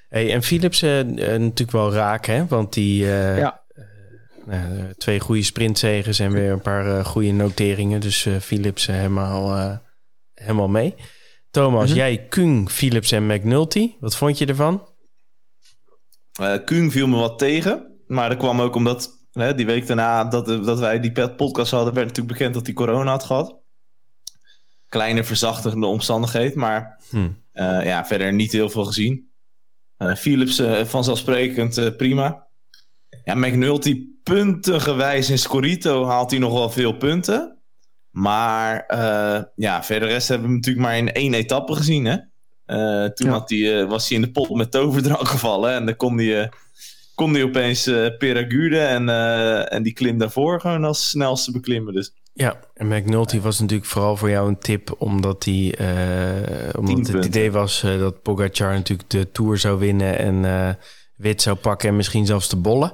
Hey, 0.10 0.34
en 0.34 0.44
Philips 0.44 0.82
natuurlijk 0.82 1.72
wel 1.72 1.94
raak, 1.94 2.26
hè? 2.26 2.46
Want 2.48 2.74
die... 2.74 3.06
ja. 3.06 3.62
Nou, 4.46 4.94
twee 4.98 5.20
goede 5.20 5.44
sprintzegens 5.44 6.20
en 6.20 6.32
weer 6.32 6.52
een 6.52 6.62
paar 6.62 7.06
goede 7.06 7.32
noteringen. 7.32 8.02
Dus 8.02 8.28
Philips 8.40 8.86
helemaal, 8.86 9.80
helemaal 10.34 10.68
mee. 10.68 10.96
Thomas, 11.54 11.82
mm-hmm. 11.82 11.96
jij 11.96 12.28
Kung, 12.28 12.72
Philips 12.72 13.12
en 13.12 13.26
McNulty. 13.26 13.94
Wat 14.00 14.16
vond 14.16 14.38
je 14.38 14.46
ervan? 14.46 14.88
Uh, 16.42 16.56
Kung 16.66 16.92
viel 16.92 17.08
me 17.08 17.16
wat 17.16 17.40
tegen. 17.40 18.02
Maar 18.08 18.30
dat 18.30 18.38
kwam 18.38 18.62
ook 18.62 18.76
omdat 18.76 19.22
Hè, 19.34 19.56
die 19.56 19.66
week 19.66 19.88
daarna 19.88 20.24
dat, 20.24 20.46
dat 20.46 20.80
wij 20.80 21.00
die 21.00 21.30
podcast 21.30 21.72
hadden, 21.72 21.94
werd 21.94 22.08
natuurlijk 22.08 22.38
bekend 22.38 22.54
dat 22.54 22.66
hij 22.66 22.74
corona 22.76 23.12
had 23.12 23.24
gehad. 23.24 23.62
Kleine 24.88 25.24
verzachtende 25.24 25.86
omstandigheid, 25.86 26.56
maar 26.56 27.00
hm. 27.10 27.30
ja, 27.84 28.06
verder 28.06 28.34
niet 28.34 28.52
heel 28.52 28.70
veel 28.70 28.86
gezien. 28.86 29.32
Philips 29.98 30.62
vanzelfsprekend 30.84 31.98
prima. 31.98 32.48
Ja, 33.24 33.36
McNulty 33.36 34.08
puntengewijs 34.24 35.30
in 35.30 35.40
Scorito 35.40 36.06
haalt 36.06 36.32
hij 36.32 36.40
nog 36.40 36.54
wel 36.54 36.70
veel 36.70 36.98
punten. 36.98 37.63
Maar 38.14 38.84
uh, 38.88 39.44
ja, 39.56 39.84
verder 39.84 40.08
rest 40.08 40.28
hebben 40.28 40.48
we 40.48 40.54
hem 40.54 40.62
natuurlijk 40.62 40.86
maar 40.86 40.98
in 40.98 41.12
één 41.12 41.34
etappe 41.34 41.76
gezien. 41.76 42.06
Hè? 42.06 42.18
Uh, 42.68 43.10
toen 43.10 43.30
had 43.30 43.50
hij, 43.50 43.60
uh, 43.60 43.90
was 43.90 44.10
hij 44.10 44.18
in 44.18 44.24
de 44.24 44.32
pot 44.32 44.56
met 44.56 44.72
toverdrank 44.72 45.28
gevallen. 45.28 45.74
En 45.74 45.86
dan 45.86 45.96
kon 45.96 46.18
hij, 46.18 46.52
kon 47.16 47.34
hij 47.34 47.44
opeens 47.44 47.84
Peragude 48.18 48.80
en, 48.80 49.10
en 49.70 49.84
die 49.84 49.94
klim 49.94 50.18
daarvoor 50.18 50.62
gewoon 50.62 50.84
als 50.84 51.10
snelste 51.10 51.52
beklimmen. 51.52 51.94
Dus. 51.94 52.14
Ja, 52.34 52.60
en 52.74 52.88
McNulty 52.88 53.40
was 53.40 53.60
natuurlijk 53.60 53.90
vooral 53.90 54.18
voor 54.18 54.30
jou 54.30 54.48
een 54.48 54.60
tip, 54.60 54.96
omdat, 54.98 55.44
hij, 55.44 55.76
omdat 56.78 57.08
het 57.08 57.26
idee 57.26 57.52
was 57.52 57.82
dat 57.82 58.22
Pogacar 58.22 58.74
natuurlijk 58.74 59.10
de 59.10 59.32
Tour 59.32 59.58
zou 59.58 59.80
winnen 59.80 60.18
en 60.18 60.78
wit 61.16 61.42
zou 61.42 61.56
pakken 61.56 61.90
en 61.90 61.96
misschien 61.96 62.26
zelfs 62.26 62.50
de 62.50 62.58
bollen. 62.58 62.94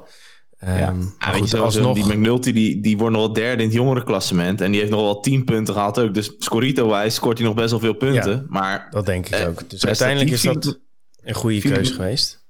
Ja. 0.65 0.89
Um, 0.89 1.15
goed, 1.19 1.53
alsnog... 1.53 1.95
Die 1.95 2.05
McNulty 2.05 2.51
die, 2.51 2.81
die 2.81 2.97
wordt 2.97 3.15
nog 3.15 3.25
wel 3.25 3.33
derde 3.33 3.61
in 3.61 3.67
het 3.67 3.77
jongerenklassement. 3.77 4.61
En 4.61 4.71
die 4.71 4.79
heeft 4.79 4.91
nog 4.91 5.01
wel 5.01 5.19
tien 5.19 5.43
punten 5.43 5.73
gehad 5.73 5.99
ook. 5.99 6.13
Dus 6.13 6.31
Scorito-wijs 6.37 7.15
scoort 7.15 7.37
hij 7.37 7.47
nog 7.47 7.55
best 7.55 7.69
wel 7.69 7.79
veel 7.79 7.93
punten. 7.93 8.31
Ja, 8.31 8.45
maar, 8.47 8.87
dat 8.89 9.05
denk 9.05 9.25
ik 9.25 9.33
eh, 9.33 9.47
ook. 9.47 9.69
Dus 9.69 9.85
uiteindelijk 9.85 10.29
is 10.29 10.41
dat 10.41 10.79
een 11.21 11.33
goede 11.33 11.61
keuze 11.61 11.93
geweest. 11.93 12.47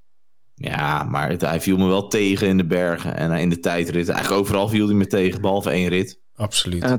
Ja, 0.55 1.03
maar 1.03 1.29
het, 1.29 1.41
hij 1.41 1.61
viel 1.61 1.77
me 1.77 1.87
wel 1.87 2.07
tegen 2.07 2.47
in 2.47 2.57
de 2.57 2.65
bergen 2.65 3.15
en 3.15 3.31
in 3.31 3.49
de 3.49 3.59
tijdrit. 3.59 4.09
Eigenlijk 4.09 4.41
overal 4.41 4.67
viel 4.67 4.85
hij 4.85 4.95
me 4.95 5.07
tegen, 5.07 5.41
behalve 5.41 5.69
één 5.69 5.87
rit. 5.87 6.19
Absoluut. 6.35 6.83
Uh, 6.83 6.93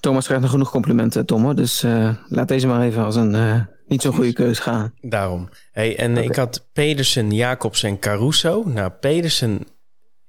Thomas 0.00 0.24
krijgt 0.24 0.42
nog 0.42 0.52
genoeg 0.52 0.70
complimenten, 0.70 1.26
Tom. 1.26 1.54
Dus 1.54 1.84
uh, 1.84 2.14
laat 2.28 2.48
deze 2.48 2.66
maar 2.66 2.82
even 2.82 3.04
als 3.04 3.16
een 3.16 3.34
uh, 3.34 3.60
niet 3.86 4.02
zo'n 4.02 4.14
goede 4.14 4.32
keuze 4.32 4.62
gaan. 4.62 4.92
Daarom. 5.00 5.48
Hey, 5.70 5.98
en 5.98 6.10
okay. 6.10 6.24
ik 6.24 6.36
had 6.36 6.68
Pedersen, 6.72 7.30
Jacobs 7.30 7.82
en 7.82 7.98
Caruso. 7.98 8.62
Nou, 8.66 8.90
Pedersen 8.90 9.66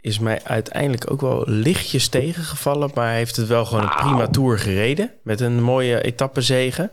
is 0.03 0.19
mij 0.19 0.39
uiteindelijk 0.43 1.11
ook 1.11 1.21
wel 1.21 1.43
lichtjes 1.45 2.07
tegengevallen. 2.07 2.91
Maar 2.93 3.07
hij 3.07 3.17
heeft 3.17 3.35
het 3.35 3.47
wel 3.47 3.65
gewoon 3.65 3.83
een 3.83 3.95
prima 3.95 4.27
tour 4.27 4.59
gereden. 4.59 5.11
Met 5.23 5.41
een 5.41 5.61
mooie 5.61 6.01
etappezege. 6.01 6.91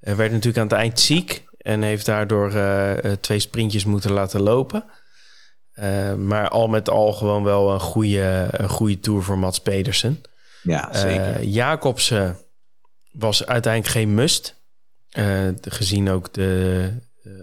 Hij 0.00 0.16
werd 0.16 0.30
natuurlijk 0.30 0.58
aan 0.58 0.68
het 0.68 0.78
eind 0.78 1.00
ziek. 1.00 1.44
En 1.58 1.82
heeft 1.82 2.06
daardoor 2.06 2.52
uh, 2.54 2.92
twee 3.20 3.38
sprintjes 3.38 3.84
moeten 3.84 4.12
laten 4.12 4.40
lopen. 4.40 4.84
Uh, 5.74 6.14
maar 6.14 6.48
al 6.48 6.68
met 6.68 6.90
al 6.90 7.12
gewoon 7.12 7.44
wel 7.44 7.72
een 7.72 7.80
goede, 7.80 8.48
een 8.50 8.68
goede 8.68 9.00
tour 9.00 9.22
voor 9.22 9.38
Mats 9.38 9.60
Pedersen. 9.60 10.22
Ja, 10.62 10.88
zeker. 10.92 11.42
Jacobsen 11.42 12.36
was 13.12 13.46
uiteindelijk 13.46 13.92
geen 13.92 14.14
must. 14.14 14.54
gezien 15.60 16.10
ook 16.10 16.32
de... 16.32 16.90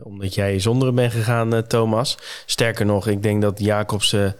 omdat 0.04 0.34
jij 0.34 0.60
zonder 0.60 0.94
bent 0.94 1.12
gegaan, 1.12 1.68
Thomas. 1.68 2.18
Sterker 2.46 2.86
nog, 2.86 3.08
ik 3.08 3.24
denk 3.24 3.42
dat 3.42 3.60
Jacobsen 3.60 4.36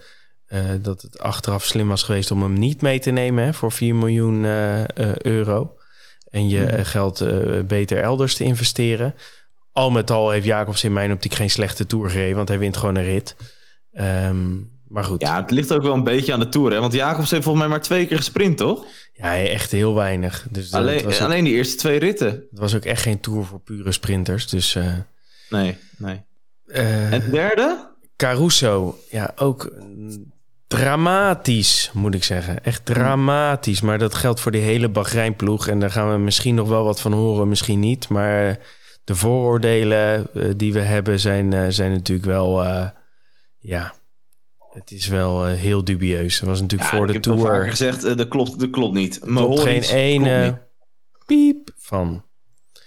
uh, 0.48 0.60
dat 0.82 1.02
het 1.02 1.18
achteraf 1.18 1.64
slim 1.64 1.88
was 1.88 2.02
geweest 2.02 2.30
om 2.30 2.42
hem 2.42 2.52
niet 2.52 2.82
mee 2.82 2.98
te 2.98 3.10
nemen 3.10 3.44
hè, 3.44 3.54
voor 3.54 3.72
4 3.72 3.94
miljoen 3.94 4.44
uh, 4.44 4.78
uh, 4.78 4.84
euro. 5.16 5.76
En 6.30 6.48
je 6.48 6.66
hmm. 6.68 6.84
geld 6.84 7.24
beter 7.66 7.98
elders 8.02 8.34
te 8.34 8.44
investeren. 8.44 9.14
Al 9.72 9.90
met 9.90 10.10
al 10.10 10.30
heeft 10.30 10.44
Jacobs 10.44 10.84
in 10.84 10.92
mijn 10.92 11.12
optiek 11.12 11.34
geen 11.34 11.50
slechte 11.50 11.86
tour 11.86 12.10
gereden, 12.10 12.36
want 12.36 12.48
hij 12.48 12.58
wint 12.58 12.76
gewoon 12.76 12.96
een 12.96 13.04
rit. 13.04 13.36
Um, 13.92 14.70
maar 14.88 15.04
goed. 15.04 15.20
Ja, 15.20 15.40
het 15.40 15.50
ligt 15.50 15.72
ook 15.72 15.82
wel 15.82 15.94
een 15.94 16.04
beetje 16.04 16.32
aan 16.32 16.40
de 16.40 16.48
tour. 16.48 16.72
Hè? 16.72 16.80
Want 16.80 16.92
Jacobs 16.92 17.30
heeft 17.30 17.42
volgens 17.42 17.64
mij 17.64 17.74
maar 17.74 17.82
twee 17.82 18.06
keer 18.06 18.16
gesprint, 18.16 18.56
toch? 18.56 18.86
Ja, 19.12 19.36
echt 19.36 19.70
heel 19.70 19.94
weinig. 19.94 20.46
Dus 20.50 20.72
alleen, 20.72 21.04
was 21.04 21.20
alleen 21.20 21.44
die 21.44 21.54
eerste 21.54 21.76
twee 21.76 21.98
ritten. 21.98 22.28
Het 22.28 22.58
was 22.58 22.74
ook 22.74 22.84
echt 22.84 23.02
geen 23.02 23.20
tour 23.20 23.44
voor 23.44 23.60
pure 23.60 23.92
sprinters. 23.92 24.48
Dus, 24.48 24.78
nee, 25.48 25.76
nee. 25.96 26.22
en 26.66 27.20
de 27.20 27.30
derde? 27.30 27.90
Caruso. 28.16 28.98
Ja, 29.10 29.32
ook 29.36 29.72
dramatisch, 30.68 31.90
moet 31.92 32.14
ik 32.14 32.24
zeggen. 32.24 32.64
Echt 32.64 32.84
dramatisch. 32.84 33.80
Maar 33.80 33.98
dat 33.98 34.14
geldt 34.14 34.40
voor 34.40 34.52
die 34.52 34.60
hele 34.60 34.88
Bahrein-ploeg. 34.88 35.68
En 35.68 35.80
daar 35.80 35.90
gaan 35.90 36.12
we 36.12 36.18
misschien 36.18 36.54
nog 36.54 36.68
wel 36.68 36.84
wat 36.84 37.00
van 37.00 37.12
horen, 37.12 37.48
misschien 37.48 37.80
niet. 37.80 38.08
Maar 38.08 38.58
de 39.04 39.14
vooroordelen 39.14 40.26
uh, 40.34 40.50
die 40.56 40.72
we 40.72 40.80
hebben 40.80 41.20
zijn, 41.20 41.52
uh, 41.52 41.66
zijn 41.68 41.92
natuurlijk 41.92 42.26
wel... 42.26 42.64
Uh, 42.64 42.88
ja, 43.58 43.94
het 44.70 44.90
is 44.90 45.06
wel 45.06 45.44
heel 45.44 45.84
dubieus. 45.84 46.38
Dat 46.38 46.48
was 46.48 46.60
natuurlijk 46.60 46.90
ja, 46.90 46.96
voor 46.96 47.06
de 47.06 47.20
Tour... 47.20 47.64
Ik 47.64 47.70
gezegd, 47.70 48.16
dat, 48.18 48.28
klopt, 48.28 48.60
dat 48.60 48.70
klopt 48.70 48.94
niet. 48.94 49.20
Er 49.20 49.26
klopt 49.26 49.60
geen 49.60 49.82
ene 49.82 50.66
piep 51.26 51.70
van, 51.76 52.24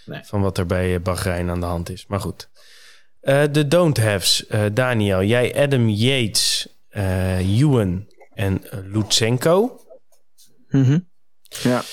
nee. 0.06 0.20
van 0.24 0.42
wat 0.42 0.58
er 0.58 0.66
bij 0.66 1.02
Bahrein 1.02 1.50
aan 1.50 1.60
de 1.60 1.66
hand 1.66 1.90
is. 1.90 2.06
Maar 2.08 2.20
goed. 2.20 2.50
de 3.22 3.66
don't 3.68 3.98
haves. 3.98 4.46
Daniel, 4.74 5.24
jij 5.24 5.64
Adam 5.64 5.90
Yates 5.90 6.68
uh, 6.92 7.60
Ewan 7.60 8.08
en 8.34 8.62
Lutsenko. 8.92 9.80
Mm 10.70 10.84
-hmm. 10.84 11.10
Ja. 11.62 11.84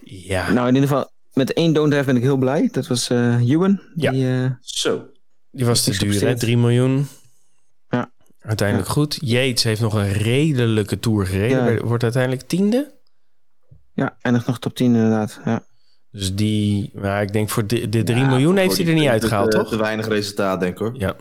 Ja. 0.00 0.52
Nou, 0.52 0.68
in 0.68 0.74
ieder 0.74 0.88
geval, 0.88 1.10
met 1.32 1.52
één 1.52 1.72
don't 1.72 1.92
have 1.92 2.04
ben 2.04 2.16
ik 2.16 2.22
heel 2.22 2.36
blij. 2.36 2.68
Dat 2.72 2.86
was 2.86 3.10
uh, 3.10 3.50
Ewan. 3.50 3.80
Ja. 3.94 4.10
Die, 4.10 4.24
uh, 4.24 4.50
Zo. 4.60 5.06
Die 5.50 5.66
was 5.66 5.84
te 5.84 5.98
duur, 5.98 6.20
hè? 6.20 6.38
3 6.38 6.56
miljoen. 6.56 7.06
Ja. 7.88 8.12
Uiteindelijk 8.40 8.88
ja. 8.88 8.94
goed. 8.94 9.18
Yates 9.20 9.62
heeft 9.62 9.80
nog 9.80 9.94
een 9.94 10.12
redelijke 10.12 10.98
tour 10.98 11.26
gereden. 11.26 11.74
Ja. 11.74 11.80
Wordt 11.80 12.02
uiteindelijk 12.02 12.42
tiende. 12.48 12.94
Ja, 13.92 14.16
en 14.20 14.42
nog 14.46 14.58
top 14.58 14.74
10 14.74 14.94
inderdaad. 14.94 15.40
Ja. 15.44 15.64
Dus 16.10 16.34
die, 16.34 16.90
maar 16.94 17.22
ik 17.22 17.32
denk 17.32 17.48
voor 17.48 17.66
de, 17.66 17.88
de 17.88 18.02
3 18.02 18.18
ja, 18.18 18.28
miljoen 18.28 18.56
heeft 18.56 18.76
hij 18.76 18.86
er 18.86 18.94
niet 18.94 19.08
uitgehaald, 19.08 19.50
toch? 19.50 19.68
Te 19.68 19.76
weinig 19.76 20.08
resultaat, 20.08 20.60
denk 20.60 20.72
ik 20.72 20.78
hoor. 20.78 20.94
Ja. 20.98 21.16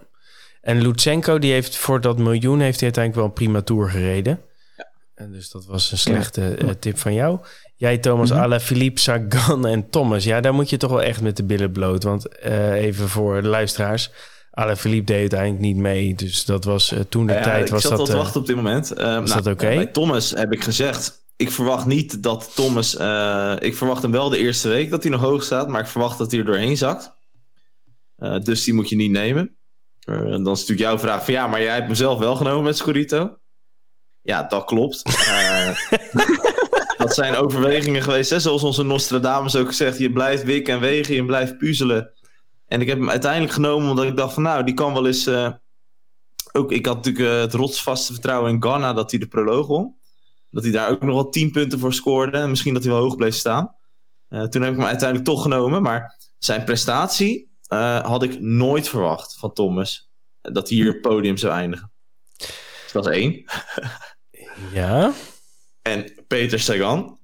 En 0.66 0.82
Lutsenko, 0.82 1.40
die 1.40 1.52
heeft 1.52 1.76
voor 1.76 2.02
dat 2.02 2.18
miljoen 2.18 2.60
heeft 2.60 2.80
hij 2.80 2.84
uiteindelijk 2.84 3.16
wel 3.16 3.26
een 3.26 3.34
prima 3.34 3.62
tour 3.62 3.90
gereden. 3.90 4.42
Ja. 4.78 4.88
En 5.16 5.32
dus 5.32 5.50
dat 5.50 5.66
was 5.66 5.92
een 5.92 5.98
slechte 5.98 6.42
ja. 6.42 6.66
uh, 6.66 6.70
tip 6.80 6.98
van 6.98 7.14
jou. 7.14 7.40
Jij, 7.76 7.98
Thomas, 7.98 8.30
mm 8.30 8.36
-hmm. 8.36 8.46
Ala, 8.46 8.60
Philippe, 8.60 9.00
Sagan 9.00 9.68
en 9.68 9.90
Thomas. 9.90 10.24
Ja, 10.24 10.42
daar 10.42 10.54
moet 10.54 10.70
je 10.70 10.78
toch 10.78 10.90
wel 10.90 11.04
echt 11.04 11.22
met 11.22 11.38
de 11.38 11.44
billen 11.44 11.72
bloot. 11.72 12.04
Want 12.04 12.28
uh, 12.46 12.74
even 12.74 13.10
voor 13.10 13.42
de 13.42 13.48
luisteraars. 13.48 14.12
Ala 14.52 14.76
Philippe 14.76 15.12
deed 15.12 15.20
uiteindelijk 15.20 15.62
niet 15.62 15.76
mee. 15.76 16.16
Dus 16.16 16.46
dat 16.46 16.64
was 16.64 16.92
uh, 16.92 17.00
toen 17.10 17.26
de 17.28 17.34
ja, 17.34 17.42
tijd. 17.42 17.66
Ik 17.66 17.72
was 17.72 17.82
zat 17.82 17.92
dat, 17.92 18.00
al 18.00 18.06
te 18.06 18.16
wachten 18.16 18.40
op 18.40 18.48
dit 18.48 18.56
moment. 18.56 18.90
was 18.90 18.98
nou, 18.98 19.26
dat 19.26 19.38
oké? 19.38 19.50
Okay? 19.52 19.76
Bij 19.76 19.86
Thomas 19.86 20.32
heb 20.32 20.54
ik 20.54 20.64
gezegd. 20.64 21.24
Ik 21.36 21.52
verwacht 21.52 21.86
niet 21.86 22.24
dat 22.24 22.52
Thomas. 22.56 22.94
ik 23.60 23.76
verwacht 23.76 24.02
hem 24.02 24.12
wel 24.12 24.30
de 24.30 24.38
eerste 24.38 24.68
week 24.68 24.90
dat 24.90 25.04
hij 25.04 25.12
nog 25.12 25.22
hoog 25.22 25.44
staat. 25.44 25.68
Maar 25.68 25.82
ik 25.82 25.88
verwacht 25.88 26.18
dat 26.18 26.32
hij 26.32 26.40
er 26.40 26.46
doorheen 26.46 26.78
zakt. 26.78 27.12
dus 28.44 28.64
die 28.64 28.74
moet 28.74 28.90
je 28.90 28.96
niet 28.96 29.12
nemen. 29.12 29.56
Uh, 30.06 30.20
dan 30.20 30.32
is 30.32 30.60
natuurlijk 30.60 30.80
jouw 30.80 31.00
vraag 31.00 31.26
van 31.26 31.34
ja, 31.34 31.48
maar 31.48 31.62
jij 31.62 31.74
hebt 31.74 31.88
mezelf 31.88 32.20
wel 32.20 32.36
genomen 32.36 32.64
met 32.64 32.78
Scorito. 32.78 33.38
Ja, 34.22 34.44
dat 34.44 34.66
klopt. 34.66 35.02
Uh, 35.08 35.78
dat 36.98 37.14
zijn 37.14 37.36
overwegingen 37.36 38.02
geweest. 38.02 38.30
Hè? 38.30 38.40
Zoals 38.40 38.64
onze 38.64 38.84
Nostradamus 38.84 39.56
ook 39.56 39.68
gezegd. 39.68 39.98
Je 39.98 40.12
blijft 40.12 40.44
wikken 40.44 40.74
en 40.74 40.80
wegen, 40.80 41.16
je 41.16 41.26
blijft 41.26 41.58
puzzelen. 41.58 42.12
En 42.66 42.82
ik 42.82 42.88
heb 42.88 42.98
hem 42.98 43.10
uiteindelijk 43.10 43.54
genomen 43.54 43.90
omdat 43.90 44.06
ik 44.06 44.18
dacht 44.18 44.34
van 44.34 44.44
nou, 44.44 44.64
die 44.64 44.74
kan 44.74 44.94
wel 44.94 45.08
eens... 45.08 45.28
Uh, 45.28 45.52
ook, 46.52 46.72
ik 46.72 46.86
had 46.86 46.96
natuurlijk 46.96 47.42
het 47.42 47.54
rotsvaste 47.54 48.14
vertrouwen 48.14 48.52
in 48.52 48.64
Ghana 48.64 48.94
dat 48.94 49.12
hij 49.12 49.20
de 49.20 49.28
proloog 49.28 49.68
won. 49.68 49.96
Dat 50.50 50.64
hij 50.64 50.72
daar 50.72 50.90
ook 50.90 51.02
nog 51.02 51.14
wel 51.14 51.30
10 51.30 51.52
punten 51.52 51.80
voor 51.80 51.94
scoorde. 51.94 52.38
En 52.38 52.50
misschien 52.50 52.74
dat 52.74 52.84
hij 52.84 52.92
wel 52.92 53.02
hoog 53.02 53.16
bleef 53.16 53.36
staan. 53.36 53.76
toen 54.28 54.62
heb 54.62 54.72
ik 54.72 54.78
hem 54.78 54.86
uiteindelijk 54.86 55.30
toch 55.30 55.42
genomen. 55.42 55.82
Maar 55.82 56.18
zijn 56.38 56.64
prestatie 56.64 57.55
uh, 57.70 58.06
had 58.06 58.24
ik 58.24 58.40
nooit 58.40 58.90
verwacht 58.90 59.38
van 59.40 59.54
Thomas 59.54 60.10
dat 60.42 60.70
hij 60.70 60.78
hier 60.78 60.88
het 60.88 61.02
podium 61.02 61.38
zou 61.38 61.54
eindigen. 61.54 61.92
Dus 62.38 62.92
dat 62.92 63.06
is 63.06 63.12
één. 63.12 63.46
ja. 64.74 65.14
En 65.82 66.26
Peter 66.28 66.60
Sagan. 66.60 67.20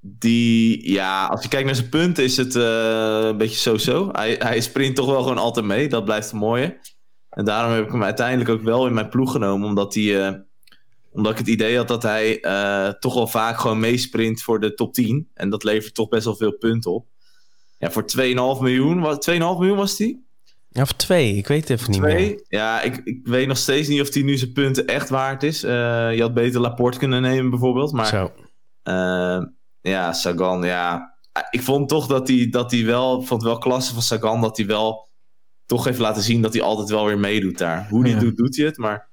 Die, 0.00 0.92
ja, 0.92 1.26
als 1.26 1.42
je 1.42 1.48
kijkt 1.48 1.66
naar 1.66 1.74
zijn 1.74 1.88
punten 1.88 2.24
is 2.24 2.36
het 2.36 2.54
uh, 2.54 3.20
een 3.22 3.36
beetje 3.36 3.58
zo-zo. 3.58 4.08
Hij, 4.12 4.34
hij 4.38 4.60
sprint 4.60 4.96
toch 4.96 5.06
wel 5.06 5.22
gewoon 5.22 5.38
altijd 5.38 5.66
mee. 5.66 5.88
Dat 5.88 6.04
blijft 6.04 6.30
het 6.30 6.40
mooie. 6.40 6.80
En 7.28 7.44
daarom 7.44 7.72
heb 7.72 7.84
ik 7.84 7.92
hem 7.92 8.02
uiteindelijk 8.02 8.50
ook 8.50 8.62
wel 8.62 8.86
in 8.86 8.94
mijn 8.94 9.08
ploeg 9.08 9.32
genomen. 9.32 9.68
Omdat, 9.68 9.94
hij, 9.94 10.02
uh, 10.02 10.38
omdat 11.10 11.32
ik 11.32 11.38
het 11.38 11.48
idee 11.48 11.76
had 11.76 11.88
dat 11.88 12.02
hij 12.02 12.40
toch 12.98 13.14
wel 13.14 13.26
vaak 13.26 13.58
gewoon 13.58 13.80
meesprint 13.80 14.42
voor 14.42 14.60
de 14.60 14.74
top 14.74 14.94
10. 14.94 15.30
En 15.34 15.50
dat 15.50 15.64
levert 15.64 15.94
toch 15.94 16.08
best 16.08 16.24
wel 16.24 16.36
veel 16.36 16.56
punten 16.56 16.92
op. 16.92 17.06
Ja, 17.78 17.90
voor 17.90 18.04
2,5 18.16 18.60
miljoen. 18.60 19.18
2,5 19.30 19.38
miljoen 19.38 19.76
was 19.76 19.96
die? 19.96 20.26
Ja, 20.68 20.82
of 20.82 20.92
twee. 20.92 21.36
Ik 21.36 21.46
weet 21.46 21.68
het 21.68 21.80
even 21.80 21.90
niet 21.90 22.00
twee? 22.00 22.14
meer. 22.14 22.44
Ja, 22.48 22.82
ik, 22.82 23.00
ik 23.04 23.20
weet 23.26 23.46
nog 23.46 23.56
steeds 23.56 23.88
niet 23.88 24.00
of 24.00 24.10
die 24.10 24.24
nu 24.24 24.36
zijn 24.36 24.52
punten 24.52 24.86
echt 24.86 25.08
waard 25.08 25.42
is. 25.42 25.64
Uh, 25.64 25.70
je 26.14 26.20
had 26.20 26.34
beter 26.34 26.60
Laporte 26.60 26.98
kunnen 26.98 27.22
nemen 27.22 27.50
bijvoorbeeld. 27.50 27.92
Maar 27.92 28.06
Zo. 28.06 28.32
Uh, 28.84 29.42
ja, 29.80 30.12
Sagan, 30.12 30.62
ja. 30.62 31.16
Ik 31.50 31.62
vond 31.62 31.88
toch 31.88 32.06
dat 32.06 32.28
hij 32.28 32.48
dat 32.50 32.70
die 32.70 32.86
wel... 32.86 33.22
vond 33.22 33.42
wel 33.42 33.58
klasse 33.58 33.92
van 33.92 34.02
Sagan 34.02 34.40
dat 34.40 34.56
hij 34.56 34.66
wel 34.66 35.08
toch 35.66 35.84
heeft 35.84 35.98
laten 35.98 36.22
zien 36.22 36.42
dat 36.42 36.52
hij 36.52 36.62
altijd 36.62 36.88
wel 36.88 37.04
weer 37.06 37.18
meedoet 37.18 37.58
daar. 37.58 37.86
Hoe 37.88 38.04
die 38.04 38.14
ja. 38.14 38.20
doet, 38.20 38.36
doet 38.36 38.56
hij 38.56 38.66
het, 38.66 38.76
maar... 38.76 39.08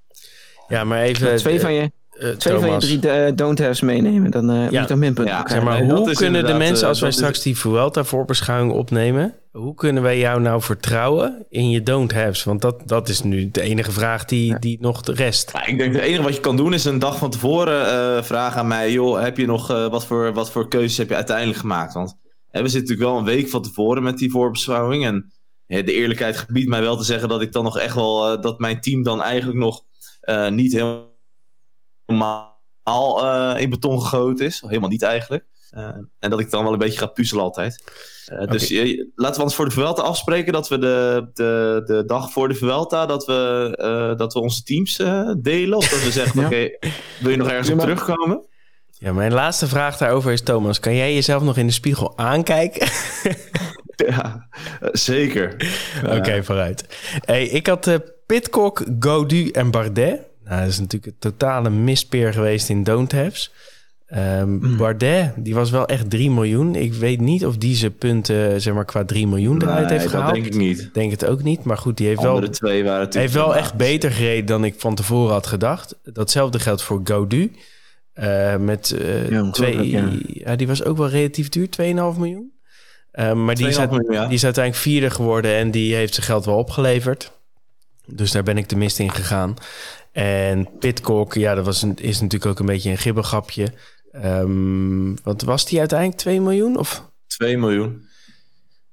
Ja, 0.68 0.84
maar 0.84 1.01
even... 1.01 1.36
Twee 1.36 1.59
van 1.59 1.74
je, 1.74 1.91
uh, 2.20 2.30
Twee 2.30 2.59
van 2.59 2.72
je 2.72 2.78
drie 2.78 3.28
uh, 3.28 3.36
don't 3.36 3.59
haves 3.59 3.82
meenemen, 3.82 4.32
dan 4.32 4.51
uh, 4.51 4.70
ja. 4.70 4.80
moet 4.80 4.89
je 4.89 4.95
minpunten 4.95 5.34
ja, 5.34 5.47
zeg 5.47 5.63
maar, 5.63 5.84
Hoe 5.84 6.13
kunnen 6.13 6.45
de 6.45 6.53
mensen, 6.53 6.88
als 6.88 6.99
wij 6.99 7.11
straks 7.11 7.41
die 7.41 7.57
Vuelta 7.57 8.03
voorbeschouwing 8.03 8.72
opnemen... 8.72 9.34
hoe 9.51 9.76
kunnen 9.76 10.03
wij 10.03 10.20
jou 10.20 10.41
nou 10.41 10.61
vertrouwen 10.61 11.45
in 11.49 11.70
je 11.70 11.84
don't 11.84 12.13
haves? 12.13 12.43
Want 12.43 12.61
dat, 12.61 12.82
dat 12.86 13.09
is 13.09 13.24
nu 13.24 13.51
de 13.51 13.61
enige 13.61 13.91
vraag 13.91 14.26
die, 14.26 14.45
ja. 14.45 14.57
die 14.57 14.78
nog 14.82 15.01
de 15.01 15.13
rest... 15.13 15.51
Ja, 15.53 15.66
ik 15.66 15.78
denk 15.78 15.93
het 15.93 16.03
enige 16.03 16.22
wat 16.22 16.36
je 16.36 16.41
kan 16.41 16.57
doen 16.57 16.74
is 16.74 16.86
een 16.86 16.99
dag 16.99 17.18
van 17.18 17.30
tevoren 17.30 18.26
vragen 18.26 18.59
aan 18.59 18.68
mij... 18.68 18.91
joh, 18.91 19.22
heb 19.22 19.38
je 19.38 19.45
nog, 19.45 19.68
wat, 19.68 20.05
voor, 20.05 20.34
wat 20.34 20.51
voor 20.51 20.68
keuzes 20.68 20.97
heb 20.97 21.09
je 21.09 21.16
uiteindelijk 21.16 21.59
gemaakt? 21.59 21.93
Want 21.93 22.18
we 22.51 22.59
zitten 22.59 22.80
natuurlijk 22.80 23.09
wel 23.09 23.18
een 23.18 23.26
week 23.26 23.49
van 23.49 23.61
tevoren 23.61 24.03
met 24.03 24.18
die 24.18 24.32
voorbeschouwing... 24.32 25.05
en 25.05 25.32
de 25.68 25.93
eerlijkheid 25.93 26.38
gebiedt 26.38 26.70
mij 26.70 26.82
wel 26.82 26.97
te 26.97 27.03
zeggen 27.03 27.30
dat 27.30 27.41
ik 27.41 27.51
dan 27.51 27.63
nog 27.63 27.80
echt 27.80 27.95
wel... 27.95 28.41
dat 28.41 28.59
mijn 28.59 28.82
team 28.82 29.03
dan 29.03 29.22
eigenlijk 29.22 29.59
nog 29.59 29.84
niet 30.49 30.72
helemaal 30.72 31.13
helemaal 32.06 32.53
uh, 33.56 33.62
in 33.62 33.70
beton 33.70 34.01
gegoten 34.01 34.45
is. 34.45 34.64
Helemaal 34.68 34.89
niet 34.89 35.03
eigenlijk. 35.03 35.45
Uh, 35.78 35.88
en 36.20 36.30
dat 36.30 36.39
ik 36.39 36.51
dan 36.51 36.64
wel 36.64 36.74
een 36.74 36.80
beetje 36.80 36.99
ga 36.99 37.06
puzzelen 37.06 37.43
altijd. 37.43 37.84
Uh, 38.32 38.41
okay. 38.41 38.58
Dus 38.58 38.70
laten 39.16 39.38
we 39.38 39.43
ons 39.43 39.56
voor 39.56 39.66
de 39.66 39.72
Vuelta 39.72 40.01
afspreken 40.01 40.53
dat 40.53 40.68
we 40.68 40.78
de, 40.78 41.30
de, 41.34 41.82
de 41.86 42.06
dag 42.06 42.32
voor 42.32 42.47
de 42.47 42.56
Vuelta 42.56 43.06
dat 43.06 43.26
we, 43.26 44.14
dat 44.18 44.34
we 44.34 44.39
onze 44.39 44.64
teams 44.64 44.95
delen. 45.38 45.78
Of 45.78 45.89
dat 45.89 46.03
we 46.03 46.12
zeggen, 46.12 46.39
ja. 46.41 46.45
oké, 46.45 46.56
okay, 46.56 46.91
wil 47.22 47.32
je 47.32 47.38
nog 47.38 47.49
ergens 47.49 47.70
op 47.70 47.80
terugkomen? 47.80 48.45
Ja, 48.99 49.14
mijn 49.14 49.34
laatste 49.34 49.68
vraag 49.68 49.97
daarover 49.97 50.32
is, 50.32 50.41
Thomas, 50.41 50.80
kan 50.80 50.95
jij 50.95 51.14
jezelf 51.14 51.43
nog 51.43 51.58
in 51.58 51.68
de 51.68 51.74
spiegel 51.74 52.18
aankijken? 52.18 52.88
ja, 54.10 54.47
zeker. 54.91 55.56
Oké, 56.03 56.16
okay, 56.16 56.43
vooruit. 56.43 56.86
Hey, 57.26 57.45
ik 57.45 57.68
had 57.68 57.88
uh, 57.88 57.95
Pitcock, 58.26 58.84
Godu 58.99 59.49
en 59.49 59.72
Bardet. 59.72 60.20
Nou, 60.46 60.62
dat 60.62 60.70
is 60.70 60.80
natuurlijk 60.80 61.12
een 61.14 61.32
totale 61.32 61.70
mispeer 61.70 62.34
geweest 62.34 62.70
in 62.70 62.84
Don't 62.84 63.12
Haves. 63.12 63.52
Um, 64.14 64.60
mm. 64.62 64.78
Bardet, 64.78 65.34
die 65.38 65.56
was 65.56 65.70
wel 65.70 65.88
echt 65.88 66.10
3 66.10 66.32
miljoen. 66.32 66.76
Ik 66.76 66.93
weet 66.93 67.20
niet 67.20 67.46
of 67.46 67.58
die 67.58 67.76
zijn 67.76 67.96
punten, 67.96 68.62
zeg 68.62 68.74
maar, 68.74 68.86
qua 68.86 69.06
3 69.06 69.28
miljoen 69.28 69.62
eruit 69.62 69.89
nee, 69.89 69.98
heeft 69.98 70.10
gehaald. 70.10 70.34
denk 70.34 70.46
ik 70.46 70.56
niet. 70.56 70.89
Denk 70.93 71.12
het 71.12 71.26
ook 71.26 71.43
niet. 71.43 71.64
Maar 71.64 71.78
goed, 71.78 71.98
die 71.98 72.08
heeft 72.08 72.20
Andere 72.20 72.41
wel, 72.41 72.50
twee 72.50 72.84
waren 72.84 73.08
heeft 73.12 73.34
wel 73.34 73.56
echt 73.56 73.74
beter 73.74 74.12
gereden 74.12 74.46
dan 74.46 74.64
ik 74.64 74.74
van 74.78 74.96
tevoren 74.96 75.34
had 75.34 75.48
gedacht. 75.48 75.96
Datzelfde 76.04 76.60
geldt 76.60 76.82
voor 76.82 77.02
Gaudu. 77.04 77.52
Uh, 78.16 78.56
met 78.56 78.96
uh, 79.00 79.30
ja, 79.30 79.50
twee, 79.52 79.89
ja. 79.89 80.10
ja. 80.28 80.56
die 80.56 80.68
was 80.68 80.84
ook 80.84 80.98
wel 80.98 81.10
relatief 81.10 81.50
duur, 81.50 81.68
2,5 81.82 81.84
miljoen. 81.93 82.54
Uh, 83.14 83.34
maar 83.34 83.56
die 83.56 83.68
is, 83.68 83.80
uit, 83.80 83.91
miljoen, 83.91 84.14
ja. 84.14 84.26
die 84.26 84.34
is 84.34 84.43
uiteindelijk 84.43 84.84
vierde 84.84 85.10
geworden 85.10 85.56
en 85.56 85.72
die 85.72 85.96
heeft 85.96 86.14
zijn 86.14 86.26
geld 86.26 86.46
wel 86.46 86.58
opgeleverd. 86.58 87.32
Dus 88.08 88.32
daar 88.32 88.43
ben 88.43 88.58
ik 88.58 88.70
de 88.70 88.76
mist 88.76 88.99
in 88.99 89.12
gegaan. 89.12 89.56
En 90.12 90.70
Pitcock, 90.80 91.34
ja, 91.34 91.56
dat 91.56 91.66
was 91.66 91.82
een, 91.82 91.95
is 91.95 92.22
natuurlijk 92.22 92.51
ook 92.51 92.60
een 92.60 92.66
beetje 92.66 92.89
een 92.89 92.97
gibbergapje. 92.97 93.68
Um, 94.24 95.24
want 95.24 95.41
was 95.41 95.66
die 95.66 95.80
uiteindelijk 95.80 96.20
2 96.20 96.41
miljoen? 96.41 96.78
Of? 96.78 97.12
2 97.28 97.58
miljoen. 97.58 98.08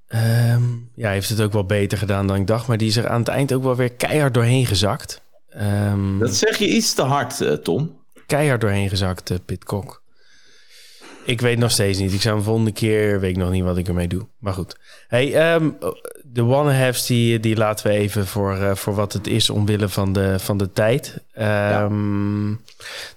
Um, 0.08 0.90
ja, 0.94 1.10
heeft 1.10 1.28
het 1.28 1.40
ook 1.40 1.52
wel 1.52 1.66
beter 1.66 1.98
gedaan 1.98 2.26
dan 2.26 2.36
ik 2.36 2.46
dacht. 2.46 2.66
Maar 2.66 2.76
die 2.76 2.88
is 2.88 2.96
er 2.96 3.08
aan 3.08 3.20
het 3.20 3.28
eind 3.28 3.52
ook 3.52 3.62
wel 3.62 3.76
weer 3.76 3.92
keihard 3.92 4.34
doorheen 4.34 4.66
gezakt. 4.66 5.22
Um, 5.60 6.18
dat 6.18 6.34
zeg 6.34 6.56
je 6.56 6.68
iets 6.68 6.94
te 6.94 7.02
hard, 7.02 7.40
uh, 7.40 7.52
Tom. 7.52 8.00
Keihard 8.26 8.60
doorheen 8.60 8.88
gezakt, 8.88 9.30
uh, 9.30 9.38
Pitcock. 9.44 10.01
Ik 11.24 11.40
weet 11.40 11.58
nog 11.58 11.70
steeds 11.70 11.98
niet. 11.98 12.12
Ik 12.12 12.20
zou 12.20 12.36
een 12.36 12.42
volgende 12.42 12.72
keer, 12.72 13.20
weet 13.20 13.30
ik 13.30 13.36
nog 13.36 13.50
niet 13.50 13.64
wat 13.64 13.76
ik 13.76 13.88
ermee 13.88 14.08
doe. 14.08 14.26
Maar 14.38 14.52
goed. 14.52 14.76
Hey, 15.08 15.54
um, 15.54 15.78
de 16.22 16.42
one-halves 16.42 17.06
die, 17.06 17.40
die 17.40 17.56
laten 17.56 17.86
we 17.86 17.92
even 17.92 18.26
voor, 18.26 18.56
uh, 18.56 18.74
voor 18.74 18.94
wat 18.94 19.12
het 19.12 19.26
is 19.26 19.50
omwille 19.50 19.88
van 19.88 20.12
de, 20.12 20.38
van 20.38 20.56
de 20.58 20.72
tijd. 20.72 21.18
Um, 21.38 22.50
ja. 22.50 22.56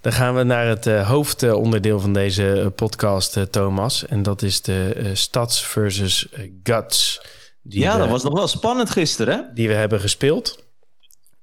Dan 0.01 0.11
gaan 0.11 0.35
we 0.35 0.43
naar 0.43 0.67
het 0.67 0.85
uh, 0.85 1.09
hoofdonderdeel 1.09 1.99
van 1.99 2.13
deze 2.13 2.71
podcast, 2.75 3.37
uh, 3.37 3.43
Thomas. 3.43 4.05
En 4.05 4.23
dat 4.23 4.41
is 4.41 4.61
de 4.61 5.11
Stads 5.13 5.65
versus 5.65 6.27
Guts. 6.63 7.21
ja, 7.61 7.93
we, 7.93 7.99
dat 7.99 8.09
was 8.09 8.23
nog 8.23 8.33
wel 8.33 8.47
spannend 8.47 8.89
gisteren, 8.89 9.35
hè? 9.35 9.41
Die 9.53 9.67
we 9.67 9.73
hebben 9.73 9.99
gespeeld. 9.99 10.63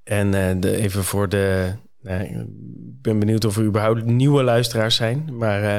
En 0.05 0.61
de, 0.61 0.77
even 0.77 1.05
voor 1.05 1.29
de 1.29 1.73
Ik 2.05 3.03
ben 3.03 3.19
benieuwd 3.19 3.45
of 3.45 3.57
er 3.57 3.65
überhaupt 3.65 4.05
nieuwe 4.05 4.43
luisteraars 4.43 4.97
zijn. 4.97 5.29
Maar 5.33 5.63
uh, 5.63 5.77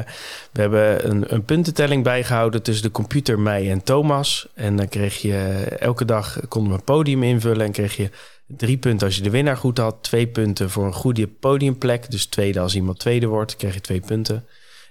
we 0.51 0.61
hebben 0.61 1.09
een, 1.09 1.33
een, 1.33 1.45
puntentelling 1.45 2.03
bijgehouden 2.03 2.63
tussen 2.63 2.83
de 2.83 2.91
computer, 2.91 3.39
mij 3.39 3.71
en 3.71 3.83
Thomas. 3.83 4.47
En 4.55 4.75
dan 4.75 4.87
kreeg 4.87 5.21
je 5.21 5.37
elke 5.79 6.05
dag 6.05 6.39
konden 6.47 6.71
we 6.71 6.77
een 6.77 6.83
podium 6.83 7.23
invullen 7.23 7.65
en 7.65 7.71
kreeg 7.71 7.95
je 7.95 8.09
drie 8.47 8.77
punten 8.77 9.07
als 9.07 9.15
je 9.15 9.23
de 9.23 9.29
winnaar 9.29 9.57
goed 9.57 9.77
had. 9.77 9.95
Twee 10.01 10.27
punten 10.27 10.69
voor 10.69 10.85
een 10.85 10.93
goede 10.93 11.27
podiumplek. 11.27 12.11
Dus 12.11 12.25
tweede 12.25 12.59
als 12.59 12.75
iemand 12.75 12.99
tweede 12.99 13.27
wordt, 13.27 13.55
krijg 13.55 13.73
je 13.73 13.81
twee 13.81 14.01
punten. 14.01 14.45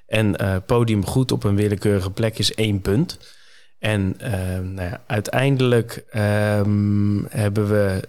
En 0.06 0.42
uh, 0.42 0.56
podium 0.66 1.04
goed 1.04 1.32
op 1.32 1.44
een 1.44 1.56
willekeurige 1.56 2.10
plek 2.10 2.38
is 2.38 2.54
één 2.54 2.80
punt. 2.80 3.18
En 3.82 4.16
uh, 4.22 4.30
nou 4.58 4.88
ja, 4.88 5.00
uiteindelijk 5.06 6.04
um, 6.14 7.26
hebben 7.30 7.68
we 7.68 8.00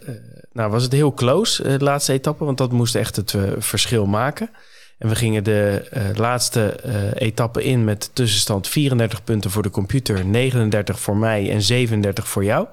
nou, 0.51 0.71
was 0.71 0.83
het 0.83 0.91
heel 0.91 1.13
close, 1.13 1.63
eh, 1.63 1.77
de 1.77 1.83
laatste 1.83 2.13
etappe, 2.13 2.45
want 2.45 2.57
dat 2.57 2.71
moest 2.71 2.95
echt 2.95 3.15
het 3.15 3.33
uh, 3.33 3.51
verschil 3.57 4.05
maken. 4.05 4.49
En 4.97 5.09
we 5.09 5.15
gingen 5.15 5.43
de 5.43 5.85
laatste 6.15 6.75
etappe 7.13 7.63
in 7.63 7.83
met 7.83 8.09
tussenstand 8.13 8.67
34 8.67 9.23
punten 9.23 9.51
voor 9.51 9.63
de 9.63 9.69
computer, 9.69 10.25
39 10.25 10.99
voor 10.99 11.17
mij 11.17 11.51
en 11.51 11.61
37 11.61 12.27
voor 12.27 12.43
jou. 12.43 12.67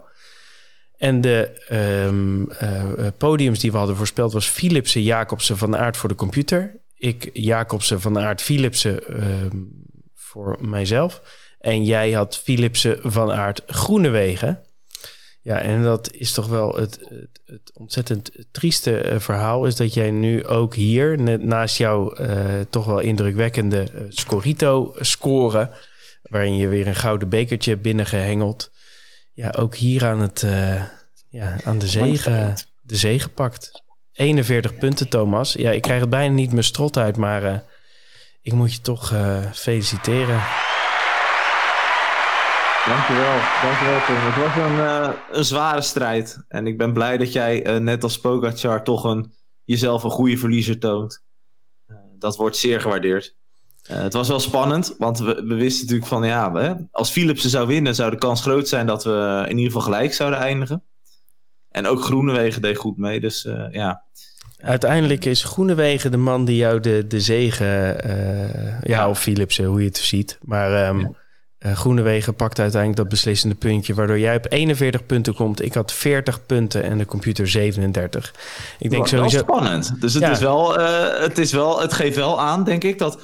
En 0.97 1.21
de 1.21 1.65
um, 2.07 2.49
podiums 3.19 3.59
die 3.59 3.73
we 3.73 3.79
hadden 3.79 3.97
voorspeld 3.97 4.33
was 4.33 4.47
Philipsen, 4.47 5.03
Jacobsen, 5.03 5.57
Van 5.57 5.77
Aert 5.77 5.97
voor 5.97 6.09
de 6.09 6.15
computer. 6.15 6.77
Ik, 6.97 7.31
Jacobsen, 7.33 8.01
Van 8.01 8.19
Aert, 8.19 8.43
Philipsen 8.43 9.03
voor 10.15 10.59
mijzelf. 10.61 11.23
En 11.61 11.85
jij 11.85 12.13
had 12.13 12.39
Philipsen, 12.39 12.99
Van 13.03 13.33
Aert, 13.33 13.63
Groenewegen. 13.67 14.65
Ja, 15.43 15.61
en 15.61 15.83
dat 15.83 16.13
is 16.13 16.33
toch 16.33 16.47
wel 16.47 16.75
het, 16.75 16.99
het, 17.09 17.41
het 17.47 17.71
ontzettend 17.75 18.31
trieste 18.51 19.13
uh, 19.13 19.19
verhaal. 19.19 19.67
Is 19.67 19.77
dat 19.77 19.95
jij 19.95 20.11
nu 20.11 20.47
ook 20.47 20.75
hier, 20.75 21.21
net 21.21 21.43
naast 21.43 21.77
jouw 21.77 22.19
uh, 22.21 22.61
toch 22.71 22.85
wel 22.85 22.99
indrukwekkende 22.99 23.89
uh, 23.95 24.01
Scorito 24.09 24.95
scoren. 24.99 25.71
Waarin 26.23 26.57
je 26.57 26.69
weer 26.69 26.87
een 26.87 26.95
gouden 26.95 27.29
bekertje 27.29 27.71
hebt 27.71 27.83
binnengehengeld. 27.83 28.71
Ja, 29.33 29.51
ook 29.51 29.75
hier 29.75 30.05
aan, 30.05 30.21
het, 30.21 30.41
ja, 31.29 31.57
aan 31.65 31.79
de, 31.79 31.87
zege, 31.87 32.55
de 32.83 32.97
zege 32.97 33.29
pakt. 33.29 33.83
41 34.13 34.79
punten, 34.79 35.09
Thomas. 35.09 35.53
Ja, 35.53 35.71
ik 35.71 35.83
krijg 35.83 36.01
het 36.01 36.11
bijna 36.11 36.35
niet 36.35 36.53
mijn 36.53 36.65
strot 36.65 36.97
uit, 36.97 37.17
maar 37.17 37.65
ik 38.43 38.53
moet 38.53 38.73
je 38.73 38.81
toch 38.81 39.15
feliciteren. 39.53 40.43
Dankjewel, 42.87 43.39
dankjewel 43.63 44.01
Tom. 44.07 44.17
Het 44.17 44.37
was 44.37 44.57
een, 44.57 44.77
uh, 44.77 45.11
een 45.31 45.45
zware 45.45 45.83
strijd. 45.83 46.45
En 46.49 46.67
ik 46.67 46.79
ben 46.79 46.93
blij 46.93 47.17
dat 47.17 47.33
jij, 47.33 47.67
uh, 47.67 47.77
net 47.77 48.03
als 48.03 48.21
Pogacar, 48.21 48.85
toch 48.85 49.05
een, 49.05 49.33
jezelf 49.65 50.03
een 50.03 50.11
goede 50.11 50.37
verliezer 50.37 50.79
toont. 50.79 51.23
Uh, 51.87 51.97
dat 52.19 52.37
wordt 52.37 52.57
zeer 52.57 52.81
gewaardeerd. 52.81 53.37
het 53.83 54.13
was 54.13 54.29
wel 54.29 54.41
spannend, 54.41 54.95
want 54.99 55.19
we, 55.19 55.45
we 55.47 55.55
wisten 55.55 55.81
natuurlijk 55.81 56.09
van... 56.09 56.25
ja, 56.25 56.53
we, 56.53 56.87
als 56.91 57.11
Philipsen 57.11 57.51
zou 57.51 57.67
winnen, 57.67 57.95
zou 57.95 58.11
de 58.11 58.19
kans 58.19 58.41
groot 58.43 58.69
zijn... 58.69 58.87
dat 58.87 59.05
we 59.05 59.45
in 59.49 59.57
ieder 59.57 59.73
geval 59.73 59.93
gelijk 59.93 60.13
zouden 60.13 60.39
eindigen. 60.39 60.83
En 61.71 61.87
ook 61.87 62.05
Groenewegen 62.05 62.63
deed 62.63 62.77
goed 62.77 62.97
mee, 62.97 63.21
dus 63.21 63.49
ja... 63.71 64.05
Uiteindelijk 64.59 65.25
is 65.25 65.45
Groenewegen 65.45 66.11
de 66.11 66.17
man 66.17 66.45
die 66.45 66.57
jou 66.57 66.81
de, 66.81 67.07
de 67.07 67.21
zegen... 67.21 67.67
ja, 67.67 68.79
ja, 68.83 69.09
of 69.09 69.21
Philipsen, 69.21 69.65
hoe 69.65 69.81
je 69.81 69.87
het 69.87 69.97
ziet. 69.97 70.39
Maar... 70.43 70.89
Um, 70.89 71.01
ja. 71.01 71.19
Uh, 71.67 71.73
Groenewegen 71.73 72.35
pakt 72.35 72.59
uiteindelijk 72.59 73.01
dat 73.01 73.09
beslissende 73.09 73.55
puntje, 73.55 73.95
waardoor 73.95 74.19
jij 74.19 74.37
op 74.37 74.47
41 74.49 75.07
punten 75.07 75.35
komt. 75.35 75.63
Ik 75.63 75.75
had 75.75 75.93
40 75.93 76.47
punten 76.47 76.83
en 76.83 76.99
de 76.99 77.07
computer 77.07 77.49
37. 77.49 78.35
Ik 78.79 78.91
denk 78.91 79.07
sowieso. 79.07 79.45
Wel 79.47 79.57
spannend. 79.57 80.01
Dus 80.01 80.15
het, 80.15 80.23
ja. 80.23 80.31
is 80.31 80.39
wel, 80.39 80.81
uh, 80.81 81.21
het, 81.21 81.39
is 81.39 81.53
wel, 81.53 81.81
het 81.81 81.93
geeft 81.93 82.17
wel 82.17 82.41
aan, 82.41 82.65
denk 82.65 82.85
ik, 82.85 82.99
dat, 82.99 83.21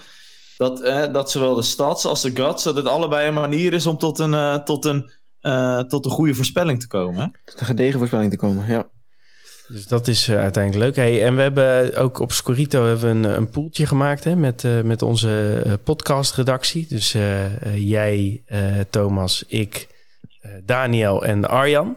dat, 0.57 0.85
uh, 0.85 1.13
dat 1.13 1.31
zowel 1.31 1.55
de 1.55 1.63
stads 1.63 2.05
als 2.05 2.23
de 2.23 2.31
guts, 2.35 2.63
dat 2.63 2.77
het 2.77 2.87
allebei 2.87 3.29
een 3.29 3.35
manier 3.35 3.73
is 3.73 3.87
om 3.87 3.99
tot 3.99 4.19
een, 4.19 4.65
tot 4.65 4.85
een, 4.85 5.11
tot 5.89 6.05
een 6.05 6.11
goede 6.11 6.35
voorspelling 6.35 6.81
te 6.81 6.87
komen. 6.87 7.33
Tot 7.45 7.61
een 7.61 7.67
gedegen 7.67 7.99
voorspelling 7.99 8.31
te 8.31 8.37
komen, 8.37 8.67
ja. 8.67 8.87
Dus 9.69 9.87
dat 9.87 10.09
is 10.09 10.29
uh, 10.29 10.39
uiteindelijk 10.39 10.85
leuk. 10.85 10.97
Hey, 10.97 11.25
en 11.25 11.37
we 11.37 11.43
hebben 11.43 11.97
ook 11.97 12.19
op 12.19 12.33
Scorito 12.33 12.87
hebben 12.87 13.23
we 13.23 13.29
een, 13.29 13.37
een 13.37 13.51
poeltje 13.51 13.87
gemaakt 13.87 14.25
hè, 14.25 14.37
met, 14.37 14.63
uh, 14.63 14.81
met 14.81 15.03
onze 15.03 15.63
podcastredactie. 15.85 16.87
Dus 16.89 17.17
jij, 17.75 18.43
Thomas, 18.91 19.45
ik, 19.49 19.87
Daniel 20.65 21.25
en 21.25 21.49
Arjan. 21.49 21.97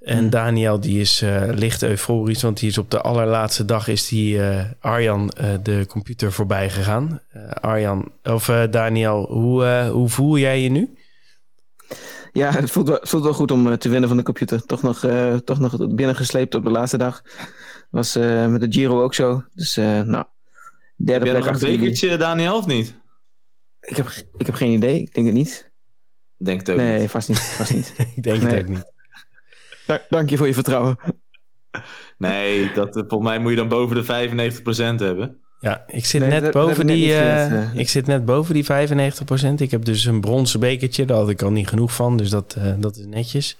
En 0.00 0.24
mm. 0.24 0.30
Daniel 0.30 0.80
die 0.80 1.00
is 1.00 1.22
licht 1.50 1.82
euforisch, 1.82 2.42
want 2.42 2.58
die 2.58 2.68
is 2.68 2.78
op 2.78 2.90
de 2.90 3.00
allerlaatste 3.00 3.64
dag 3.64 3.88
is 3.88 4.08
die 4.08 4.40
Arjan 4.80 5.32
de 5.62 5.84
computer 5.88 6.32
voorbij 6.32 6.70
gegaan. 6.70 7.20
Arjan, 7.60 8.12
of 8.24 8.46
Daniel, 8.70 9.26
hoe, 9.30 9.88
hoe 9.92 10.08
voel 10.08 10.38
jij 10.38 10.62
je 10.62 10.68
nu? 10.70 10.96
Ja, 12.38 12.50
het 12.60 12.70
voelt 12.70 12.88
wel, 12.88 12.98
voelt 13.02 13.22
wel 13.22 13.32
goed 13.32 13.50
om 13.50 13.66
uh, 13.66 13.72
te 13.72 13.88
winnen 13.88 14.08
van 14.08 14.18
de 14.18 14.22
computer. 14.22 14.66
Toch 14.66 14.82
nog, 14.82 15.04
uh, 15.04 15.34
toch 15.36 15.58
nog 15.58 15.94
binnengesleept 15.94 16.54
op 16.54 16.64
de 16.64 16.70
laatste 16.70 16.98
dag. 16.98 17.22
Was 17.90 18.16
uh, 18.16 18.46
met 18.46 18.60
de 18.60 18.66
Giro 18.70 19.02
ook 19.02 19.14
zo. 19.14 19.44
Dus 19.54 19.76
nou, 19.76 20.24
Derde 20.96 21.28
Heb 21.28 21.38
plek 21.38 21.52
nog 21.52 21.62
een 21.62 21.78
bekertje, 21.78 22.16
Daniel, 22.16 22.56
of 22.56 22.66
niet? 22.66 22.94
Ik 23.80 23.96
heb, 23.96 24.06
ik 24.36 24.46
heb 24.46 24.54
geen 24.54 24.72
idee. 24.72 25.00
Ik 25.00 25.14
denk 25.14 25.26
het 25.26 25.34
niet. 25.36 25.70
Denk 26.36 26.60
het 26.60 26.70
ook 26.70 26.76
niet. 26.76 26.86
Nee, 26.86 27.08
vast 27.08 27.28
niet. 27.28 27.38
Vast 27.40 27.74
niet. 27.74 27.94
Ik 28.16 28.22
denk 28.22 28.42
Nee. 28.42 28.54
het 28.54 28.62
ook 28.62 28.68
niet. 28.68 28.92
Da- 29.86 30.02
Dank 30.08 30.30
je 30.30 30.36
voor 30.36 30.46
je 30.46 30.54
vertrouwen. 30.54 30.98
Nee, 32.18 32.72
dat, 32.72 32.96
eh, 32.96 33.02
volgens 33.08 33.30
mij 33.30 33.38
moet 33.38 33.50
je 33.50 33.56
dan 33.56 33.68
boven 33.68 33.96
de 33.96 34.04
95% 34.04 35.00
hebben. 35.00 35.40
Ja, 35.60 35.84
ik 35.86 36.04
zit, 36.06 36.20
Nee, 36.20 36.30
net 36.30 36.42
dat- 36.42 36.52
boven 36.52 36.86
net 36.86 36.94
die, 36.96 37.80
ik 37.80 37.88
zit 37.88 38.06
net 38.06 38.24
boven 38.24 38.54
die 38.54 38.64
95%. 38.64 39.60
Ik 39.60 39.70
heb 39.70 39.84
dus 39.84 40.04
een 40.04 40.20
bronzen 40.20 40.60
bekertje. 40.60 41.04
Daar 41.04 41.16
had 41.16 41.28
ik 41.30 41.42
al 41.42 41.50
niet 41.50 41.68
genoeg 41.68 41.92
van. 41.94 42.16
Dus 42.16 42.30
dat, 42.30 42.54
eh, 42.58 42.72
dat 42.78 42.96
is 42.96 43.04
netjes. 43.06 43.56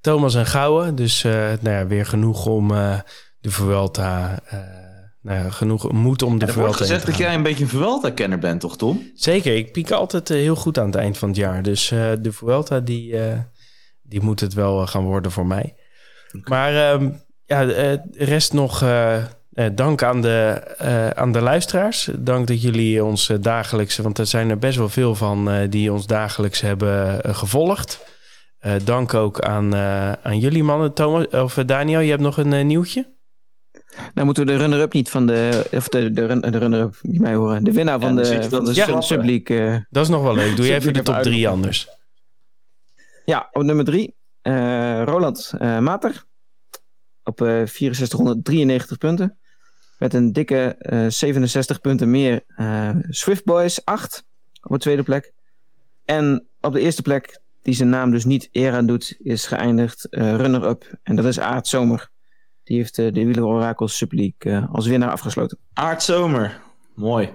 Thomas 0.00 0.34
en 0.34 0.46
gouden. 0.46 0.94
Dus 0.94 1.24
eh, 1.24 1.32
nou 1.32 1.76
ja, 1.76 1.86
weer 1.86 2.06
genoeg 2.06 2.46
om 2.46 2.70
eh, 2.70 2.98
de 3.40 3.50
Vuelta... 3.50 4.38
eh, 4.44 4.58
nou 5.22 5.38
ja, 5.44 5.50
genoeg 5.50 5.92
moed 5.92 6.22
om 6.22 6.38
de 6.38 6.44
wordt 6.44 6.52
Vuelta 6.58 6.72
in 6.72 6.76
gezegd 6.78 7.06
dat 7.06 7.16
jij 7.16 7.34
een 7.34 7.42
beetje 7.42 7.64
een 7.64 7.70
Vuelta-kenner 7.70 8.38
bent, 8.38 8.60
toch 8.60 8.76
Tom? 8.76 9.10
Zeker, 9.14 9.56
ik 9.56 9.72
piek 9.72 9.90
altijd 9.90 10.28
heel 10.28 10.56
goed 10.56 10.78
aan 10.78 10.86
het 10.86 10.94
eind 10.94 11.18
van 11.18 11.28
het 11.28 11.36
jaar. 11.36 11.62
Dus 11.62 11.90
eh, 11.90 12.10
de 12.20 12.32
Vuelta, 12.32 12.80
die, 12.80 13.18
eh, 13.18 13.38
die 14.02 14.20
moet 14.22 14.40
het 14.40 14.54
wel 14.54 14.86
gaan 14.86 15.04
worden 15.04 15.30
voor 15.30 15.46
mij. 15.46 15.74
Maar 16.44 16.92
ehm, 16.92 17.10
ja, 17.44 17.62
rest 18.12 18.52
nog 18.52 18.84
eh, 19.52 19.66
dank 19.74 20.02
aan 20.02 20.20
de, 20.20 20.62
eh, 20.78 21.10
aan 21.10 21.32
de 21.32 21.40
luisteraars. 21.40 22.08
Dank 22.18 22.46
dat 22.46 22.62
jullie 22.62 23.04
ons 23.04 23.28
eh, 23.28 23.36
dagelijks, 23.40 23.96
want 23.96 24.18
er 24.18 24.26
zijn 24.26 24.50
er 24.50 24.58
best 24.58 24.78
wel 24.78 24.88
veel 24.88 25.14
van 25.14 25.50
eh, 25.50 25.70
die 25.70 25.92
ons 25.92 26.06
dagelijks 26.06 26.60
hebben 26.60 27.20
gevolgd. 27.34 28.04
Eh, 28.58 28.72
dank 28.84 29.14
ook 29.14 29.40
aan, 29.40 29.74
eh, 29.74 30.12
aan 30.12 30.38
jullie 30.38 30.62
mannen. 30.62 30.92
Thomas, 30.94 31.28
of 31.28 31.54
Daniel, 31.54 32.00
je 32.00 32.10
hebt 32.10 32.22
nog 32.22 32.36
een 32.36 32.66
nieuwtje? 32.66 33.16
Nou 34.14 34.26
moeten 34.26 34.46
we 34.46 34.52
de 34.52 34.58
runner-up 34.58 34.92
niet 34.92 35.10
van 35.10 35.26
de... 35.26 35.66
Of 35.72 35.88
de, 35.88 36.12
de, 36.12 36.26
run- 36.26 36.40
de 36.40 36.58
runner-up, 36.58 36.94
niet 37.02 37.20
mij 37.20 37.34
horen. 37.34 37.64
De 37.64 37.72
winnaar 37.72 38.00
van 38.00 38.16
de, 38.16 38.24
van 38.24 38.34
de 38.40 38.48
dat 38.48 38.64
te 38.66 38.74
sub- 38.74 38.84
slappen. 38.84 39.02
Subleague... 39.06 39.66
eh, 39.72 39.76
Dat 39.90 40.02
is 40.04 40.08
nog 40.10 40.22
wel 40.22 40.34
leuk. 40.34 40.56
Doe 40.56 40.64
je 40.64 40.70
Zal 40.72 40.80
even 40.80 40.92
de 40.92 41.02
top 41.02 41.14
drie 41.14 41.24
uitlopen? 41.34 41.50
anders. 41.54 41.88
Ja, 43.24 43.48
op 43.52 43.62
nummer 43.62 43.84
drie. 43.84 44.16
eh, 44.42 45.02
Roland 45.04 45.52
eh, 45.58 45.78
Mater. 45.78 46.24
Op 47.28 47.40
eh 47.40 47.62
6493 47.66 48.98
punten. 48.98 49.38
Met 49.98 50.14
een 50.14 50.32
dikke 50.32 50.74
eh 50.78 51.06
67 51.08 51.80
punten 51.80 52.10
meer. 52.10 52.44
eh 52.56 52.90
Swift 53.08 53.44
Boys 53.44 53.84
8 53.84 54.24
op 54.62 54.70
de 54.70 54.78
tweede 54.78 55.02
plek. 55.02 55.32
En 56.04 56.46
op 56.60 56.72
de 56.72 56.80
eerste 56.80 57.02
plek, 57.02 57.40
die 57.62 57.74
zijn 57.74 57.88
naam 57.88 58.10
dus 58.10 58.24
niet 58.24 58.48
eer 58.52 58.72
aan 58.72 58.86
doet, 58.86 59.16
is 59.18 59.46
geëindigd 59.46 60.04
eh, 60.08 60.34
runner-up. 60.36 60.98
En 61.02 61.16
dat 61.16 61.24
is 61.24 61.40
Aard 61.40 61.66
Zomer. 61.66 62.08
Die 62.64 62.76
heeft 62.76 62.98
eh, 62.98 63.12
de 63.12 63.24
Wieler 63.24 63.44
Oracle 63.44 63.88
Sub 63.88 64.12
League 64.12 64.52
eh, 64.52 64.74
als 64.74 64.86
winnaar 64.86 65.10
afgesloten. 65.10 65.58
Aard 65.72 66.02
Zomer. 66.02 66.60
Mooi. 66.94 67.32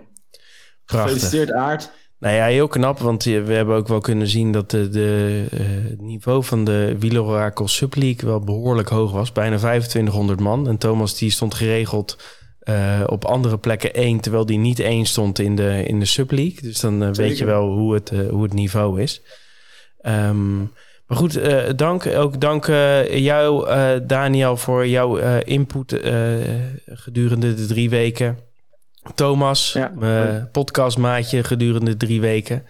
Prachtig. 0.86 1.12
Gefeliciteerd 1.14 1.52
Aard. 1.52 1.92
Nou 2.24 2.36
ja, 2.36 2.46
heel 2.46 2.68
knap, 2.68 3.00
want 3.00 3.24
we 3.24 3.54
hebben 3.54 3.76
ook 3.76 3.88
wel 3.88 4.00
kunnen 4.00 4.28
zien 4.28 4.52
dat 4.52 4.72
de, 4.72 4.90
de, 4.90 5.44
eh, 5.52 5.60
het 5.90 6.02
niveau 6.02 6.44
van 6.44 6.64
de 6.64 6.96
Wielerorakel 7.00 7.68
Subleague 7.68 8.30
wel 8.30 8.40
behoorlijk 8.40 8.90
hoog 8.90 9.12
was. 9.12 9.32
Bijna 9.32 9.58
2500 9.58 10.40
man. 10.40 10.68
En 10.68 10.78
Thomas 10.78 11.18
die 11.18 11.32
stond 11.32 11.54
geregeld 11.54 12.18
eh, 12.60 13.04
op 13.06 13.26
andere 13.26 13.58
plekken 13.58 13.94
één, 13.94 14.20
terwijl 14.20 14.46
die 14.46 14.58
niet 14.58 14.80
één 14.80 15.06
stond 15.06 15.40
in 15.40 15.56
de, 15.56 15.84
in 15.86 16.00
de 16.00 16.06
Subleague. 16.06 16.62
Dus 16.62 16.80
dan 16.80 17.04
eh, 17.04 17.12
weet 17.12 17.38
je 17.38 17.46
wel 17.46 17.68
hoe 17.68 17.94
het, 17.94 18.10
hoe 18.30 18.44
het 18.44 18.54
niveau 18.54 19.02
is. 19.02 19.22
Ehm, 20.02 20.58
maar 21.08 21.18
goed, 21.18 21.40
dank. 21.78 22.06
Ook 22.06 22.42
dank 22.42 22.66
jou, 23.12 23.68
Daniel, 24.06 24.58
voor 24.58 24.88
jouw 24.88 25.18
input 25.38 26.00
gedurende 26.86 27.54
de 27.54 27.66
drie 27.66 27.90
weken. 27.90 28.38
Thomas, 29.16 29.74
Ja. 29.74 29.92
mijn 29.96 30.50
podcastmaatje 30.52 31.44
gedurende 31.44 31.98
drie 31.98 32.22
weken. 32.22 32.66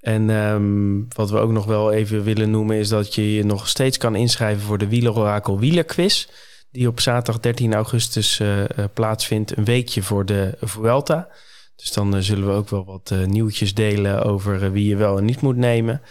En 0.00 0.30
ehm, 0.30 0.98
wat 1.08 1.30
we 1.30 1.38
ook 1.38 1.50
nog 1.50 1.64
wel 1.64 1.92
even 1.92 2.22
willen 2.22 2.50
noemen... 2.50 2.76
is 2.76 2.88
dat 2.88 3.14
je 3.14 3.34
je 3.34 3.44
nog 3.44 3.68
steeds 3.68 3.96
kan 3.98 4.14
inschrijven 4.16 4.62
voor 4.62 4.78
de 4.78 4.88
Wielerorakel 4.88 5.58
Wielerquiz... 5.58 6.26
die 6.70 6.88
op 6.88 7.00
zaterdag 7.00 7.40
13 7.42 7.74
augustus 7.74 8.40
eh, 8.40 8.62
eh, 8.64 8.68
plaatsvindt. 8.94 9.56
Een 9.56 9.64
weekje 9.64 10.02
voor 10.02 10.24
de 10.24 10.54
Vuelta. 10.60 11.28
Dus 11.76 11.92
dan 11.92 12.16
eh, 12.16 12.20
zullen 12.22 12.46
we 12.46 12.52
ook 12.52 12.68
wel 12.68 12.84
wat 12.84 13.10
eh, 13.10 13.24
nieuwtjes 13.24 13.74
delen... 13.74 14.22
over 14.24 14.64
eh, 14.64 14.70
wie 14.70 14.88
je 14.88 14.96
wel 14.96 15.18
en 15.18 15.24
niet 15.24 15.40
moet 15.40 15.56
nemen. 15.56 16.02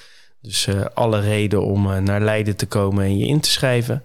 Dus 0.41 0.67
eh, 0.67 0.85
alle 0.93 1.19
reden 1.19 1.63
om 1.63 1.91
eh, 1.91 1.97
naar 1.97 2.21
Leiden 2.21 2.55
te 2.55 2.65
komen 2.65 3.03
en 3.03 3.17
je 3.17 3.25
in 3.25 3.39
te 3.39 3.49
schrijven. 3.49 4.03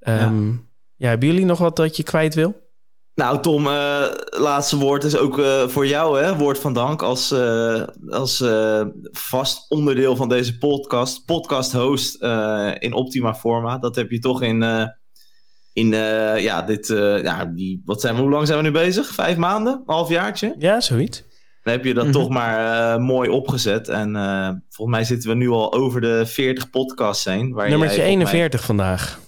Ehm, 0.00 0.48
ja. 0.96 1.08
hebben 1.08 1.28
jullie 1.28 1.44
nog 1.44 1.58
wat 1.58 1.76
dat 1.76 1.96
je 1.96 2.02
kwijt 2.02 2.34
wil? 2.34 2.70
Nou, 3.14 3.40
Tom, 3.40 3.66
eh, 3.66 4.04
laatste 4.24 4.76
woord 4.76 5.04
is 5.04 5.16
ook 5.16 5.38
eh, 5.38 5.68
voor 5.68 5.86
jou, 5.86 6.20
hè? 6.20 6.36
Woord 6.36 6.58
van 6.58 6.72
dank 6.72 7.02
als, 7.02 7.30
eh, 7.30 7.82
als 8.08 8.44
vast 9.10 9.70
onderdeel 9.70 10.16
van 10.16 10.28
deze 10.28 10.58
podcast. 10.58 11.24
Podcast-host 11.24 12.22
in 12.78 12.92
Optima 12.92 13.34
Forma. 13.34 13.78
Dat 13.78 13.96
heb 13.96 14.10
je 14.10 14.18
toch 14.18 14.42
in, 14.42 14.62
in 15.72 15.88
ja, 16.38 16.62
dit, 16.62 16.86
ja, 17.22 17.44
die, 17.44 17.82
wat 17.84 18.00
zijn 18.00 18.14
we, 18.14 18.20
hoe 18.20 18.30
lang 18.30 18.46
zijn 18.46 18.58
we 18.58 18.64
nu 18.64 18.70
bezig? 18.70 19.06
Vijf 19.06 19.36
maanden? 19.36 19.72
Een 19.72 19.94
halfjaartje? 19.94 20.54
Ja, 20.58 20.80
zoiets. 20.80 21.22
Dan 21.62 21.72
heb 21.72 21.84
je 21.84 21.94
dat 21.94 22.04
Mhm. 22.04 22.12
toch 22.12 22.28
maar 22.28 23.00
mooi 23.00 23.28
opgezet. 23.30 23.88
En 23.88 24.12
volgens 24.70 24.96
mij 24.96 25.06
zitten 25.06 25.28
we 25.30 25.36
nu 25.36 25.48
al 25.48 25.72
over 25.72 26.00
de 26.00 26.26
40 26.26 26.70
podcasts 26.70 27.24
heen. 27.24 27.52
Waar 27.52 27.68
Nummertje 27.68 27.96
jij 27.96 28.06
volgens 28.06 28.32
mij 28.32 28.40
41 28.40 28.64
vandaag. 28.64 29.20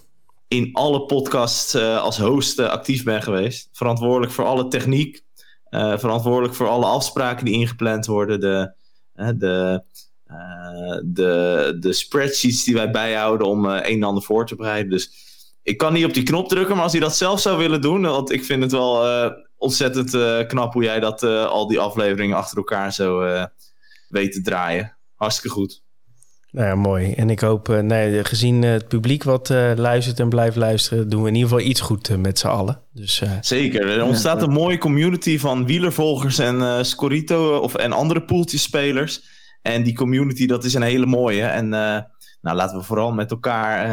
In 0.55 0.73
alle 0.73 1.07
podcasts 1.07 1.75
eh, 1.75 2.03
als 2.03 2.19
host 2.19 2.59
eh, 2.59 2.69
actief 2.69 3.05
ben 3.05 3.23
geweest. 3.23 3.69
Verantwoordelijk 3.73 4.33
voor 4.33 4.45
alle 4.45 4.69
techniek. 4.69 5.23
eh, 5.65 5.99
verantwoordelijk 5.99 6.55
voor 6.55 6.69
alle 6.69 6.87
afspraken 6.87 7.45
die 7.45 7.55
ingepland 7.55 8.07
worden. 8.07 8.41
De, 8.41 8.73
de, 9.37 9.83
de, 11.05 11.77
de 11.81 11.93
spreadsheets 11.93 12.65
die 12.65 12.75
wij 12.75 12.91
bijhouden 12.91 13.47
om 13.47 13.65
een 13.65 13.83
en 13.83 14.03
ander 14.03 14.23
voor 14.23 14.47
te 14.47 14.57
bereiden. 14.57 14.91
Dus 14.91 15.11
ik 15.63 15.77
kan 15.79 15.93
niet 15.93 16.05
op 16.05 16.15
die 16.15 16.23
knop 16.23 16.49
drukken, 16.49 16.75
maar 16.75 16.83
als 16.83 16.93
hij 16.93 17.01
dat 17.01 17.17
zelf 17.17 17.41
zou 17.41 17.59
willen 17.59 17.81
doen. 17.81 18.03
Want 18.03 18.33
ik 18.33 18.45
vind 18.45 18.63
het 18.63 18.73
wel 18.73 19.07
ontzettend 19.57 20.11
knap 20.47 20.73
hoe 20.73 20.83
jij 20.83 21.01
dat 21.01 21.23
al 21.23 21.67
die 21.67 21.81
afleveringen 21.81 22.37
achter 22.37 22.57
elkaar 22.57 22.93
zo 22.93 23.21
weet 24.09 24.33
te 24.33 24.43
draaien. 24.43 24.97
Hartstikke 25.15 25.57
goed. 25.57 25.84
Nou 26.55 26.67
ja, 26.69 26.75
mooi. 26.75 27.13
En 27.13 27.31
ik 27.31 27.41
hoop, 27.41 27.69
eh, 27.69 27.81
nee, 27.81 28.25
gezien 28.25 28.65
eh, 28.65 28.71
het 28.71 28.89
publiek 28.89 29.23
wat 29.23 29.51
eh, 29.51 29.73
luistert 29.77 30.21
en 30.21 30.29
blijft 30.29 30.57
luisteren, 30.57 31.09
doen 31.09 31.23
we 31.23 31.29
in 31.29 31.35
ieder 31.35 31.49
geval 31.51 31.65
iets 31.67 31.81
goed 31.81 32.17
met 32.19 32.39
z'n 32.39 32.47
allen. 32.47 32.81
Dus 32.93 33.21
eh, 33.21 33.31
Zeker. 33.41 33.89
Er 33.89 34.05
ontstaat 34.05 34.43
een 34.43 34.51
mooie 34.51 34.79
community 34.79 35.39
van 35.39 35.67
wielervolgers 35.67 36.39
en 36.39 36.61
eh 36.61 36.83
Scorito 36.83 37.57
of, 37.57 37.75
en 37.75 37.93
andere 37.93 38.23
poeltjespelers. 38.23 39.23
En 39.63 39.83
die 39.83 39.95
community, 39.95 40.47
dat 40.47 40.65
is 40.65 40.75
een 40.75 40.83
hele 40.83 41.07
mooie. 41.07 41.43
En 41.43 41.75
eh, 41.75 41.99
nou, 42.41 42.57
laten 42.57 42.79
we 42.79 42.85
vooral 42.85 43.13
met 43.13 43.31
elkaar... 43.31 43.85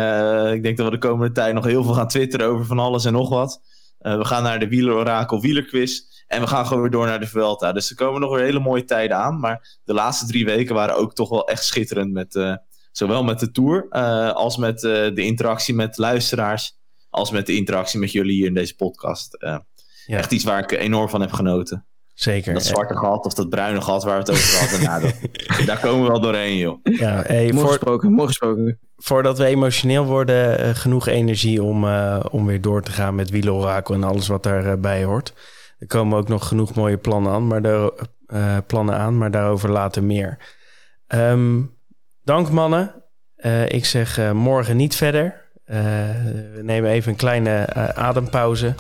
eh, 0.47 0.53
ik 0.53 0.64
denk 0.64 0.78
dat 0.78 0.86
we 0.86 0.91
de 0.91 1.07
komende 1.07 1.34
tijd 1.34 1.53
nog 1.53 1.66
heel 1.66 1.84
veel 1.84 1.93
gaan 1.93 2.07
twitteren 2.07 2.47
over 2.47 2.66
van 2.66 2.80
alles 2.80 3.05
en 3.05 3.14
nog 3.14 3.30
wat. 3.30 3.62
Eh, 3.99 4.18
we 4.18 4.26
gaan 4.26 4.43
naar 4.43 4.59
de 4.59 4.68
Wielerorakel 4.68 5.41
Wielerquiz. 5.41 5.99
En 6.32 6.42
we 6.42 6.48
gaan 6.48 6.66
gewoon 6.68 6.82
weer 6.82 6.92
door 6.92 7.06
naar 7.06 7.20
de 7.20 7.28
Vuelta. 7.28 7.72
Dus 7.72 7.90
er 7.90 7.96
komen 7.96 8.22
nog 8.22 8.36
weer 8.36 8.44
hele 8.44 8.60
mooie 8.60 8.84
tijden 8.84 9.18
aan. 9.18 9.40
Maar 9.40 9.78
de 9.84 9.94
laatste 9.94 10.26
drie 10.26 10.46
weken 10.46 10.76
waren 10.76 10.96
ook 10.98 11.14
toch 11.14 11.30
wel 11.30 11.48
echt 11.48 11.64
schitterend. 11.66 12.12
Met, 12.14 12.36
eh, 12.36 12.54
zowel 12.92 13.24
met 13.24 13.40
de 13.40 13.52
Tour 13.52 13.86
eh, 13.90 14.32
als 14.32 14.58
met 14.58 14.84
eh, 14.84 14.92
de 14.92 15.22
interactie 15.22 15.74
met 15.76 15.98
luisteraars. 15.98 16.78
Als 17.10 17.32
met 17.32 17.46
de 17.46 17.56
interactie 17.56 18.00
met 18.00 18.12
jullie 18.12 18.36
hier 18.36 18.46
in 18.48 18.54
deze 18.54 18.76
podcast. 18.76 19.34
Eh, 19.36 19.58
Ja. 20.06 20.18
Echt 20.18 20.32
iets 20.32 20.44
waar 20.44 20.60
ik 20.60 20.72
enorm 20.72 21.10
van 21.10 21.22
heb 21.22 21.32
genoten. 21.32 21.86
zeker. 22.14 22.54
Dat 22.54 22.64
zwarte 22.64 22.98
gat 22.98 23.26
of 23.26 23.34
dat 23.34 23.50
bruine 23.50 23.82
gat 23.82 24.04
waar 24.04 24.14
we 24.14 24.20
het 24.20 24.30
over 24.32 24.60
hadden. 24.60 24.84
nou, 24.84 25.02
dat- 25.02 25.66
daar 25.68 25.80
komen 25.80 26.04
we 26.04 26.08
wel 26.12 26.22
doorheen, 26.22 26.58
joh. 26.58 26.80
Ja, 26.84 27.22
hey, 27.26 27.44
Mooi 27.44 27.54
voor, 27.60 27.68
gesproken, 27.68 28.12
mooi 28.12 28.28
gesproken. 28.28 28.80
voordat 28.96 29.38
we 29.38 29.46
emotioneel 29.46 30.06
worden, 30.06 30.76
genoeg 30.76 31.08
energie 31.08 31.64
om, 31.64 31.86
eh, 31.88 32.20
om 32.32 32.46
weer 32.46 32.62
door 32.62 32.82
te 32.82 32.92
gaan 32.92 33.16
met 33.16 33.30
Wielerorakel 33.30 33.94
en 33.96 34.04
alles 34.04 34.28
wat 34.28 34.44
daarbij 34.44 35.04
hoort. 35.04 35.34
Er 35.82 35.88
komen 35.88 36.18
ook 36.18 36.28
nog 36.28 36.48
genoeg 36.48 36.74
mooie 36.74 36.98
plannen 36.98 37.32
aan, 37.32 37.48
maar, 37.48 37.62
daar, 37.62 37.90
eh, 38.26 38.58
plannen 38.68 38.96
aan, 38.96 39.18
maar 39.18 39.32
daarover 39.32 39.70
later 39.70 40.04
meer. 40.04 40.38
Ehm, 41.08 41.62
dank 42.24 42.50
mannen. 42.50 43.04
Eh, 43.36 43.70
ik 43.70 43.86
zeg 43.86 44.18
eh, 44.18 44.32
morgen 44.32 44.78
niet 44.78 44.96
verder. 44.96 45.50
We 45.66 46.60
nemen 46.64 46.90
even 46.90 47.12
een 47.12 47.18
kleine 47.18 47.74
adempauze. 47.96 48.76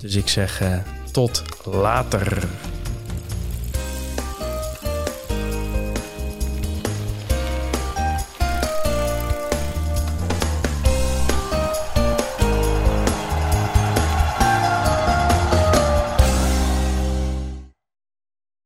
Dus 0.00 0.14
ik 0.14 0.28
zeg 0.28 0.62
tot 1.12 1.42
later. 1.64 2.48